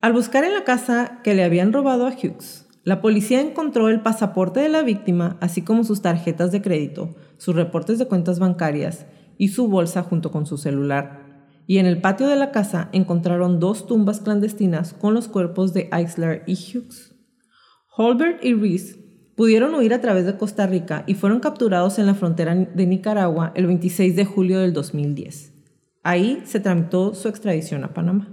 Al 0.00 0.12
buscar 0.12 0.44
en 0.44 0.54
la 0.54 0.64
casa 0.64 1.20
que 1.22 1.34
le 1.34 1.44
habían 1.44 1.72
robado 1.72 2.06
a 2.06 2.12
Hughes, 2.12 2.66
la 2.84 3.00
policía 3.02 3.40
encontró 3.40 3.88
el 3.88 4.00
pasaporte 4.00 4.60
de 4.60 4.68
la 4.68 4.82
víctima, 4.82 5.36
así 5.40 5.62
como 5.62 5.82
sus 5.82 6.02
tarjetas 6.02 6.52
de 6.52 6.62
crédito, 6.62 7.16
sus 7.36 7.56
reportes 7.56 7.98
de 7.98 8.06
cuentas 8.06 8.38
bancarias 8.38 9.06
y 9.38 9.48
su 9.48 9.68
bolsa 9.68 10.02
junto 10.02 10.30
con 10.30 10.46
su 10.46 10.56
celular 10.56 11.25
y 11.66 11.78
en 11.78 11.86
el 11.86 12.00
patio 12.00 12.28
de 12.28 12.36
la 12.36 12.52
casa 12.52 12.88
encontraron 12.92 13.58
dos 13.58 13.86
tumbas 13.86 14.20
clandestinas 14.20 14.92
con 14.92 15.14
los 15.14 15.28
cuerpos 15.28 15.74
de 15.74 15.88
Eisler 15.92 16.44
y 16.46 16.54
Hughes. 16.54 17.14
Holbert 17.96 18.44
y 18.44 18.54
Reese 18.54 18.96
pudieron 19.34 19.74
huir 19.74 19.92
a 19.94 20.00
través 20.00 20.26
de 20.26 20.36
Costa 20.36 20.66
Rica 20.66 21.04
y 21.06 21.14
fueron 21.14 21.40
capturados 21.40 21.98
en 21.98 22.06
la 22.06 22.14
frontera 22.14 22.54
de 22.54 22.86
Nicaragua 22.86 23.52
el 23.54 23.66
26 23.66 24.16
de 24.16 24.24
julio 24.24 24.60
del 24.60 24.72
2010. 24.72 25.52
Ahí 26.02 26.42
se 26.44 26.60
tramitó 26.60 27.14
su 27.14 27.28
extradición 27.28 27.84
a 27.84 27.92
Panamá. 27.92 28.28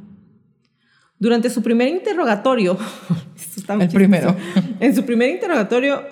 Durante 1.17 1.49
su 1.49 1.63
primer 1.63 1.87
interrogatorio, 1.87 2.77
el 3.79 3.89
primero, 3.89 4.35
en 4.79 4.95
su 4.95 5.05
primer 5.05 5.29
interrogatorio, 5.29 6.03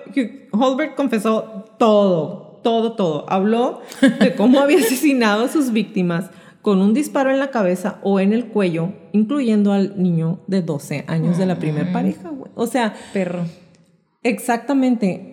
Holbert 0.52 0.94
confesó 0.94 1.76
todo, 1.78 2.60
todo, 2.62 2.92
todo. 2.96 3.30
Habló 3.30 3.82
de 4.20 4.34
cómo 4.34 4.60
había 4.60 4.78
asesinado 4.84 5.44
a 5.44 5.48
sus 5.48 5.72
víctimas, 5.72 6.30
con 6.62 6.80
un 6.80 6.94
disparo 6.94 7.30
en 7.30 7.40
la 7.40 7.50
cabeza 7.50 7.98
o 8.02 8.20
en 8.20 8.32
el 8.32 8.46
cuello, 8.46 8.92
incluyendo 9.12 9.72
al 9.72 10.00
niño 10.00 10.40
de 10.46 10.62
12 10.62 11.04
años 11.08 11.36
de 11.36 11.46
la 11.46 11.58
primer 11.58 11.92
pareja, 11.92 12.30
güey. 12.30 12.50
O 12.54 12.66
sea, 12.66 12.94
perro. 13.12 13.44
Exactamente. 14.22 15.28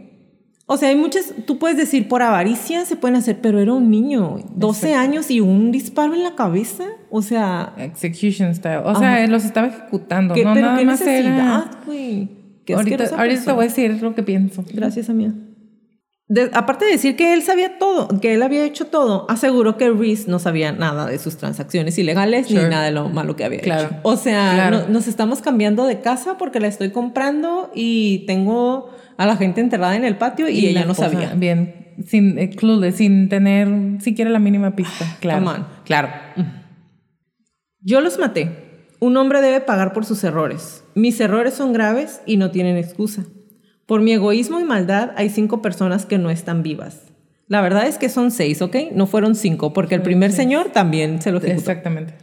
O 0.66 0.78
sea, 0.78 0.90
hay 0.90 0.96
muchas, 0.96 1.34
tú 1.46 1.58
puedes 1.58 1.78
decir 1.78 2.08
por 2.08 2.22
avaricia 2.22 2.86
se 2.86 2.96
pueden 2.96 3.16
hacer, 3.16 3.40
pero 3.42 3.60
era 3.60 3.74
un 3.74 3.90
niño, 3.90 4.38
12 4.56 4.94
años 4.96 5.32
y 5.32 5.40
un 5.40 5.72
disparo 5.72 6.14
en 6.14 6.24
la 6.24 6.36
cabeza. 6.36 6.86
O 7.12 7.22
sea. 7.22 7.74
Execution 7.78 8.54
style. 8.54 8.82
O 8.86 8.96
sea, 8.96 9.26
los 9.28 9.46
estaba 9.46 9.68
ejecutando. 9.68 10.34
¿Qué, 10.34 10.44
no, 10.44 10.54
pero 10.54 10.68
nada 10.68 10.80
qué 10.80 10.86
más 10.86 11.00
necesidad, 11.00 11.72
güey. 11.86 12.30
Ahorita, 12.76 13.16
ahorita 13.16 13.46
te 13.46 13.52
voy 13.52 13.66
a 13.66 13.68
decir 13.68 14.02
lo 14.02 14.14
que 14.14 14.22
pienso. 14.22 14.64
Gracias, 14.74 15.10
amiga 15.10 15.34
aparte 16.54 16.86
de 16.86 16.92
decir 16.92 17.16
que 17.16 17.34
él 17.34 17.42
sabía 17.42 17.80
todo, 17.80 18.20
que 18.20 18.36
él 18.36 18.44
había 18.44 18.64
hecho 18.64 18.86
todo, 18.86 19.26
aseguró 19.30 19.78
que 19.78 19.90
Reese 19.90 20.30
no 20.30 20.38
sabía 20.38 20.72
nada 20.72 21.08
de 21.08 21.18
sus 21.18 21.38
transacciones 21.38 21.98
ilegales 21.98 22.52
ni 22.52 22.58
nada 22.58 22.86
de 22.86 22.92
lo 22.92 23.10
malo 23.10 23.36
que 23.36 23.44
había 23.44 23.62
claro. 23.62 23.88
hecho. 23.88 24.00
O 24.04 24.16
sea, 24.16 24.70
nos 24.90 25.08
estamos 25.08 25.42
cambiando 25.42 25.86
de 25.86 26.02
casa 26.02 26.38
porque 26.38 26.60
la 26.60 26.68
estoy 26.68 26.92
comprando 26.92 27.72
y 27.74 28.26
tengo 28.28 28.92
a 29.18 29.26
la 29.26 29.38
gente 29.38 29.60
enterrada 29.60 29.96
en 29.96 30.06
el 30.06 30.18
patio 30.18 30.48
y, 30.48 30.68
ella 30.68 30.86
no 30.86 30.94
sabía. 30.94 31.34
Bien, 31.36 31.96
sin 32.06 32.38
eh, 32.38 32.52
sin 32.94 33.30
tener 33.30 34.02
siquiera 34.02 34.30
la 34.30 34.40
mínima 34.40 34.76
pista. 34.76 35.18
Claro. 35.20 35.66
Claro. 35.84 36.10
Yo 37.82 38.02
los 38.02 38.20
maté. 38.20 38.68
Un 39.00 39.18
hombre 39.18 39.42
debe 39.42 39.62
pagar 39.62 39.94
por 39.94 40.06
sus 40.06 40.24
errores. 40.24 40.84
Mis 40.94 41.20
errores 41.22 41.54
son 41.54 41.74
graves 41.74 42.22
y 42.26 42.38
no 42.38 42.52
tienen 42.52 42.78
excusa. 42.78 43.24
Por 43.90 44.02
mi 44.02 44.12
egoísmo 44.12 44.60
y 44.60 44.64
maldad 44.66 45.14
hay 45.16 45.30
cinco 45.30 45.64
personas 45.64 46.06
que 46.06 46.20
no 46.20 46.30
están 46.30 46.62
vivas. 46.62 47.12
La 47.48 47.60
verdad 47.60 47.88
es 47.88 47.98
que 47.98 48.08
son 48.08 48.30
seis, 48.30 48.62
¿ok? 48.62 48.76
No 48.94 49.08
fueron 49.08 49.34
cinco, 49.34 49.74
porque 49.74 49.96
el 49.96 50.04
primer 50.04 50.32
señor 50.32 50.70
también 50.70 51.24
se 51.24 51.32
lo 51.32 51.40
ejecutó. 51.40 51.58
Exactamente. 51.58 52.14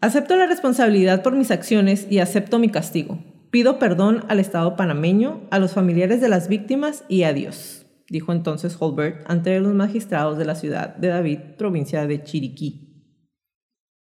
Acepto 0.00 0.36
la 0.36 0.46
responsabilidad 0.46 1.24
por 1.24 1.34
mis 1.34 1.50
acciones 1.50 2.06
y 2.08 2.20
acepto 2.20 2.60
mi 2.60 2.68
castigo. 2.68 3.18
Pido 3.50 3.80
perdón 3.80 4.24
al 4.28 4.38
Estado 4.38 4.76
panameño, 4.76 5.40
a 5.50 5.58
los 5.58 5.72
familiares 5.72 6.20
de 6.20 6.28
las 6.28 6.46
víctimas 6.46 7.02
y 7.08 7.24
a 7.24 7.32
Dios, 7.32 7.84
dijo 8.08 8.30
entonces 8.30 8.76
Holbert 8.78 9.28
ante 9.28 9.58
los 9.58 9.74
magistrados 9.74 10.38
de 10.38 10.44
la 10.44 10.54
ciudad 10.54 10.94
de 10.94 11.08
David, 11.08 11.38
provincia 11.58 12.06
de 12.06 12.22
Chiriquí. 12.22 13.02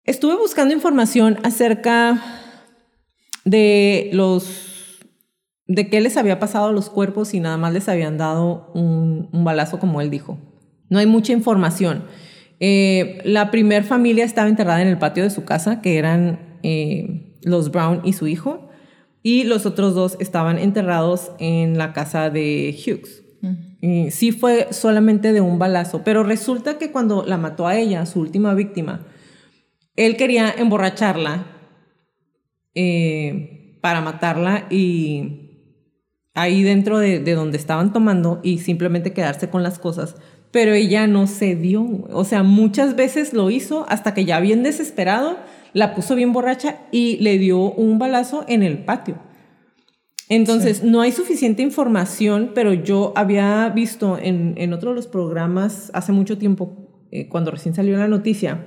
Estuve 0.04 0.36
buscando 0.36 0.74
información 0.74 1.38
acerca 1.44 2.22
de 3.46 4.10
los 4.12 4.75
de 5.68 5.90
qué 5.90 6.02
les 6.02 6.18
había 6.18 6.40
pasado 6.40 6.68
a 6.68 6.72
los 6.72 6.90
cuerpos 6.90 7.34
y 7.34 7.40
nada 7.40 7.58
más 7.58 7.74
les 7.74 7.90
habían 7.90 8.18
dado 8.18 8.72
un, 8.74 9.30
balazo 9.32 9.80
como 9.80 10.02
él 10.02 10.10
dijo. 10.10 10.38
No 10.90 11.00
hay 11.00 11.06
mucha 11.06 11.34
información. 11.34 12.04
Eh, 12.60 13.22
la 13.26 13.52
primer 13.52 13.84
familia 13.84 14.24
estaba 14.24 14.48
enterrada 14.48 14.82
en 14.82 14.88
el 14.88 14.98
patio 14.98 15.24
de 15.24 15.30
su 15.30 15.44
casa, 15.44 15.82
que 15.82 15.98
eran 15.98 16.60
eh, 16.64 17.36
los 17.44 17.72
Brown 17.72 18.02
y 18.04 18.14
su 18.14 18.28
hijo, 18.28 18.70
y 19.24 19.44
los 19.44 19.66
otros 19.66 19.96
dos 19.96 20.18
estaban 20.20 20.60
enterrados 20.60 21.32
en 21.40 21.78
la 21.78 21.94
casa 21.94 22.30
de 22.30 22.76
Hughes. 22.78 23.24
sí 24.14 24.32
fue 24.32 24.68
solamente 24.72 25.34
de 25.34 25.42
un 25.42 25.58
balazo, 25.58 26.04
pero 26.04 26.24
resulta 26.24 26.78
que 26.78 26.92
cuando 26.92 27.26
la 27.26 27.38
mató 27.38 27.68
a 27.68 27.76
ella, 27.76 28.06
su 28.06 28.20
última 28.20 28.54
víctima, 28.54 29.08
él 29.96 30.18
quería 30.18 30.54
emborracharla 30.56 31.48
eh, 32.76 33.78
para 33.82 34.02
matarla 34.02 34.68
y 34.70 35.45
ahí 36.36 36.64
dentro 36.64 37.00
de, 37.00 37.20
donde 37.34 37.58
estaban 37.58 37.92
tomando 37.92 38.40
y 38.44 38.60
simplemente 38.60 39.14
quedarse 39.14 39.50
con 39.50 39.64
las 39.64 39.80
cosas, 39.80 40.16
pero 40.52 40.74
ella 40.74 41.08
no 41.08 41.28
se 41.28 41.56
dio. 41.56 42.06
O 42.12 42.26
sea, 42.26 42.44
muchas 42.44 42.96
veces 42.96 43.34
lo 43.34 43.50
hizo 43.50 43.86
hasta 43.90 44.14
que 44.14 44.26
ya 44.26 44.40
bien 44.40 44.62
desesperado, 44.62 45.38
la 45.74 45.96
puso 45.96 46.14
bien 46.16 46.34
borracha 46.34 46.78
y 46.92 47.18
le 47.18 47.38
dio 47.38 47.60
un 47.60 47.98
balazo 47.98 48.46
en 48.48 48.64
el 48.64 48.80
patio. 48.80 49.18
Entonces, 50.28 50.84
no 50.84 51.02
hay 51.02 51.12
suficiente 51.12 51.62
información, 51.62 52.52
pero 52.54 52.74
yo 52.74 53.14
había 53.16 53.70
visto 53.70 54.18
en, 54.18 54.56
en 54.58 54.74
otro 54.74 54.90
de 54.90 54.96
los 54.96 55.08
programas 55.08 55.92
hace 55.94 56.12
mucho 56.12 56.38
tiempo, 56.38 57.08
eh, 57.12 57.30
cuando 57.30 57.52
recién 57.52 57.76
salió 57.76 57.98
la 57.98 58.08
noticia, 58.08 58.66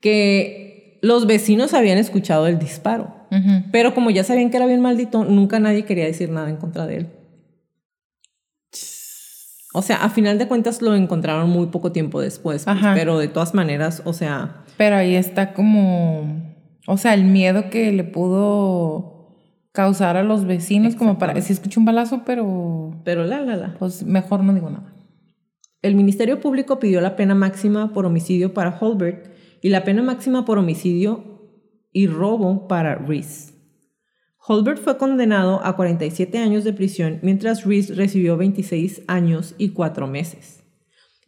que 0.00 0.98
los 1.02 1.26
vecinos 1.26 1.74
habían 1.74 1.98
escuchado 1.98 2.46
el 2.46 2.58
disparo, 2.58 3.19
pero 3.70 3.94
como 3.94 4.10
ya 4.10 4.24
sabían 4.24 4.50
que 4.50 4.56
era 4.56 4.66
bien 4.66 4.80
maldito, 4.80 5.24
nunca 5.24 5.60
nadie 5.60 5.84
quería 5.84 6.04
decir 6.04 6.30
nada 6.30 6.50
en 6.50 6.56
contra 6.56 6.86
de 6.86 6.96
él. 6.96 7.10
O 9.72 9.82
sea, 9.82 10.02
a 10.02 10.10
final 10.10 10.38
de 10.38 10.48
cuentas 10.48 10.82
lo 10.82 10.96
encontraron 10.96 11.48
muy 11.48 11.66
poco 11.66 11.92
tiempo 11.92 12.20
después, 12.20 12.64
pues, 12.64 12.76
pero 12.94 13.18
de 13.18 13.28
todas 13.28 13.54
maneras, 13.54 14.02
o 14.04 14.12
sea... 14.12 14.64
Pero 14.76 14.96
ahí 14.96 15.14
está 15.14 15.52
como, 15.52 16.56
o 16.86 16.96
sea, 16.96 17.14
el 17.14 17.24
miedo 17.24 17.70
que 17.70 17.92
le 17.92 18.02
pudo 18.02 19.36
causar 19.72 20.16
a 20.16 20.24
los 20.24 20.44
vecinos, 20.44 20.96
como 20.96 21.18
para, 21.18 21.40
si 21.40 21.52
escucho 21.52 21.78
un 21.78 21.86
balazo, 21.86 22.22
pero... 22.24 23.00
Pero 23.04 23.24
la, 23.24 23.42
la, 23.42 23.56
la. 23.56 23.74
Pues 23.78 24.02
mejor 24.02 24.42
no 24.42 24.52
digo 24.52 24.70
nada. 24.70 24.92
El 25.82 25.94
Ministerio 25.94 26.40
Público 26.40 26.80
pidió 26.80 27.00
la 27.00 27.14
pena 27.14 27.34
máxima 27.34 27.92
por 27.92 28.06
homicidio 28.06 28.52
para 28.52 28.76
Holbert 28.78 29.32
y 29.62 29.68
la 29.68 29.84
pena 29.84 30.02
máxima 30.02 30.44
por 30.44 30.58
homicidio 30.58 31.29
y 31.92 32.06
robo 32.06 32.68
para 32.68 32.94
Reese. 32.94 33.54
Holbert 34.38 34.82
fue 34.82 34.96
condenado 34.96 35.64
a 35.64 35.76
47 35.76 36.38
años 36.38 36.64
de 36.64 36.72
prisión, 36.72 37.18
mientras 37.22 37.64
Reese 37.64 37.94
recibió 37.94 38.36
26 38.36 39.02
años 39.06 39.54
y 39.58 39.70
4 39.70 40.06
meses. 40.06 40.60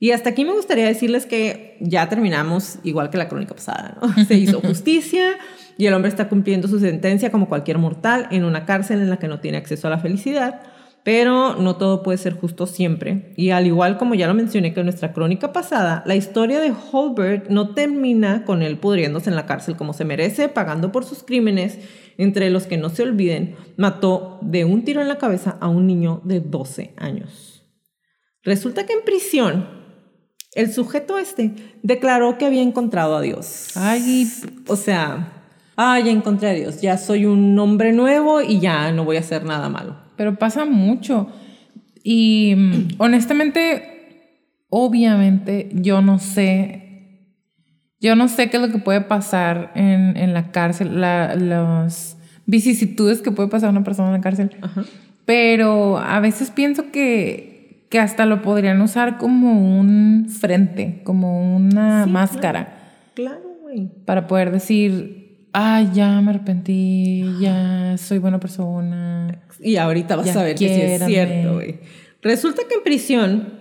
Y 0.02 0.10
hasta 0.10 0.30
aquí 0.30 0.44
me 0.44 0.52
gustaría 0.52 0.86
decirles 0.86 1.26
que 1.26 1.76
ya 1.80 2.08
terminamos 2.08 2.80
igual 2.82 3.10
que 3.10 3.18
la 3.18 3.28
crónica 3.28 3.54
pasada, 3.54 3.98
¿no? 4.02 4.24
Se 4.26 4.34
hizo 4.34 4.60
justicia 4.60 5.38
y 5.78 5.86
el 5.86 5.94
hombre 5.94 6.08
está 6.08 6.28
cumpliendo 6.28 6.66
su 6.66 6.80
sentencia 6.80 7.30
como 7.30 7.48
cualquier 7.48 7.78
mortal 7.78 8.26
en 8.32 8.44
una 8.44 8.66
cárcel 8.66 9.00
en 9.00 9.10
la 9.10 9.18
que 9.18 9.28
no 9.28 9.38
tiene 9.38 9.58
acceso 9.58 9.86
a 9.86 9.90
la 9.90 9.98
felicidad, 9.98 10.60
pero 11.04 11.56
no 11.56 11.76
todo 11.76 12.02
puede 12.02 12.18
ser 12.18 12.34
justo 12.34 12.66
siempre. 12.66 13.32
Y 13.36 13.50
al 13.50 13.66
igual 13.66 13.98
como 13.98 14.14
ya 14.14 14.26
lo 14.26 14.34
mencioné 14.34 14.72
que 14.72 14.80
en 14.80 14.86
nuestra 14.86 15.12
crónica 15.12 15.52
pasada, 15.52 16.02
la 16.06 16.14
historia 16.14 16.60
de 16.60 16.72
Holbert 16.92 17.48
no 17.48 17.74
termina 17.74 18.44
con 18.44 18.62
él 18.62 18.78
pudriéndose 18.78 19.30
en 19.30 19.36
la 19.36 19.46
cárcel 19.46 19.76
como 19.76 19.92
se 19.92 20.04
merece, 20.04 20.48
pagando 20.48 20.92
por 20.92 21.04
sus 21.04 21.22
crímenes, 21.22 21.78
entre 22.18 22.50
los 22.50 22.66
que 22.66 22.76
no 22.76 22.90
se 22.90 23.02
olviden, 23.02 23.56
mató 23.76 24.38
de 24.42 24.64
un 24.64 24.84
tiro 24.84 25.00
en 25.00 25.08
la 25.08 25.18
cabeza 25.18 25.56
a 25.60 25.68
un 25.68 25.86
niño 25.86 26.20
de 26.24 26.40
12 26.40 26.94
años. 26.96 27.64
Resulta 28.44 28.86
que 28.86 28.92
en 28.92 29.04
prisión, 29.04 29.68
el 30.54 30.72
sujeto 30.72 31.18
este 31.18 31.54
declaró 31.82 32.36
que 32.38 32.44
había 32.44 32.62
encontrado 32.62 33.16
a 33.16 33.20
Dios. 33.22 33.70
Ay, 33.76 34.28
o 34.66 34.76
sea, 34.76 35.32
ah, 35.76 35.98
ya 36.00 36.10
encontré 36.10 36.50
a 36.50 36.54
Dios, 36.54 36.80
ya 36.80 36.98
soy 36.98 37.24
un 37.24 37.58
hombre 37.58 37.92
nuevo 37.92 38.42
y 38.42 38.60
ya 38.60 38.92
no 38.92 39.04
voy 39.04 39.16
a 39.16 39.20
hacer 39.20 39.44
nada 39.44 39.68
malo. 39.68 40.01
Pero 40.22 40.36
pasa 40.36 40.64
mucho. 40.64 41.26
Y 42.04 42.54
mm, 42.56 42.88
honestamente, 42.98 44.28
obviamente, 44.68 45.68
yo 45.72 46.00
no 46.00 46.20
sé. 46.20 47.32
Yo 48.00 48.14
no 48.14 48.28
sé 48.28 48.48
qué 48.48 48.58
es 48.58 48.62
lo 48.62 48.70
que 48.70 48.78
puede 48.78 49.00
pasar 49.00 49.72
en, 49.74 50.16
en 50.16 50.32
la 50.32 50.52
cárcel, 50.52 51.00
la, 51.00 51.34
las 51.34 52.16
vicisitudes 52.46 53.20
que 53.20 53.32
puede 53.32 53.48
pasar 53.48 53.70
una 53.70 53.82
persona 53.82 54.10
en 54.10 54.14
la 54.14 54.20
cárcel. 54.20 54.52
Pero 55.24 55.98
a 55.98 56.20
veces 56.20 56.52
pienso 56.52 56.92
que, 56.92 57.88
que 57.90 57.98
hasta 57.98 58.24
lo 58.24 58.42
podrían 58.42 58.80
usar 58.80 59.18
como 59.18 59.76
un 59.80 60.28
frente, 60.28 61.00
como 61.02 61.56
una 61.56 62.06
máscara. 62.06 62.92
Claro, 63.14 63.56
güey. 63.60 63.90
Para 64.04 64.28
poder 64.28 64.52
decir, 64.52 65.31
ah, 65.52 65.82
ya 65.92 66.20
me 66.20 66.30
arrepentí, 66.30 67.24
ya 67.40 67.96
soy 67.98 68.18
buena 68.18 68.40
persona. 68.40 69.42
Y 69.60 69.76
ahorita 69.76 70.16
vas 70.16 70.34
a 70.36 70.44
ver 70.44 70.56
que 70.56 70.68
sí 70.68 70.80
es 70.80 71.04
cierto, 71.04 71.54
güey. 71.54 71.80
Resulta 72.22 72.62
que 72.68 72.76
en 72.76 72.82
prisión, 72.82 73.52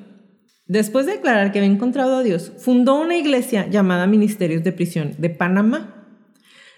después 0.68 1.06
de 1.06 1.14
declarar 1.14 1.52
que 1.52 1.60
había 1.60 1.72
encontrado 1.72 2.18
a 2.18 2.24
Dios, 2.24 2.52
fundó 2.58 3.00
una 3.00 3.18
iglesia 3.18 3.68
llamada 3.68 4.08
Ministerios 4.08 4.64
de 4.64 4.72
Prisión 4.72 5.16
de 5.18 5.30
Panamá. 5.30 5.98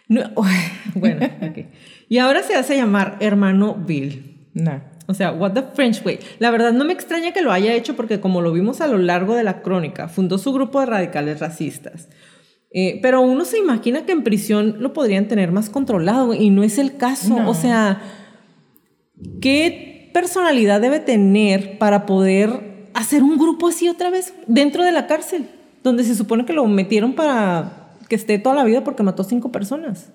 bueno, 0.96 1.26
ok. 1.42 1.66
Y 2.10 2.18
ahora 2.18 2.44
se 2.44 2.56
hace 2.56 2.76
llamar 2.76 3.18
Hermano 3.20 3.76
Bill. 3.76 4.50
No. 4.54 4.82
O 5.08 5.14
sea, 5.14 5.32
what 5.32 5.54
the 5.54 5.64
French 5.74 6.06
way. 6.06 6.20
La 6.40 6.52
verdad 6.52 6.72
no 6.72 6.86
me 6.86 6.94
extraña 6.94 7.34
que 7.34 7.42
lo 7.42 7.52
haya 7.52 7.74
hecho 7.74 7.96
porque 7.96 8.20
como 8.20 8.42
lo 8.42 8.52
vimos 8.52 8.80
a 8.82 8.88
lo 8.88 8.98
largo 8.98 9.36
de 9.36 9.44
la 9.44 9.62
crónica, 9.62 10.08
fundó 10.08 10.38
su 10.38 10.54
grupo 10.54 10.80
de 10.80 10.86
radicales 10.86 11.40
racistas. 11.40 12.08
Eh, 12.76 13.00
pero 13.04 13.22
uno 13.22 13.46
se 13.46 13.60
imagina 13.60 14.04
que 14.04 14.12
en 14.12 14.24
prisión 14.24 14.78
lo 14.80 14.94
podrían 14.94 15.28
tener 15.28 15.52
más 15.52 15.70
controlado 15.70 16.34
y 16.34 16.50
no 16.50 16.64
es 16.64 16.80
el 16.80 16.98
caso. 16.98 17.38
O 17.48 17.54
sea, 17.54 18.02
¿qué 19.42 20.10
personalidad 20.12 20.82
debe 20.82 21.00
tener 21.00 21.78
para 21.78 22.08
poder 22.08 22.90
hacer 22.96 23.22
un 23.22 23.38
grupo 23.38 23.68
así 23.68 23.88
otra 23.90 24.10
vez 24.10 24.34
dentro 24.48 24.84
de 24.84 24.92
la 24.92 25.06
cárcel? 25.06 25.50
Donde 25.84 26.04
se 26.04 26.16
supone 26.16 26.46
que 26.46 26.54
lo 26.54 26.66
metieron 26.66 27.14
para 27.14 27.96
que 28.10 28.16
esté 28.16 28.40
toda 28.40 28.56
la 28.56 28.64
vida 28.64 28.84
porque 28.84 29.04
mató 29.04 29.24
cinco 29.24 29.52
personas. 29.52 30.12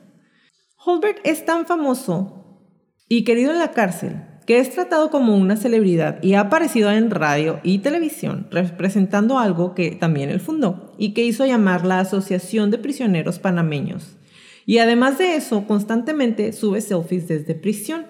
Holbert 0.84 1.18
es 1.22 1.44
tan 1.44 1.64
famoso 1.64 2.60
y 3.08 3.22
querido 3.22 3.52
en 3.52 3.60
la 3.60 3.70
cárcel 3.70 4.27
que 4.48 4.60
es 4.60 4.70
tratado 4.70 5.10
como 5.10 5.36
una 5.36 5.58
celebridad 5.58 6.22
y 6.22 6.32
ha 6.32 6.40
aparecido 6.40 6.90
en 6.90 7.10
radio 7.10 7.60
y 7.62 7.80
televisión 7.80 8.46
representando 8.50 9.38
algo 9.38 9.74
que 9.74 9.90
también 9.90 10.30
él 10.30 10.40
fundó 10.40 10.94
y 10.96 11.12
que 11.12 11.22
hizo 11.22 11.44
llamar 11.44 11.84
la 11.84 12.00
Asociación 12.00 12.70
de 12.70 12.78
Prisioneros 12.78 13.38
Panameños. 13.38 14.16
Y 14.64 14.78
además 14.78 15.18
de 15.18 15.34
eso, 15.34 15.66
constantemente 15.66 16.54
sube 16.54 16.80
selfies 16.80 17.28
desde 17.28 17.54
prisión, 17.54 18.06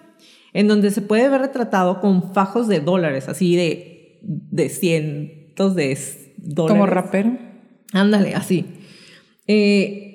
en 0.52 0.68
donde 0.68 0.92
se 0.92 1.02
puede 1.02 1.28
ver 1.28 1.40
retratado 1.40 2.00
con 2.00 2.32
fajos 2.32 2.68
de 2.68 2.78
dólares, 2.78 3.28
así 3.28 3.56
de, 3.56 4.20
de 4.22 4.68
cientos 4.68 5.74
de 5.74 5.98
dólares. 6.36 6.72
Como 6.72 6.86
rapero. 6.86 7.36
Ándale, 7.92 8.36
así. 8.36 8.64
Eh, 9.48 10.07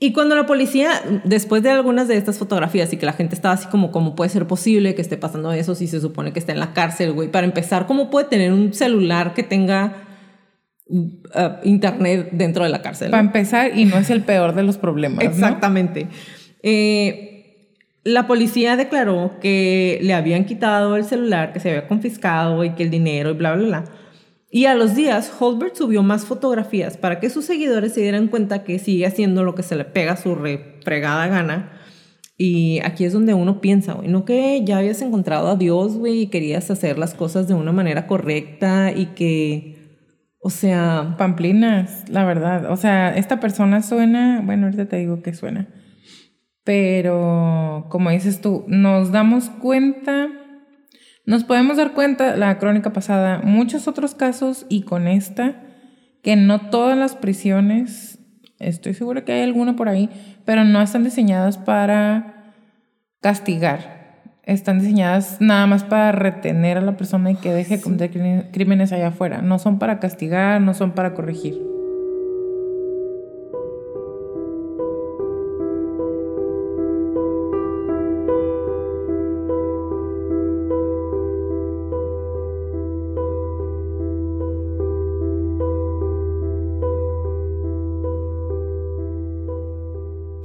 y 0.00 0.12
cuando 0.12 0.36
la 0.36 0.46
policía, 0.46 1.02
después 1.24 1.62
de 1.64 1.70
algunas 1.70 2.06
de 2.06 2.16
estas 2.16 2.38
fotografías 2.38 2.92
y 2.92 2.98
que 2.98 3.06
la 3.06 3.14
gente 3.14 3.34
estaba 3.34 3.54
así 3.54 3.66
como, 3.66 3.90
¿cómo 3.90 4.14
puede 4.14 4.30
ser 4.30 4.46
posible 4.46 4.94
que 4.94 5.02
esté 5.02 5.16
pasando 5.16 5.52
eso 5.52 5.74
si 5.74 5.88
se 5.88 6.00
supone 6.00 6.32
que 6.32 6.38
está 6.38 6.52
en 6.52 6.60
la 6.60 6.72
cárcel, 6.72 7.12
güey? 7.12 7.28
Para 7.32 7.46
empezar, 7.46 7.86
¿cómo 7.86 8.08
puede 8.08 8.28
tener 8.28 8.52
un 8.52 8.72
celular 8.72 9.34
que 9.34 9.42
tenga 9.42 10.04
uh, 10.86 11.00
internet 11.64 12.28
dentro 12.30 12.62
de 12.62 12.70
la 12.70 12.80
cárcel? 12.80 13.10
Para 13.10 13.24
empezar, 13.24 13.76
y 13.76 13.86
no 13.86 13.98
es 13.98 14.08
el 14.10 14.22
peor 14.22 14.54
de 14.54 14.62
los 14.62 14.78
problemas. 14.78 15.24
Exactamente. 15.24 16.06
Eh, 16.62 17.74
la 18.04 18.28
policía 18.28 18.76
declaró 18.76 19.40
que 19.40 19.98
le 20.00 20.14
habían 20.14 20.44
quitado 20.44 20.96
el 20.96 21.04
celular, 21.06 21.52
que 21.52 21.58
se 21.58 21.70
había 21.70 21.88
confiscado 21.88 22.62
y 22.62 22.70
que 22.70 22.84
el 22.84 22.90
dinero 22.90 23.30
y 23.30 23.34
bla, 23.34 23.56
bla, 23.56 23.66
bla. 23.66 23.84
Y 24.50 24.64
a 24.64 24.74
los 24.74 24.94
días, 24.94 25.30
Holbert 25.38 25.76
subió 25.76 26.02
más 26.02 26.24
fotografías 26.24 26.96
para 26.96 27.20
que 27.20 27.28
sus 27.28 27.44
seguidores 27.44 27.92
se 27.92 28.00
dieran 28.00 28.28
cuenta 28.28 28.64
que 28.64 28.78
sigue 28.78 29.04
haciendo 29.04 29.44
lo 29.44 29.54
que 29.54 29.62
se 29.62 29.76
le 29.76 29.84
pega 29.84 30.12
a 30.12 30.16
su 30.16 30.34
refregada 30.34 31.26
gana. 31.28 31.72
Y 32.38 32.80
aquí 32.84 33.04
es 33.04 33.12
donde 33.12 33.34
uno 33.34 33.60
piensa, 33.60 33.94
güey, 33.94 34.08
no 34.08 34.24
que 34.24 34.64
ya 34.64 34.78
habías 34.78 35.02
encontrado 35.02 35.48
a 35.48 35.56
Dios, 35.56 35.98
güey, 35.98 36.22
y 36.22 36.26
querías 36.28 36.70
hacer 36.70 36.96
las 36.96 37.12
cosas 37.12 37.48
de 37.48 37.54
una 37.54 37.72
manera 37.72 38.06
correcta 38.06 38.92
y 38.94 39.06
que, 39.06 39.98
o 40.40 40.48
sea... 40.48 41.16
Pamplinas, 41.18 42.08
la 42.08 42.24
verdad. 42.24 42.70
O 42.70 42.76
sea, 42.76 43.16
esta 43.16 43.40
persona 43.40 43.82
suena, 43.82 44.40
bueno, 44.44 44.66
ahorita 44.66 44.86
te 44.86 44.96
digo 44.96 45.20
que 45.20 45.34
suena. 45.34 45.68
Pero, 46.64 47.86
como 47.90 48.10
dices 48.10 48.40
tú, 48.40 48.64
nos 48.68 49.10
damos 49.10 49.50
cuenta 49.50 50.28
nos 51.28 51.44
podemos 51.44 51.76
dar 51.76 51.92
cuenta, 51.92 52.36
la 52.36 52.56
crónica 52.56 52.94
pasada, 52.94 53.42
muchos 53.44 53.86
otros 53.86 54.14
casos 54.14 54.64
y 54.70 54.84
con 54.84 55.06
esta, 55.06 55.56
que 56.22 56.36
no 56.36 56.70
todas 56.70 56.96
las 56.96 57.16
prisiones, 57.16 58.18
estoy 58.58 58.94
segura 58.94 59.26
que 59.26 59.32
hay 59.32 59.42
alguna 59.42 59.76
por 59.76 59.90
ahí, 59.90 60.08
pero 60.46 60.64
no 60.64 60.80
están 60.80 61.04
diseñadas 61.04 61.58
para 61.58 62.54
castigar. 63.20 64.22
Están 64.44 64.78
diseñadas 64.78 65.38
nada 65.38 65.66
más 65.66 65.84
para 65.84 66.12
retener 66.12 66.78
a 66.78 66.80
la 66.80 66.96
persona 66.96 67.30
y 67.30 67.34
que 67.34 67.52
deje 67.52 67.82
cometer 67.82 68.10
crímenes 68.50 68.92
allá 68.92 69.08
afuera. 69.08 69.42
No 69.42 69.58
son 69.58 69.78
para 69.78 70.00
castigar, 70.00 70.62
no 70.62 70.72
son 70.72 70.92
para 70.92 71.12
corregir. 71.12 71.77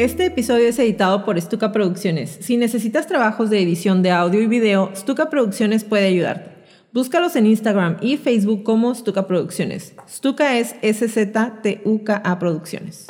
Este 0.04 0.26
episodio 0.26 0.68
es 0.68 0.78
editado 0.80 1.24
por 1.24 1.40
Stuka 1.40 1.72
Producciones. 1.72 2.38
Si 2.42 2.58
necesitas 2.58 3.08
trabajos 3.08 3.50
de 3.50 3.62
edición 3.62 4.04
de 4.04 4.12
audio 4.12 4.42
y 4.42 4.48
video, 4.48 4.92
Stuka 4.94 5.30
Producciones 5.30 5.86
puede 5.86 6.08
ayudarte. 6.08 6.52
Búscalos 6.92 7.38
en 7.38 7.46
Instagram 7.46 7.96
y 8.02 8.18
Facebook 8.18 8.64
como 8.64 8.94
Stuka 8.94 9.28
Producciones. 9.28 9.96
Stuka 10.10 10.58
es 10.58 10.76
S-Z-T-U-K-A 10.82 12.38
Producciones. 12.38 13.08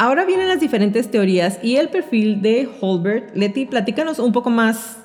Ahora 0.00 0.24
vienen 0.24 0.48
las 0.48 0.58
diferentes 0.58 1.08
teorías 1.08 1.60
y 1.62 1.76
el 1.76 1.88
perfil 1.88 2.42
de 2.42 2.68
Holbert. 2.80 3.36
Leti, 3.36 3.66
platícanos 3.66 4.18
un 4.18 4.32
poco 4.32 4.50
más 4.50 4.98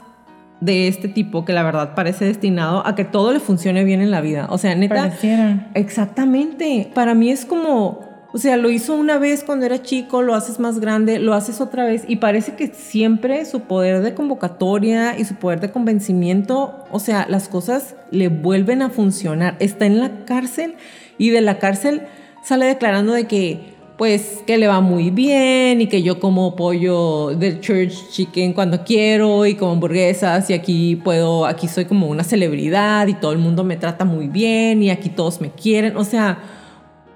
de 0.59 0.87
este 0.87 1.07
tipo 1.07 1.45
que 1.45 1.53
la 1.53 1.61
verdad 1.61 1.93
parece 1.93 2.25
destinado 2.25 2.81
a 2.83 2.95
que 2.95 3.05
todo 3.05 3.31
le 3.31 3.39
funcione 3.39 3.83
bien 3.83 4.01
en 4.01 4.09
la 4.09 4.21
vida. 4.21 4.47
O 4.49 4.57
sea, 4.57 4.73
neta. 4.73 4.95
Pareciera. 4.95 5.69
Exactamente. 5.75 6.89
Para 6.95 7.13
mí 7.13 7.29
es 7.29 7.45
como, 7.45 8.16
o 8.33 8.37
sea, 8.37 8.57
lo 8.57 8.69
hizo 8.69 8.93
una 8.93 9.17
vez 9.17 9.43
cuando 9.43 9.65
era 9.65 9.81
chico, 9.81 10.21
lo 10.21 10.35
haces 10.35 10.59
más 10.59 10.79
grande, 10.79 11.17
lo 11.17 11.33
haces 11.33 11.61
otra 11.61 11.85
vez 11.85 12.03
y 12.07 12.17
parece 12.17 12.55
que 12.55 12.67
siempre 12.67 13.45
su 13.45 13.61
poder 13.61 14.01
de 14.01 14.13
convocatoria 14.13 15.17
y 15.17 15.23
su 15.23 15.35
poder 15.35 15.61
de 15.61 15.71
convencimiento, 15.71 16.83
o 16.91 16.99
sea, 16.99 17.25
las 17.29 17.47
cosas 17.47 17.95
le 18.11 18.27
vuelven 18.27 18.81
a 18.81 18.89
funcionar. 18.89 19.55
Está 19.59 19.85
en 19.85 19.99
la 19.99 20.25
cárcel 20.25 20.75
y 21.17 21.29
de 21.29 21.41
la 21.41 21.57
cárcel 21.57 22.03
sale 22.43 22.65
declarando 22.65 23.13
de 23.13 23.27
que 23.27 23.77
pues 23.97 24.43
que 24.45 24.57
le 24.57 24.67
va 24.67 24.79
muy 24.79 25.09
bien 25.09 25.81
y 25.81 25.87
que 25.87 26.03
yo 26.03 26.19
como 26.19 26.55
pollo 26.55 27.29
del 27.29 27.59
church 27.61 28.09
chicken 28.11 28.53
cuando 28.53 28.83
quiero 28.83 29.45
y 29.47 29.55
como 29.55 29.71
hamburguesas 29.71 30.49
y 30.51 30.53
aquí 30.53 30.95
puedo, 30.97 31.47
aquí 31.47 31.67
soy 31.67 31.85
como 31.85 32.07
una 32.07 32.23
celebridad 32.23 33.07
y 33.07 33.15
todo 33.15 33.31
el 33.31 33.39
mundo 33.39 33.63
me 33.63 33.75
trata 33.75 34.05
muy 34.05 34.27
bien 34.27 34.83
y 34.83 34.91
aquí 34.91 35.09
todos 35.09 35.41
me 35.41 35.49
quieren. 35.49 35.97
O 35.97 36.03
sea, 36.03 36.37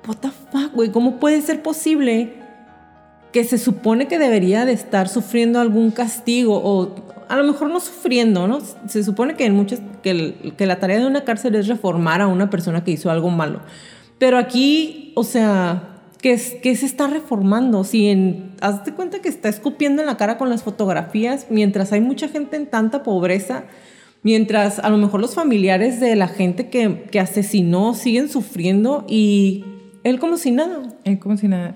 what 0.07 0.17
the 0.17 0.29
fuck, 0.51 0.73
güey, 0.73 0.91
¿cómo 0.91 1.19
puede 1.19 1.41
ser 1.41 1.61
posible 1.61 2.33
que 3.31 3.43
se 3.43 3.57
supone 3.57 4.07
que 4.07 4.19
debería 4.19 4.65
de 4.65 4.73
estar 4.73 5.07
sufriendo 5.07 5.59
algún 5.59 5.91
castigo 5.91 6.61
o 6.63 6.95
a 7.29 7.37
lo 7.37 7.45
mejor 7.45 7.69
no 7.69 7.79
sufriendo, 7.79 8.47
¿no? 8.47 8.59
Se 8.87 9.03
supone 9.03 9.35
que 9.35 9.45
en 9.45 9.55
muchas 9.55 9.79
que, 10.03 10.53
que 10.57 10.65
la 10.65 10.79
tarea 10.79 10.99
de 10.99 11.07
una 11.07 11.23
cárcel 11.23 11.55
es 11.55 11.67
reformar 11.67 12.19
a 12.19 12.27
una 12.27 12.49
persona 12.49 12.83
que 12.83 12.91
hizo 12.91 13.09
algo 13.09 13.29
malo. 13.29 13.61
Pero 14.17 14.37
aquí, 14.37 15.13
o 15.15 15.23
sea, 15.23 15.91
que, 16.21 16.37
se 16.37 16.85
está 16.85 17.07
reformando. 17.07 17.83
Si 17.83 18.07
en, 18.07 18.51
hazte 18.61 18.93
cuenta 18.93 19.19
que 19.19 19.29
está 19.29 19.49
escupiendo 19.49 20.01
en 20.01 20.07
la 20.07 20.17
cara 20.17 20.37
con 20.37 20.49
las 20.49 20.63
fotografías, 20.63 21.47
mientras 21.49 21.91
hay 21.91 22.01
mucha 22.01 22.27
gente 22.27 22.55
en 22.55 22.67
tanta 22.67 23.03
pobreza, 23.03 23.65
mientras 24.23 24.79
a 24.79 24.89
lo 24.89 24.97
mejor 24.97 25.19
los 25.19 25.33
familiares 25.33 25.99
de 25.99 26.15
la 26.15 26.27
gente 26.27 26.69
que, 26.69 27.07
que 27.11 27.19
asesinó 27.19 27.93
siguen 27.93 28.29
sufriendo 28.29 29.05
y 29.09 29.65
él 30.03 30.19
como 30.19 30.37
si 30.37 30.51
nada. 30.51 30.83
Él 31.03 31.19
como 31.19 31.37
si 31.37 31.47
nada. 31.47 31.75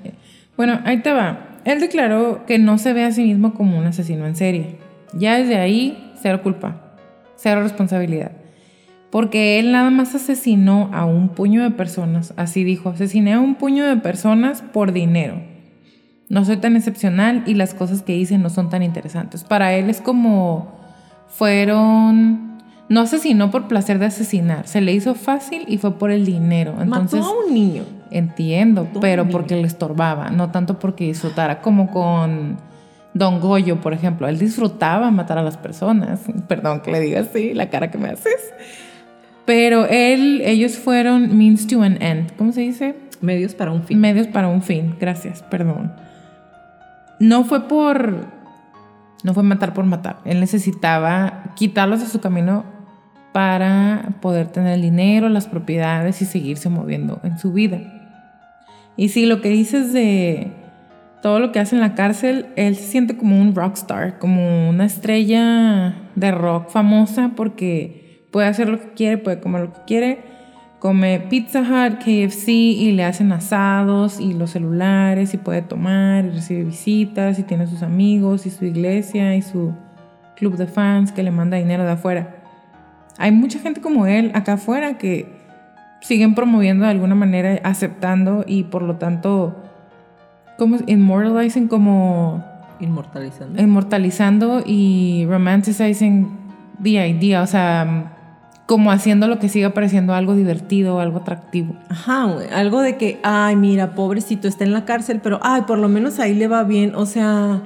Bueno, 0.57 0.79
ahí 0.85 1.01
te 1.01 1.11
va. 1.11 1.59
Él 1.65 1.79
declaró 1.79 2.45
que 2.45 2.59
no 2.59 2.77
se 2.77 2.93
ve 2.93 3.03
a 3.03 3.11
sí 3.11 3.23
mismo 3.23 3.53
como 3.53 3.77
un 3.77 3.85
asesino 3.85 4.25
en 4.25 4.35
serie. 4.35 4.77
Ya 5.13 5.37
desde 5.37 5.57
ahí, 5.57 6.13
cero 6.21 6.41
culpa, 6.43 6.97
cero 7.35 7.61
responsabilidad 7.61 8.31
porque 9.15 9.59
él 9.59 9.71
nada 9.71 9.91
más 9.91 10.13
asesinó 10.13 10.89
a 10.91 11.05
un 11.05 11.29
puño 11.29 11.63
de 11.63 11.71
personas, 11.71 12.33
así 12.35 12.65
dijo, 12.65 12.89
asesiné 12.89 13.31
a 13.31 13.39
un 13.39 13.55
puño 13.55 13.85
de 13.85 13.95
personas 13.95 14.61
por 14.61 14.91
dinero. 14.91 15.41
No 16.27 16.43
soy 16.43 16.57
tan 16.57 16.75
excepcional 16.75 17.41
y 17.45 17.53
las 17.53 17.73
cosas 17.73 18.01
que 18.01 18.13
hice 18.13 18.37
no 18.37 18.49
son 18.49 18.69
tan 18.69 18.83
interesantes. 18.83 19.45
Para 19.45 19.73
él 19.73 19.89
es 19.89 20.01
como 20.01 20.77
fueron 21.29 22.54
no 22.87 23.01
asesinó 23.01 23.51
por 23.51 23.67
placer 23.67 23.99
de 23.99 24.05
asesinar, 24.05 24.67
se 24.67 24.81
le 24.81 24.93
hizo 24.93 25.15
fácil 25.15 25.63
y 25.67 25.77
fue 25.77 25.97
por 25.97 26.11
el 26.11 26.25
dinero. 26.25 26.75
Entonces, 26.79 27.21
Mató 27.21 27.33
a 27.33 27.45
un 27.45 27.53
niño. 27.53 27.83
Entiendo, 28.11 28.87
pero 29.01 29.27
porque 29.27 29.55
le 29.55 29.67
estorbaba, 29.67 30.29
no 30.29 30.51
tanto 30.51 30.79
porque 30.79 31.05
disfrutara, 31.05 31.61
como 31.61 31.91
con 31.91 32.57
Don 33.15 33.39
Goyo, 33.39 33.81
por 33.81 33.93
ejemplo. 33.93 34.27
Él 34.27 34.37
disfrutaba 34.37 35.09
matar 35.09 35.37
a 35.37 35.41
las 35.41 35.57
personas. 35.57 36.21
Perdón 36.47 36.81
que 36.81 36.91
le 36.91 36.99
diga 36.99 37.21
así, 37.21 37.53
la 37.53 37.69
cara 37.69 37.89
que 37.89 37.97
me 37.97 38.09
haces. 38.09 38.53
Pero 39.45 39.85
él, 39.87 40.41
ellos 40.43 40.77
fueron 40.77 41.35
means 41.37 41.65
to 41.65 41.81
an 41.81 42.01
end. 42.01 42.35
¿Cómo 42.37 42.51
se 42.51 42.61
dice? 42.61 42.95
Medios 43.21 43.55
para 43.55 43.71
un 43.71 43.83
fin. 43.83 43.99
Medios 43.99 44.27
para 44.27 44.47
un 44.47 44.61
fin, 44.61 44.95
gracias, 44.99 45.43
perdón. 45.43 45.93
No 47.19 47.45
fue 47.45 47.67
por. 47.67 48.25
No 49.23 49.33
fue 49.33 49.43
matar 49.43 49.73
por 49.73 49.85
matar. 49.85 50.17
Él 50.25 50.39
necesitaba 50.39 51.53
quitarlos 51.55 52.01
de 52.01 52.07
su 52.07 52.19
camino 52.19 52.74
para 53.35 54.15
poder 54.21 54.47
tener 54.47 54.75
el 54.75 54.81
dinero, 54.81 55.27
las 55.27 55.45
propiedades 55.45 56.21
y 56.21 56.25
seguirse 56.25 56.69
moviendo 56.69 57.19
en 57.23 57.37
su 57.37 57.51
vida. 57.51 57.81
Y 58.95 59.09
sí, 59.09 59.25
lo 59.25 59.41
que 59.41 59.49
dices 59.49 59.91
de 59.91 60.53
todo 61.21 61.39
lo 61.39 61.51
que 61.51 61.59
hace 61.59 61.75
en 61.75 61.81
la 61.81 61.95
cárcel, 61.95 62.45
él 62.55 62.77
se 62.77 62.83
siente 62.83 63.17
como 63.17 63.37
un 63.37 63.53
rockstar, 63.53 64.19
como 64.19 64.69
una 64.69 64.85
estrella 64.85 65.95
de 66.15 66.31
rock 66.31 66.69
famosa 66.69 67.33
porque 67.35 68.05
Puede 68.35 68.49
hacer 68.49 68.67
lo 68.67 68.81
que 68.81 68.89
quiere, 68.89 69.17
puede 69.17 69.39
comer 69.39 69.61
lo 69.61 69.71
que 69.71 69.79
quiere. 69.87 70.19
Come 70.79 71.21
Pizza 71.29 71.61
Hut, 71.61 71.99
KFC 71.99 72.49
y 72.49 72.91
le 72.91 73.05
hacen 73.05 73.31
asados 73.31 74.19
y 74.19 74.33
los 74.33 74.49
celulares 74.49 75.33
y 75.33 75.37
puede 75.37 75.61
tomar 75.61 76.25
y 76.25 76.31
recibe 76.31 76.65
visitas 76.65 77.39
y 77.39 77.43
tiene 77.43 77.65
sus 77.65 77.81
amigos 77.81 78.45
y 78.45 78.49
su 78.49 78.65
iglesia 78.65 79.37
y 79.37 79.41
su 79.41 79.73
club 80.35 80.57
de 80.57 80.67
fans 80.67 81.13
que 81.13 81.23
le 81.23 81.31
manda 81.31 81.55
dinero 81.55 81.85
de 81.85 81.91
afuera. 81.91 82.44
Hay 83.17 83.31
mucha 83.31 83.59
gente 83.59 83.81
como 83.81 84.07
él 84.07 84.31
acá 84.33 84.53
afuera 84.53 84.97
que 84.97 85.33
siguen 86.01 86.35
promoviendo 86.35 86.85
de 86.85 86.91
alguna 86.91 87.15
manera, 87.15 87.59
aceptando 87.63 88.43
y 88.47 88.63
por 88.63 88.81
lo 88.83 88.97
tanto, 88.97 89.55
como 90.57 90.77
immortalizing, 90.85 91.67
como 91.67 92.43
inmortalizando, 92.79 93.61
inmortalizando 93.61 94.63
y 94.65 95.25
romanticizing 95.29 96.29
the 96.83 97.07
idea, 97.07 97.41
o 97.41 97.47
sea, 97.47 98.11
como 98.65 98.91
haciendo 98.91 99.27
lo 99.27 99.39
que 99.39 99.49
siga 99.49 99.71
pareciendo 99.71 100.13
algo 100.13 100.35
divertido, 100.35 100.99
algo 100.99 101.19
atractivo. 101.19 101.75
Ajá, 101.89 102.27
algo 102.53 102.81
de 102.81 102.97
que, 102.97 103.19
ay, 103.23 103.55
mira, 103.55 103.93
pobrecito, 103.95 104.47
está 104.47 104.63
en 104.63 104.73
la 104.73 104.85
cárcel, 104.85 105.21
pero, 105.21 105.39
ay, 105.43 105.63
por 105.63 105.77
lo 105.77 105.87
menos 105.87 106.19
ahí 106.19 106.33
le 106.33 106.47
va 106.47 106.63
bien, 106.63 106.95
o 106.95 107.05
sea... 107.05 107.61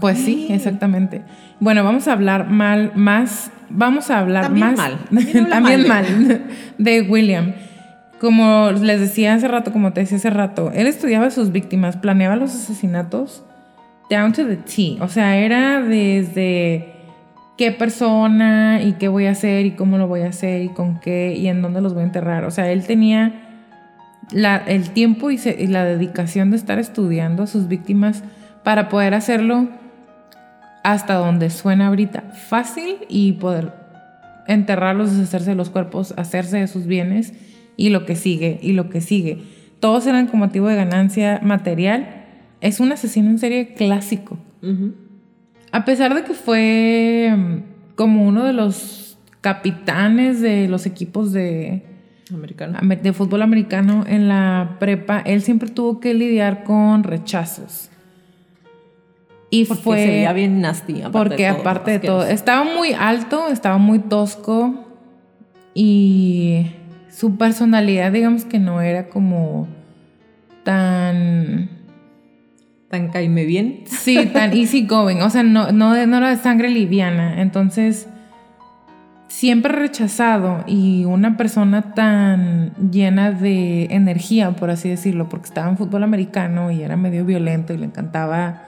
Pues 0.00 0.18
sí, 0.18 0.48
exactamente. 0.50 1.22
Bueno, 1.60 1.82
vamos 1.82 2.08
a 2.08 2.12
hablar 2.12 2.50
mal, 2.50 2.92
más, 2.94 3.50
vamos 3.70 4.10
a 4.10 4.18
hablar 4.18 4.44
También 4.44 4.66
más... 4.68 4.76
mal. 4.76 4.98
También, 5.50 5.88
mal, 5.88 6.04
de 6.78 7.02
William. 7.02 7.52
Como 8.20 8.72
les 8.72 9.00
decía 9.00 9.34
hace 9.34 9.46
rato, 9.46 9.72
como 9.72 9.92
te 9.92 10.00
decía 10.00 10.18
hace 10.18 10.30
rato, 10.30 10.72
él 10.74 10.86
estudiaba 10.86 11.26
a 11.26 11.30
sus 11.30 11.52
víctimas, 11.52 11.96
planeaba 11.96 12.34
los 12.34 12.54
asesinatos 12.54 13.44
down 14.10 14.32
to 14.32 14.44
the 14.44 14.56
T. 14.56 14.96
O 15.00 15.08
sea, 15.08 15.36
era 15.36 15.82
desde 15.82 16.92
qué 17.56 17.72
persona 17.72 18.80
y 18.82 18.92
qué 18.92 19.08
voy 19.08 19.26
a 19.26 19.32
hacer 19.32 19.66
y 19.66 19.72
cómo 19.72 19.98
lo 19.98 20.06
voy 20.08 20.22
a 20.22 20.28
hacer 20.28 20.62
y 20.62 20.68
con 20.68 21.00
qué 21.00 21.34
y 21.36 21.48
en 21.48 21.62
dónde 21.62 21.80
los 21.80 21.94
voy 21.94 22.02
a 22.02 22.06
enterrar. 22.06 22.44
O 22.44 22.50
sea, 22.50 22.70
él 22.70 22.84
tenía 22.84 23.48
el 24.32 24.90
tiempo 24.90 25.30
y, 25.30 25.38
la 25.68 25.84
dedicación 25.84 26.50
de 26.50 26.56
estar 26.56 26.78
estudiando 26.78 27.42
a 27.42 27.46
sus 27.46 27.68
víctimas 27.68 28.22
para 28.62 28.88
poder 28.88 29.14
hacerlo 29.14 29.68
hasta 30.92 31.16
donde 31.16 31.50
suena 31.50 31.88
ahorita 31.88 32.32
fácil 32.48 32.96
y 33.10 33.32
poder 33.32 33.74
enterrarlos, 34.46 35.14
deshacerse 35.14 35.50
de 35.50 35.56
los 35.56 35.68
cuerpos, 35.68 36.14
hacerse 36.16 36.56
de 36.56 36.66
sus 36.66 36.86
bienes 36.86 37.34
y 37.76 37.90
lo 37.90 38.06
que 38.06 38.16
sigue 38.16 38.58
y 38.62 38.72
lo 38.72 38.88
que 38.88 39.02
sigue. 39.02 39.42
Todos 39.80 40.06
eran 40.06 40.28
con 40.28 40.40
motivo 40.40 40.66
de 40.66 40.76
ganancia 40.76 41.40
material. 41.42 42.24
Es 42.62 42.80
un 42.80 42.90
asesino 42.90 43.28
en 43.28 43.38
serie 43.38 43.74
clásico. 43.74 44.38
A 45.70 45.84
pesar 45.84 46.14
de 46.14 46.24
que 46.24 46.32
fue 46.32 47.34
mm, 47.36 47.94
como 47.94 48.26
uno 48.26 48.44
de 48.44 48.54
los 48.54 49.18
capitanes 49.42 50.40
de 50.40 50.68
los 50.68 50.86
equipos 50.86 51.34
de, 51.34 51.82
americano. 52.32 52.78
de 52.80 53.12
fútbol 53.12 53.42
americano 53.42 54.04
en 54.08 54.26
la 54.26 54.78
prepa, 54.80 55.20
él 55.20 55.42
siempre 55.42 55.68
tuvo 55.68 56.00
que 56.00 56.14
lidiar 56.14 56.64
con 56.64 57.02
rechazos. 57.04 57.90
Y 59.50 59.64
porque 59.64 59.82
fue. 59.82 59.98
Se 59.98 60.06
veía 60.08 60.32
bien 60.32 60.60
nasty. 60.60 61.02
porque 61.12 61.46
aparte 61.46 61.92
de 61.92 61.98
todo. 62.00 62.24
Estaba 62.24 62.64
muy 62.64 62.92
alto, 62.92 63.48
estaba 63.48 63.78
muy 63.78 63.98
tosco. 63.98 64.86
Y 65.74 66.66
su 67.10 67.36
personalidad, 67.36 68.12
digamos 68.12 68.44
que 68.44 68.58
no 68.58 68.80
era 68.80 69.08
como 69.08 69.68
tan 70.64 71.70
tan 72.88 73.08
caime 73.08 73.44
bien. 73.44 73.84
Sí, 73.86 74.26
tan 74.32 74.52
easy 74.56 74.86
going. 74.86 75.18
O 75.22 75.30
sea, 75.30 75.42
no, 75.42 75.72
no, 75.72 75.94
no 76.06 76.16
era 76.16 76.30
de 76.30 76.36
sangre 76.36 76.70
liviana. 76.70 77.40
Entonces, 77.40 78.08
siempre 79.28 79.72
rechazado 79.72 80.64
y 80.66 81.04
una 81.04 81.36
persona 81.36 81.94
tan 81.94 82.72
llena 82.90 83.30
de 83.30 83.84
energía, 83.90 84.50
por 84.52 84.70
así 84.70 84.88
decirlo, 84.88 85.28
porque 85.28 85.46
estaba 85.46 85.68
en 85.68 85.76
fútbol 85.76 86.02
americano 86.02 86.70
y 86.70 86.82
era 86.82 86.96
medio 86.96 87.24
violento 87.24 87.72
y 87.72 87.78
le 87.78 87.86
encantaba 87.86 88.67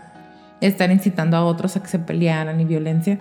estar 0.60 0.90
incitando 0.90 1.36
a 1.36 1.44
otros 1.44 1.76
a 1.76 1.82
que 1.82 1.88
se 1.88 1.98
pelearan 1.98 2.60
y 2.60 2.64
violencia. 2.64 3.18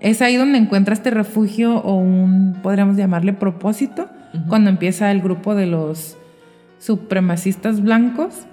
Es 0.00 0.20
ahí 0.20 0.36
donde 0.36 0.58
encuentra 0.58 0.94
este 0.94 1.10
refugio 1.10 1.78
o 1.78 1.94
un, 1.94 2.58
podríamos 2.62 2.96
llamarle 2.96 3.32
propósito, 3.32 4.08
cuando 4.48 4.68
empieza 4.68 5.10
el 5.10 5.22
grupo 5.22 5.54
de 5.54 5.64
los 5.64 6.18
supremacistas 6.78 7.80
blancos 7.80 8.46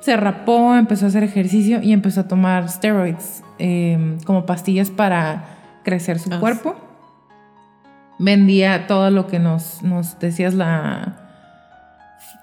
se 0.00 0.16
rapó, 0.16 0.74
empezó 0.74 1.04
a 1.04 1.08
hacer 1.08 1.22
ejercicio 1.22 1.80
y 1.82 1.92
empezó 1.92 2.22
a 2.22 2.28
tomar 2.28 2.68
steroids 2.68 3.42
em, 3.58 4.18
como 4.22 4.46
pastillas 4.46 4.90
para 4.90 5.44
crecer 5.84 6.18
su 6.18 6.32
ah, 6.32 6.40
cuerpo. 6.40 6.76
vendía 8.18 8.86
todo 8.86 9.10
lo 9.10 9.26
que 9.26 9.38
nos, 9.38 9.82
nos 9.82 10.18
decías 10.18 10.54
la, 10.54 11.16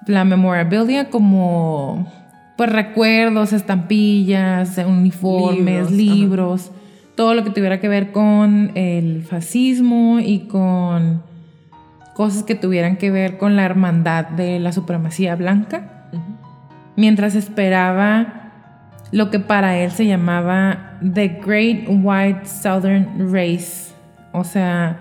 la 0.06 0.24
memorabilia 0.24 1.10
como 1.10 2.06
pues 2.58 2.72
recuerdos, 2.72 3.52
estampillas, 3.52 4.78
uniformes, 4.78 5.92
libros, 5.92 6.72
todo 7.14 7.34
lo 7.34 7.44
que 7.44 7.50
tuviera 7.50 7.78
que 7.78 7.86
ver 7.86 8.10
con 8.10 8.72
el 8.74 9.22
fascismo 9.22 10.18
y 10.18 10.48
con 10.48 11.22
cosas 12.16 12.42
que 12.42 12.56
tuvieran 12.56 12.96
que 12.96 13.12
ver 13.12 13.38
con 13.38 13.54
la 13.54 13.64
hermandad 13.64 14.26
de 14.30 14.58
la 14.58 14.72
supremacía 14.72 15.36
blanca, 15.36 16.08
mientras 16.96 17.36
esperaba 17.36 18.50
lo 19.12 19.30
que 19.30 19.38
para 19.38 19.78
él 19.78 19.92
se 19.92 20.06
llamaba 20.06 20.98
The 21.00 21.40
Great 21.46 21.84
White 21.88 22.44
Southern 22.44 23.32
Race, 23.32 23.94
o 24.32 24.42
sea, 24.42 24.98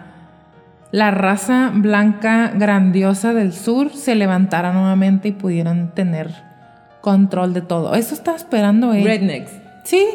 la 0.91 1.09
raza 1.09 1.71
blanca 1.73 2.51
grandiosa 2.53 3.33
del 3.33 3.51
sur 3.51 3.89
se 3.89 4.13
levantara 4.13 4.73
nuevamente 4.73 5.29
y 5.29 5.31
pudieran 5.31 5.95
tener 5.95 6.46
control 7.07 7.53
de 7.53 7.61
todo. 7.61 7.95
Eso 7.95 8.13
estaba 8.13 8.35
esperando 8.35 8.91
él. 8.91 9.05
Rednecks. 9.05 9.51
Sí, 9.85 10.05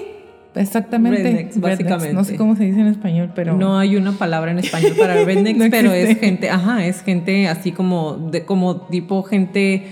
exactamente. 0.55 1.22
Rednecks, 1.22 1.59
básicamente. 1.59 2.12
No 2.12 2.22
sé 2.22 2.36
cómo 2.36 2.55
se 2.55 2.64
dice 2.64 2.80
en 2.80 2.88
español, 2.88 3.32
pero... 3.34 3.57
No 3.57 3.78
hay 3.78 3.97
una 3.97 4.12
palabra 4.12 4.51
en 4.51 4.59
español 4.59 4.93
para 4.99 5.14
rednecks, 5.24 5.59
No 5.59 5.70
pero 5.70 5.90
es 5.90 6.18
gente, 6.18 6.51
ajá, 6.51 6.84
es 6.84 7.01
gente 7.01 7.49
así 7.49 7.72
como, 7.72 8.28
de, 8.30 8.45
como 8.45 8.82
tipo 8.88 9.22
gente, 9.22 9.86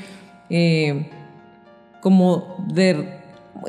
eh, 0.50 1.06
como 2.02 2.66
de, 2.68 3.08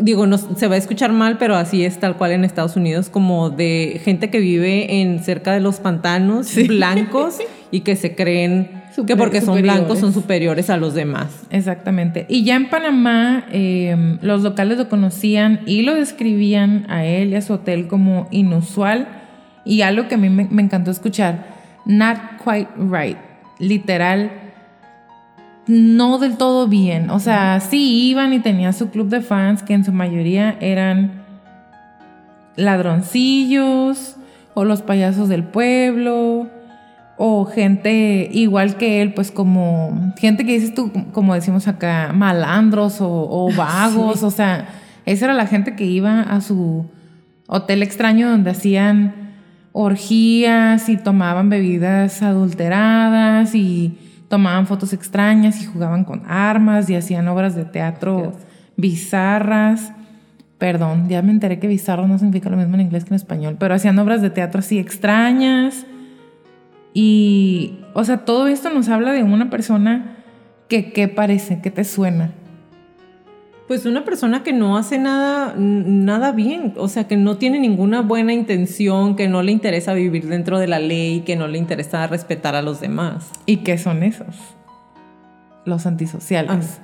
digo, 0.02 0.28
no, 0.28 0.38
se 0.38 0.68
va 0.68 0.76
a 0.76 0.78
escuchar 0.78 1.14
mal, 1.14 1.38
pero 1.38 1.56
así 1.56 1.86
es 1.86 2.02
tal 2.02 2.18
cual 2.18 2.34
en 2.34 2.44
Estados 2.44 2.76
Unidos, 2.76 3.10
como 3.10 3.50
de 3.50 4.02
gente 4.04 4.30
que 4.30 4.42
vive 4.42 5.00
en 5.00 5.24
cerca 5.24 5.54
de 5.54 5.62
los 5.62 5.80
pantanos 5.80 6.54
blancos 6.68 7.38
y 7.72 7.82
que 7.82 7.96
se 7.96 8.16
creen 8.16 8.82
que 9.08 9.16
porque 9.16 9.42
son 9.42 9.62
blancos 9.62 10.00
son 10.00 10.14
superiores 10.14 10.70
a 10.70 10.78
los 10.78 10.94
demás. 10.94 11.44
Exactamente. 11.50 12.26
Y 12.28 12.44
ya 12.44 12.56
en 12.56 12.70
Panamá, 12.70 13.46
eh, 13.52 14.18
los 14.22 14.42
locales 14.42 14.78
lo 14.78 14.90
conocían 14.90 15.62
y 15.66 15.82
lo 15.84 15.96
describían 15.96 16.86
a 16.90 17.06
él 17.06 17.30
y 17.30 17.36
a 17.36 17.42
su 17.42 17.54
hotel 17.54 17.88
como 17.88 18.28
inusual 18.32 19.08
y 19.64 19.82
algo 19.82 20.08
que 20.08 20.16
a 20.16 20.18
mí 20.18 20.30
me, 20.30 20.48
me 20.50 20.62
encantó 20.62 20.92
escuchar, 20.92 21.46
not 21.86 22.18
quite 22.44 22.68
right, 22.78 23.18
literal, 23.60 24.32
no 25.68 26.18
del 26.18 26.36
todo 26.38 26.68
bien. 26.68 27.10
O 27.10 27.20
sea, 27.20 27.62
sí 27.62 28.10
iban 28.10 28.34
y 28.34 28.40
tenían 28.40 28.74
su 28.74 28.90
club 28.90 29.08
de 29.08 29.22
fans 29.22 29.64
que 29.64 29.74
en 29.74 29.86
su 29.86 29.94
mayoría 29.94 30.58
eran 30.60 31.24
ladroncillos 32.58 34.18
o 34.54 34.66
los 34.66 34.82
payasos 34.82 35.30
del 35.30 35.44
pueblo 35.44 36.50
o 37.24 37.46
gente 37.46 38.30
igual 38.34 38.78
que 38.78 39.00
él, 39.04 39.14
pues 39.14 39.30
como 39.30 40.12
gente 40.18 40.44
que 40.44 40.54
dices 40.54 40.74
tú, 40.74 40.92
como 41.12 41.36
decimos 41.36 41.68
acá, 41.68 42.12
malandros 42.16 43.00
o, 43.00 43.08
o 43.08 43.54
vagos, 43.56 44.22
Sí. 44.22 44.26
o 44.26 44.32
sea, 44.32 44.70
esa 45.06 45.26
era 45.26 45.36
la 45.36 45.46
gente 45.46 45.76
que 45.76 45.86
iba 45.86 46.22
a 46.22 46.42
su 46.42 46.86
hotel 47.46 47.84
extraño 47.84 48.28
donde 48.28 48.50
hacían 48.50 49.14
orgías 49.72 50.90
y 50.90 50.98
tomaban 50.98 51.50
bebidas 51.50 52.24
adulteradas 52.24 53.54
y 53.54 54.00
tomaban 54.28 54.66
fotos 54.66 54.92
extrañas 54.92 55.62
y 55.62 55.66
jugaban 55.66 56.06
con 56.06 56.24
armas 56.28 56.90
y 56.90 56.96
hacían 56.96 57.28
obras 57.28 57.54
de 57.56 57.66
teatro 57.66 58.34
bizarras. 58.78 59.94
Perdón, 60.58 61.08
ya 61.08 61.22
me 61.22 61.32
enteré 61.32 61.60
que 61.60 61.68
bizarro 61.68 62.08
no 62.08 62.18
significa 62.18 62.50
lo 62.50 62.58
mismo 62.58 62.74
en 62.76 62.82
inglés 62.82 63.04
que 63.04 63.10
en 63.10 63.16
español, 63.16 63.58
pero 63.60 63.76
hacían 63.76 64.00
obras 64.00 64.24
de 64.24 64.32
teatro 64.32 64.60
así 64.60 64.80
extrañas. 64.80 65.86
Y, 66.94 67.80
o 67.94 68.04
sea, 68.04 68.26
todo 68.26 68.48
esto 68.48 68.70
nos 68.70 68.90
habla 68.90 69.14
de 69.14 69.24
una 69.24 69.50
persona 69.50 70.18
que, 70.68 70.92
¿qué 70.92 71.08
parece? 71.08 71.62
¿Qué 71.62 71.72
te 71.72 71.84
suena? 71.84 72.34
Pues 73.68 73.86
una 73.86 74.04
persona 74.04 74.44
que 74.44 74.52
no 74.52 74.78
hace 74.78 74.98
nada, 74.98 75.54
nada 75.58 76.34
bien, 76.34 76.74
o 76.76 76.90
sea, 76.90 77.08
que 77.08 77.16
no 77.16 77.38
tiene 77.38 77.58
ninguna 77.58 78.02
buena 78.02 78.34
intención, 78.34 79.16
que 79.16 79.30
no 79.30 79.44
le 79.44 79.54
interesa 79.54 79.94
vivir 79.94 80.28
dentro 80.28 80.60
de 80.60 80.68
la 80.68 80.80
ley, 80.80 81.22
que 81.22 81.38
no 81.38 81.48
le 81.48 81.58
interesa 81.58 82.06
respetar 82.08 82.56
a 82.56 82.62
los 82.62 82.82
demás. 82.82 83.32
¿Y 83.46 83.58
qué 83.58 83.78
son 83.78 84.04
esos? 84.04 84.36
Los 85.64 85.86
antisociales. 85.86 86.82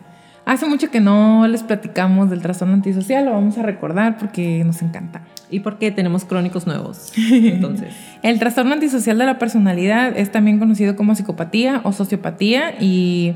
Hace 0.47 0.65
mucho 0.65 0.89
que 0.89 1.01
no 1.01 1.45
les 1.45 1.61
platicamos 1.61 2.29
del 2.29 2.41
trastorno 2.41 2.73
antisocial, 2.73 3.25
lo 3.25 3.33
vamos 3.33 3.57
a 3.57 3.63
recordar 3.63 4.17
porque 4.17 4.63
nos 4.63 4.81
encanta. 4.81 5.23
Y 5.51 5.59
porque 5.59 5.91
tenemos 5.91 6.23
crónicos 6.23 6.65
nuevos. 6.65 7.11
Entonces, 7.17 7.93
El 8.23 8.39
trastorno 8.39 8.71
antisocial 8.71 9.17
de 9.17 9.25
la 9.25 9.39
personalidad 9.39 10.17
es 10.17 10.31
también 10.31 10.57
conocido 10.57 10.95
como 10.95 11.15
psicopatía 11.15 11.81
o 11.83 11.91
sociopatía 11.91 12.75
y 12.79 13.35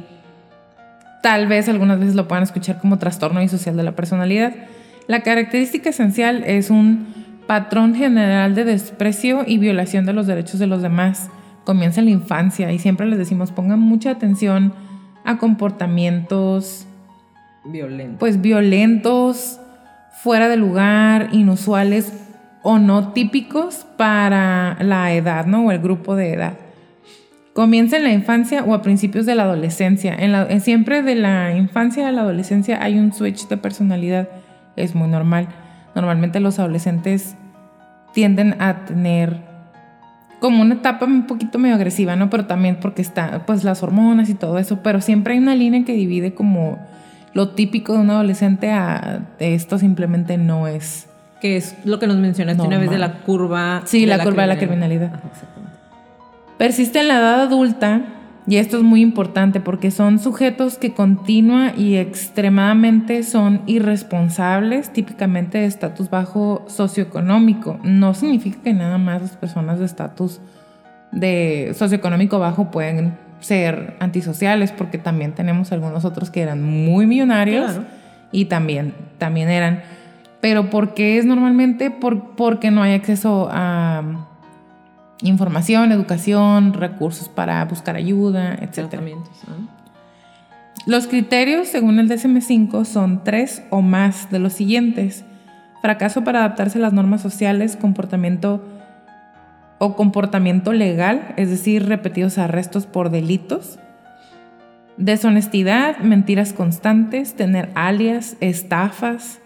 tal 1.21 1.47
vez 1.47 1.67
algunas 1.67 1.99
veces 1.99 2.15
lo 2.15 2.29
puedan 2.29 2.43
escuchar 2.43 2.79
como 2.79 2.97
trastorno 2.97 3.41
disocial 3.41 3.75
de 3.75 3.83
la 3.83 3.91
personalidad. 3.91 4.53
La 5.07 5.19
característica 5.19 5.89
esencial 5.89 6.45
es 6.45 6.69
un 6.69 7.07
patrón 7.45 7.93
general 7.93 8.55
de 8.55 8.63
desprecio 8.63 9.43
y 9.45 9.57
violación 9.57 10.05
de 10.05 10.13
los 10.13 10.27
derechos 10.27 10.61
de 10.61 10.67
los 10.67 10.81
demás. 10.81 11.29
Comienza 11.65 11.99
en 11.99 12.05
la 12.05 12.11
infancia 12.11 12.71
y 12.71 12.79
siempre 12.79 13.05
les 13.05 13.19
decimos 13.19 13.51
pongan 13.51 13.79
mucha 13.79 14.11
atención 14.11 14.71
a 15.25 15.37
comportamientos 15.37 16.87
violento. 17.63 18.17
pues 18.19 18.41
violentos, 18.41 19.59
fuera 20.21 20.49
de 20.49 20.57
lugar, 20.57 21.29
inusuales 21.31 22.13
o 22.63 22.79
no 22.79 23.13
típicos 23.13 23.85
para 23.97 24.77
la 24.81 25.13
edad, 25.13 25.45
¿no? 25.45 25.65
O 25.65 25.71
el 25.71 25.79
grupo 25.79 26.15
de 26.15 26.33
edad. 26.33 26.53
Comienza 27.53 27.97
en 27.97 28.03
la 28.03 28.13
infancia 28.13 28.63
o 28.63 28.73
a 28.73 28.81
principios 28.81 29.25
de 29.25 29.35
la 29.35 29.43
adolescencia. 29.43 30.15
En 30.15 30.33
en 30.33 30.61
siempre 30.61 31.01
de 31.01 31.15
la 31.15 31.55
infancia 31.55 32.07
a 32.07 32.11
la 32.11 32.21
adolescencia 32.21 32.81
hay 32.81 32.97
un 32.97 33.11
switch 33.13 33.47
de 33.47 33.57
personalidad. 33.57 34.29
Es 34.75 34.95
muy 34.95 35.09
normal. 35.09 35.47
Normalmente 35.93 36.39
los 36.39 36.59
adolescentes 36.59 37.35
tienden 38.13 38.55
a 38.61 38.85
tener 38.85 39.51
como 40.39 40.61
una 40.61 40.75
etapa 40.75 41.05
un 41.05 41.27
poquito 41.27 41.59
medio 41.59 41.75
agresiva, 41.75 42.15
¿no? 42.15 42.29
Pero 42.29 42.45
también 42.45 42.77
porque 42.81 43.01
está, 43.01 43.45
pues 43.45 43.63
las 43.63 43.83
hormonas 43.83 44.29
y 44.29 44.33
todo 44.33 44.57
eso. 44.57 44.79
Pero 44.81 45.01
siempre 45.01 45.33
hay 45.33 45.39
una 45.39 45.55
línea 45.55 45.83
que 45.83 45.93
divide 45.93 46.33
como 46.33 46.79
lo 47.33 47.49
típico 47.49 47.93
de 47.93 47.99
un 47.99 48.09
adolescente 48.09 48.71
a 48.71 49.21
esto 49.39 49.77
simplemente 49.77 50.37
no 50.37 50.67
es. 50.67 51.07
que 51.41 51.57
es 51.57 51.75
lo 51.83 51.99
que 51.99 52.07
nos 52.07 52.17
mencionaste 52.17 52.61
una 52.61 52.77
vez 52.77 52.89
de 52.89 52.99
la 52.99 53.23
curva. 53.23 53.81
Sí, 53.85 54.05
la 54.05 54.23
curva 54.23 54.43
de 54.43 54.47
la 54.47 54.57
criminalidad. 54.57 55.13
Ajá, 55.15 55.27
exactamente. 55.31 55.77
Persiste 56.57 56.99
en 56.99 57.07
la 57.07 57.17
edad 57.17 57.41
adulta, 57.41 58.01
y 58.47 58.57
esto 58.57 58.77
es 58.77 58.83
muy 58.83 59.01
importante 59.01 59.59
porque 59.59 59.91
son 59.91 60.19
sujetos 60.19 60.77
que 60.77 60.93
continua 60.93 61.73
y 61.75 61.95
extremadamente 61.95 63.23
son 63.23 63.61
irresponsables, 63.65 64.93
típicamente 64.93 65.59
de 65.59 65.65
estatus 65.65 66.09
bajo 66.09 66.63
socioeconómico. 66.67 67.79
No 67.83 68.13
significa 68.13 68.61
que 68.63 68.73
nada 68.73 68.97
más 68.97 69.21
las 69.21 69.37
personas 69.37 69.79
de 69.79 69.85
estatus 69.85 70.39
de 71.11 71.73
socioeconómico 71.75 72.39
bajo 72.39 72.71
pueden 72.71 73.17
ser 73.41 73.95
antisociales, 73.99 74.71
porque 74.71 74.97
también 74.97 75.33
tenemos 75.33 75.71
algunos 75.71 76.05
otros 76.05 76.29
que 76.29 76.41
eran 76.41 76.63
muy 76.63 77.05
millonarios 77.05 77.71
Claro. 77.71 77.87
y 78.31 78.45
también, 78.45 78.93
también 79.17 79.49
eran. 79.49 79.81
Pero 80.39 80.69
¿por 80.69 80.93
qué 80.93 81.17
es 81.17 81.25
normalmente? 81.25 81.91
Por, 81.91 82.35
porque 82.35 82.71
no 82.71 82.81
hay 82.81 82.93
acceso 82.93 83.49
a 83.51 84.03
información, 85.21 85.91
educación, 85.91 86.73
recursos 86.73 87.29
para 87.29 87.63
buscar 87.65 87.95
ayuda, 87.95 88.55
etc. 88.55 88.95
Los 90.87 91.05
criterios, 91.07 91.67
según 91.67 91.99
el 91.99 92.09
DSM-5, 92.09 92.85
son 92.85 93.23
tres 93.23 93.63
o 93.69 93.81
más 93.81 94.31
de 94.31 94.39
los 94.39 94.53
siguientes. 94.53 95.23
Fracaso 95.81 96.23
para 96.23 96.39
adaptarse 96.39 96.79
a 96.79 96.81
las 96.81 96.93
normas 96.93 97.21
sociales, 97.21 97.75
comportamiento 97.75 98.63
o 99.83 99.95
comportamiento 99.95 100.73
legal, 100.73 101.33
es 101.37 101.49
decir, 101.49 101.87
repetidos 101.87 102.37
arrestos 102.37 102.85
por 102.85 103.09
delitos. 103.09 103.79
Deshonestidad, 104.97 105.97
mentiras 106.01 106.53
constantes, 106.53 107.33
tener 107.33 107.69
alias, 107.73 108.37
estafas, 108.41 109.41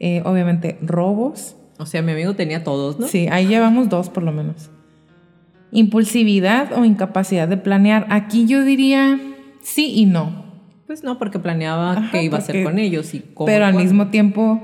eh, 0.00 0.22
obviamente 0.24 0.78
robos. 0.80 1.56
O 1.78 1.84
sea, 1.84 2.00
mi 2.00 2.12
amigo 2.12 2.32
tenía 2.34 2.64
todos, 2.64 2.98
¿no? 2.98 3.06
Sí, 3.08 3.28
ahí 3.30 3.46
llevamos 3.46 3.90
dos 3.90 4.08
por 4.08 4.22
lo 4.22 4.32
menos. 4.32 4.70
Impulsividad 5.70 6.72
o 6.78 6.86
incapacidad 6.86 7.46
de 7.46 7.58
planear. 7.58 8.06
Aquí 8.08 8.46
yo 8.46 8.64
diría 8.64 9.20
sí 9.60 9.92
y 9.94 10.06
no. 10.06 10.46
Pues 10.86 11.04
no, 11.04 11.18
porque 11.18 11.38
planeaba 11.38 11.92
Ajá, 11.92 12.08
qué 12.10 12.22
iba 12.22 12.38
a 12.38 12.40
hacer 12.40 12.64
con 12.64 12.78
ellos 12.78 13.12
y 13.12 13.20
cómo. 13.20 13.44
pero 13.44 13.66
al 13.66 13.74
cuándo. 13.74 13.84
mismo 13.90 14.08
tiempo 14.08 14.62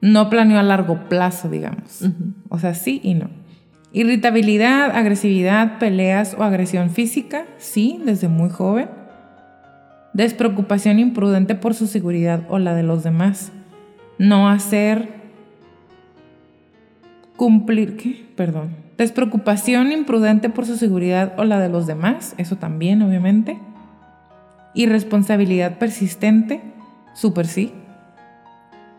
no 0.00 0.28
planeó 0.28 0.58
a 0.58 0.64
largo 0.64 1.08
plazo, 1.08 1.48
digamos. 1.48 2.02
O 2.48 2.58
sea, 2.58 2.74
sí 2.74 3.00
y 3.04 3.14
no. 3.14 3.30
Irritabilidad, 3.98 4.96
agresividad, 4.96 5.80
peleas 5.80 6.36
o 6.38 6.44
agresión 6.44 6.90
física, 6.90 7.46
sí, 7.56 8.00
desde 8.04 8.28
muy 8.28 8.48
joven. 8.48 8.88
Despreocupación 10.12 11.00
imprudente 11.00 11.56
por 11.56 11.74
su 11.74 11.88
seguridad 11.88 12.42
o 12.48 12.60
la 12.60 12.76
de 12.76 12.84
los 12.84 13.02
demás. 13.02 13.50
No 14.16 14.48
hacer 14.48 15.08
cumplir, 17.34 17.96
¿qué? 17.96 18.24
Perdón. 18.36 18.76
Despreocupación 18.96 19.90
imprudente 19.90 20.48
por 20.48 20.64
su 20.64 20.76
seguridad 20.76 21.32
o 21.36 21.42
la 21.42 21.58
de 21.58 21.68
los 21.68 21.88
demás, 21.88 22.36
eso 22.38 22.54
también, 22.54 23.02
obviamente. 23.02 23.58
Irresponsabilidad 24.74 25.78
persistente, 25.78 26.60
súper 27.14 27.48
sí. 27.48 27.72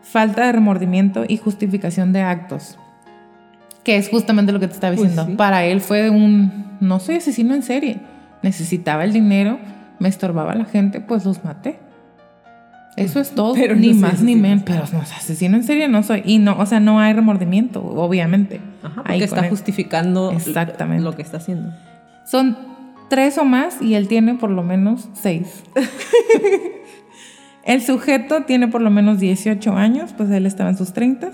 Falta 0.02 0.44
de 0.44 0.52
remordimiento 0.52 1.24
y 1.26 1.38
justificación 1.38 2.12
de 2.12 2.20
actos, 2.20 2.78
que 3.84 3.96
es 3.96 4.08
justamente 4.08 4.52
lo 4.52 4.60
que 4.60 4.68
te 4.68 4.74
estaba 4.74 4.94
Pues 4.94 5.08
diciendo. 5.10 5.32
sí. 5.32 5.36
Para 5.36 5.64
él 5.64 5.80
fue 5.80 6.10
un, 6.10 6.76
no 6.80 7.00
soy 7.00 7.16
asesino 7.16 7.54
en 7.54 7.62
serie, 7.62 8.00
necesitaba 8.42 9.04
el 9.04 9.12
dinero, 9.12 9.58
me 9.98 10.08
estorbaba 10.08 10.54
la 10.54 10.64
gente, 10.64 11.00
pues 11.00 11.24
los 11.24 11.44
maté. 11.44 11.78
Eso 12.96 13.20
es 13.20 13.30
todo, 13.30 13.54
Pero 13.54 13.74
no 13.74 13.80
ni 13.80 13.92
soy 13.92 14.00
más 14.00 14.20
ni 14.20 14.36
menos. 14.36 14.64
Pero 14.66 14.82
no, 14.92 15.00
asesino 15.00 15.56
en 15.56 15.62
serie 15.64 15.88
no 15.88 16.02
soy. 16.02 16.22
Y 16.26 16.38
no, 16.38 16.58
o 16.58 16.66
sea, 16.66 16.80
no 16.80 16.98
hay 17.00 17.12
remordimiento, 17.12 17.82
obviamente. 17.82 18.60
Ajá, 18.82 19.02
Ahí 19.06 19.20
porque 19.20 19.28
con 19.28 19.38
está 19.38 19.48
justificando 19.48 20.32
Exactamente. 20.32 21.02
lo 21.04 21.14
que 21.14 21.22
está 21.22 21.36
haciendo. 21.36 21.72
Son 22.26 22.56
tres 23.08 23.38
o 23.38 23.44
más 23.44 23.80
y 23.80 23.94
él 23.94 24.08
tiene 24.08 24.34
por 24.34 24.50
lo 24.50 24.62
menos 24.62 25.08
seis. 25.14 25.62
el 27.64 27.82
sujeto 27.82 28.42
tiene 28.44 28.68
por 28.68 28.80
lo 28.82 28.90
menos 28.90 29.18
18 29.20 29.72
años, 29.76 30.12
pues 30.16 30.30
él 30.30 30.46
estaba 30.46 30.70
en 30.70 30.76
sus 30.76 30.92
30 30.92 31.30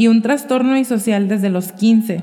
y 0.00 0.08
un 0.08 0.22
trastorno 0.22 0.76
disocial 0.76 1.28
desde 1.28 1.50
los 1.50 1.72
15. 1.72 2.22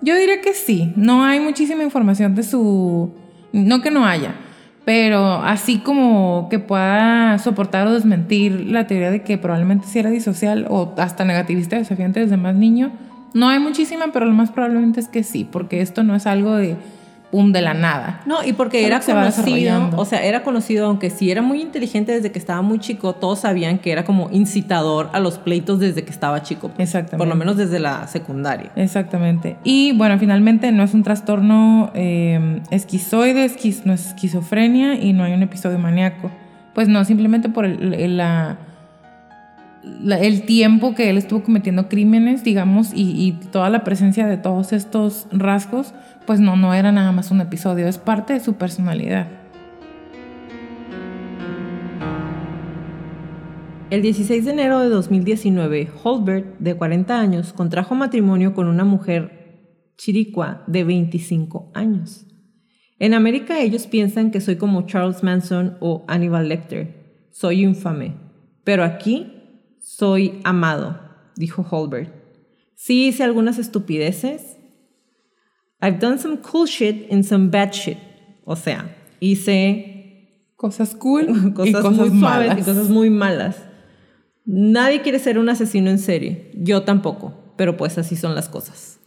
Yo 0.00 0.16
diría 0.16 0.40
que 0.40 0.54
sí, 0.54 0.94
no 0.96 1.26
hay 1.26 1.40
muchísima 1.40 1.82
información 1.82 2.34
de 2.34 2.42
su... 2.42 3.12
No 3.52 3.82
que 3.82 3.90
no 3.90 4.06
haya, 4.06 4.34
pero 4.86 5.42
así 5.42 5.80
como 5.80 6.48
que 6.48 6.58
pueda 6.58 7.38
soportar 7.38 7.86
o 7.86 7.92
desmentir 7.92 8.64
la 8.66 8.86
teoría 8.86 9.10
de 9.10 9.20
que 9.20 9.36
probablemente 9.36 9.86
sí 9.88 9.98
era 9.98 10.08
disocial 10.08 10.66
o 10.70 10.94
hasta 10.96 11.26
negativista 11.26 11.76
desafiante 11.76 12.20
desde 12.20 12.38
más 12.38 12.54
niño, 12.54 12.90
no 13.34 13.50
hay 13.50 13.58
muchísima, 13.58 14.06
pero 14.10 14.24
lo 14.24 14.32
más 14.32 14.50
probablemente 14.50 14.98
es 14.98 15.08
que 15.08 15.22
sí, 15.22 15.44
porque 15.44 15.82
esto 15.82 16.04
no 16.04 16.14
es 16.14 16.26
algo 16.26 16.56
de 16.56 16.78
pum 17.32 17.50
de 17.50 17.62
la 17.62 17.72
nada. 17.74 18.20
No, 18.26 18.44
y 18.44 18.52
porque 18.52 18.86
era 18.86 19.00
conocido, 19.00 19.90
o 19.96 20.04
sea, 20.04 20.22
era 20.22 20.42
conocido, 20.44 20.86
aunque 20.86 21.08
sí 21.10 21.30
era 21.30 21.42
muy 21.42 21.60
inteligente 21.62 22.12
desde 22.12 22.30
que 22.30 22.38
estaba 22.38 22.60
muy 22.62 22.78
chico, 22.78 23.14
todos 23.14 23.40
sabían 23.40 23.78
que 23.78 23.90
era 23.90 24.04
como 24.04 24.28
incitador 24.30 25.08
a 25.14 25.18
los 25.18 25.38
pleitos 25.38 25.80
desde 25.80 26.04
que 26.04 26.10
estaba 26.10 26.42
chico. 26.42 26.70
Exactamente. 26.78 27.16
Por 27.16 27.26
lo 27.26 27.34
menos 27.34 27.56
desde 27.56 27.80
la 27.80 28.06
secundaria. 28.06 28.70
Exactamente. 28.76 29.56
Y 29.64 29.92
bueno, 29.96 30.18
finalmente 30.18 30.70
no 30.72 30.84
es 30.84 30.92
un 30.94 31.02
trastorno 31.02 31.90
eh, 31.94 32.60
esquizoide, 32.70 33.46
esquiz- 33.46 33.82
no 33.84 33.94
es 33.94 34.08
esquizofrenia 34.08 34.94
y 35.02 35.12
no 35.14 35.24
hay 35.24 35.32
un 35.32 35.42
episodio 35.42 35.78
maníaco. 35.78 36.30
Pues 36.74 36.86
no, 36.88 37.04
simplemente 37.04 37.48
por 37.48 37.64
el, 37.64 37.94
el- 37.94 38.16
la- 38.18 38.58
el 39.82 40.42
tiempo 40.42 40.94
que 40.94 41.10
él 41.10 41.18
estuvo 41.18 41.42
cometiendo 41.42 41.88
crímenes, 41.88 42.44
digamos, 42.44 42.92
y, 42.94 43.26
y 43.26 43.32
toda 43.50 43.70
la 43.70 43.84
presencia 43.84 44.26
de 44.26 44.36
todos 44.36 44.72
estos 44.72 45.26
rasgos, 45.32 45.94
pues 46.26 46.40
no, 46.40 46.56
no 46.56 46.74
era 46.74 46.92
nada 46.92 47.12
más 47.12 47.30
un 47.30 47.40
episodio, 47.40 47.88
es 47.88 47.98
parte 47.98 48.32
de 48.32 48.40
su 48.40 48.54
personalidad. 48.54 49.28
El 53.90 54.00
16 54.00 54.46
de 54.46 54.52
enero 54.52 54.78
de 54.80 54.88
2019, 54.88 55.90
Holbert, 56.02 56.58
de 56.58 56.74
40 56.74 57.20
años, 57.20 57.52
contrajo 57.52 57.94
matrimonio 57.94 58.54
con 58.54 58.68
una 58.68 58.84
mujer 58.84 59.92
chiricua 59.98 60.64
de 60.66 60.84
25 60.84 61.70
años. 61.74 62.26
En 62.98 63.14
América 63.14 63.60
ellos 63.60 63.86
piensan 63.86 64.30
que 64.30 64.40
soy 64.40 64.56
como 64.56 64.86
Charles 64.86 65.22
Manson 65.22 65.76
o 65.80 66.06
Hannibal 66.08 66.48
Lecter. 66.48 67.26
Soy 67.32 67.64
infame. 67.64 68.14
Pero 68.64 68.84
aquí 68.84 69.31
soy 70.02 70.40
amado, 70.42 70.98
dijo 71.36 71.64
Holbert. 71.70 72.12
Sí 72.74 73.06
hice 73.06 73.22
algunas 73.22 73.60
estupideces. 73.60 74.56
I've 75.80 76.00
done 76.00 76.18
some 76.18 76.38
cool 76.38 76.66
shit 76.66 77.08
and 77.12 77.22
some 77.22 77.50
bad 77.50 77.70
shit. 77.70 77.98
O 78.44 78.56
sea, 78.56 78.96
hice 79.20 80.50
Cosas 80.56 80.96
cool 80.96 81.26
cosas, 81.54 81.68
y 81.68 81.72
cosas 81.72 81.92
muy 81.92 82.08
suaves 82.08 82.48
malas. 82.48 82.58
y 82.58 82.62
cosas 82.62 82.88
muy 82.88 83.10
malas. 83.10 83.62
Nadie 84.44 85.02
quiere 85.02 85.20
ser 85.20 85.38
un 85.38 85.48
asesino 85.48 85.88
en 85.88 86.00
serie. 86.00 86.50
Yo 86.56 86.82
tampoco. 86.82 87.54
Pero 87.56 87.76
pues 87.76 87.96
así 87.96 88.16
son 88.16 88.34
las 88.34 88.48
cosas. 88.48 88.98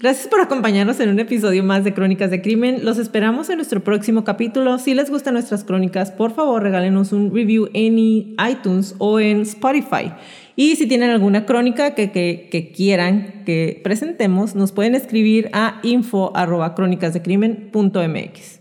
Gracias 0.00 0.26
por 0.28 0.40
acompañarnos 0.40 0.98
en 1.00 1.10
un 1.10 1.18
episodio 1.18 1.62
más 1.62 1.84
de 1.84 1.92
Crónicas 1.92 2.30
de 2.30 2.40
Crimen. 2.40 2.86
Los 2.86 2.96
esperamos 2.96 3.50
en 3.50 3.56
nuestro 3.56 3.84
próximo 3.84 4.24
capítulo. 4.24 4.78
Si 4.78 4.94
les 4.94 5.10
gustan 5.10 5.34
nuestras 5.34 5.62
crónicas, 5.62 6.10
por 6.10 6.34
favor 6.34 6.62
regálenos 6.62 7.12
un 7.12 7.34
review 7.34 7.68
en 7.74 7.98
iTunes 7.98 8.94
o 8.96 9.20
en 9.20 9.42
Spotify. 9.42 10.10
Y 10.56 10.76
si 10.76 10.86
tienen 10.86 11.10
alguna 11.10 11.44
crónica 11.44 11.94
que, 11.94 12.72
quieran 12.74 13.44
que 13.44 13.78
presentemos, 13.84 14.54
nos 14.54 14.72
pueden 14.72 14.94
escribir 14.94 15.50
a 15.52 15.80
info.crónicasdecrimen.mx. 15.82 18.60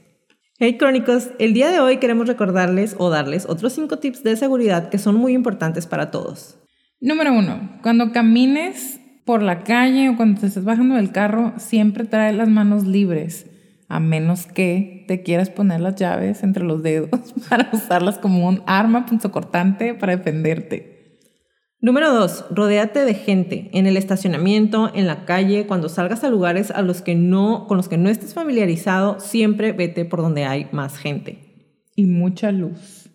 Hey 0.58 0.78
crónicos, 0.78 1.30
el 1.40 1.54
día 1.54 1.72
de 1.72 1.80
hoy 1.80 2.00
queremos 2.00 2.28
recordarles 2.28 2.98
o 2.98 3.10
darles 3.10 3.46
otros 3.48 3.72
cinco 3.72 4.00
tips 4.00 4.24
de 4.24 4.36
seguridad 4.36 4.90
que 4.90 4.98
son 4.98 5.16
muy 5.16 5.32
importantes 5.32 5.88
para 5.88 6.12
todos. 6.12 6.58
Número 7.00 7.32
uno, 7.32 7.80
cuando 7.82 8.12
camines 8.12 8.99
por 9.30 9.44
la 9.44 9.64
calle 9.64 10.10
o 10.10 10.18
cuando 10.18 10.42
te 10.42 10.48
estés 10.48 10.64
bajando 10.64 10.96
del 10.96 11.12
carro, 11.12 11.54
siempre 11.58 12.04
trae 12.04 12.34
las 12.34 12.50
manos 12.50 12.88
libres, 12.88 13.46
a 13.88 14.00
menos 14.00 14.48
que 14.48 15.06
te 15.08 15.22
quieras 15.22 15.52
poner 15.52 15.82
las 15.82 15.98
llaves 15.98 16.42
entre 16.42 16.64
los 16.64 16.82
dedos 16.82 17.12
para 17.48 17.70
usarlas 17.72 18.18
como 18.18 18.48
un 18.48 18.64
arma 18.66 19.06
punzocortante 19.06 19.94
para 19.94 20.18
defenderte. 20.18 21.20
Número 21.80 22.12
2. 22.12 22.46
Rodéate 22.50 23.06
de 23.06 23.14
gente 23.14 23.70
en 23.72 23.86
el 23.86 23.98
estacionamiento, 23.98 24.90
en 24.96 25.06
la 25.06 25.26
calle, 25.26 25.68
cuando 25.68 25.90
salgas 25.90 26.24
a 26.24 26.30
lugares 26.32 26.72
a 26.72 26.82
los 26.82 27.04
que 27.04 27.14
no, 27.14 27.68
con 27.68 27.78
los 27.78 27.88
que 27.88 28.00
no 28.00 28.10
estés 28.10 28.34
familiarizado, 28.34 29.20
siempre 29.20 29.74
vete 29.74 30.06
por 30.06 30.24
donde 30.24 30.46
hay 30.46 30.70
más 30.72 30.98
gente. 30.98 31.86
Y 31.96 32.08
mucha 32.08 32.52
luz. 32.52 33.09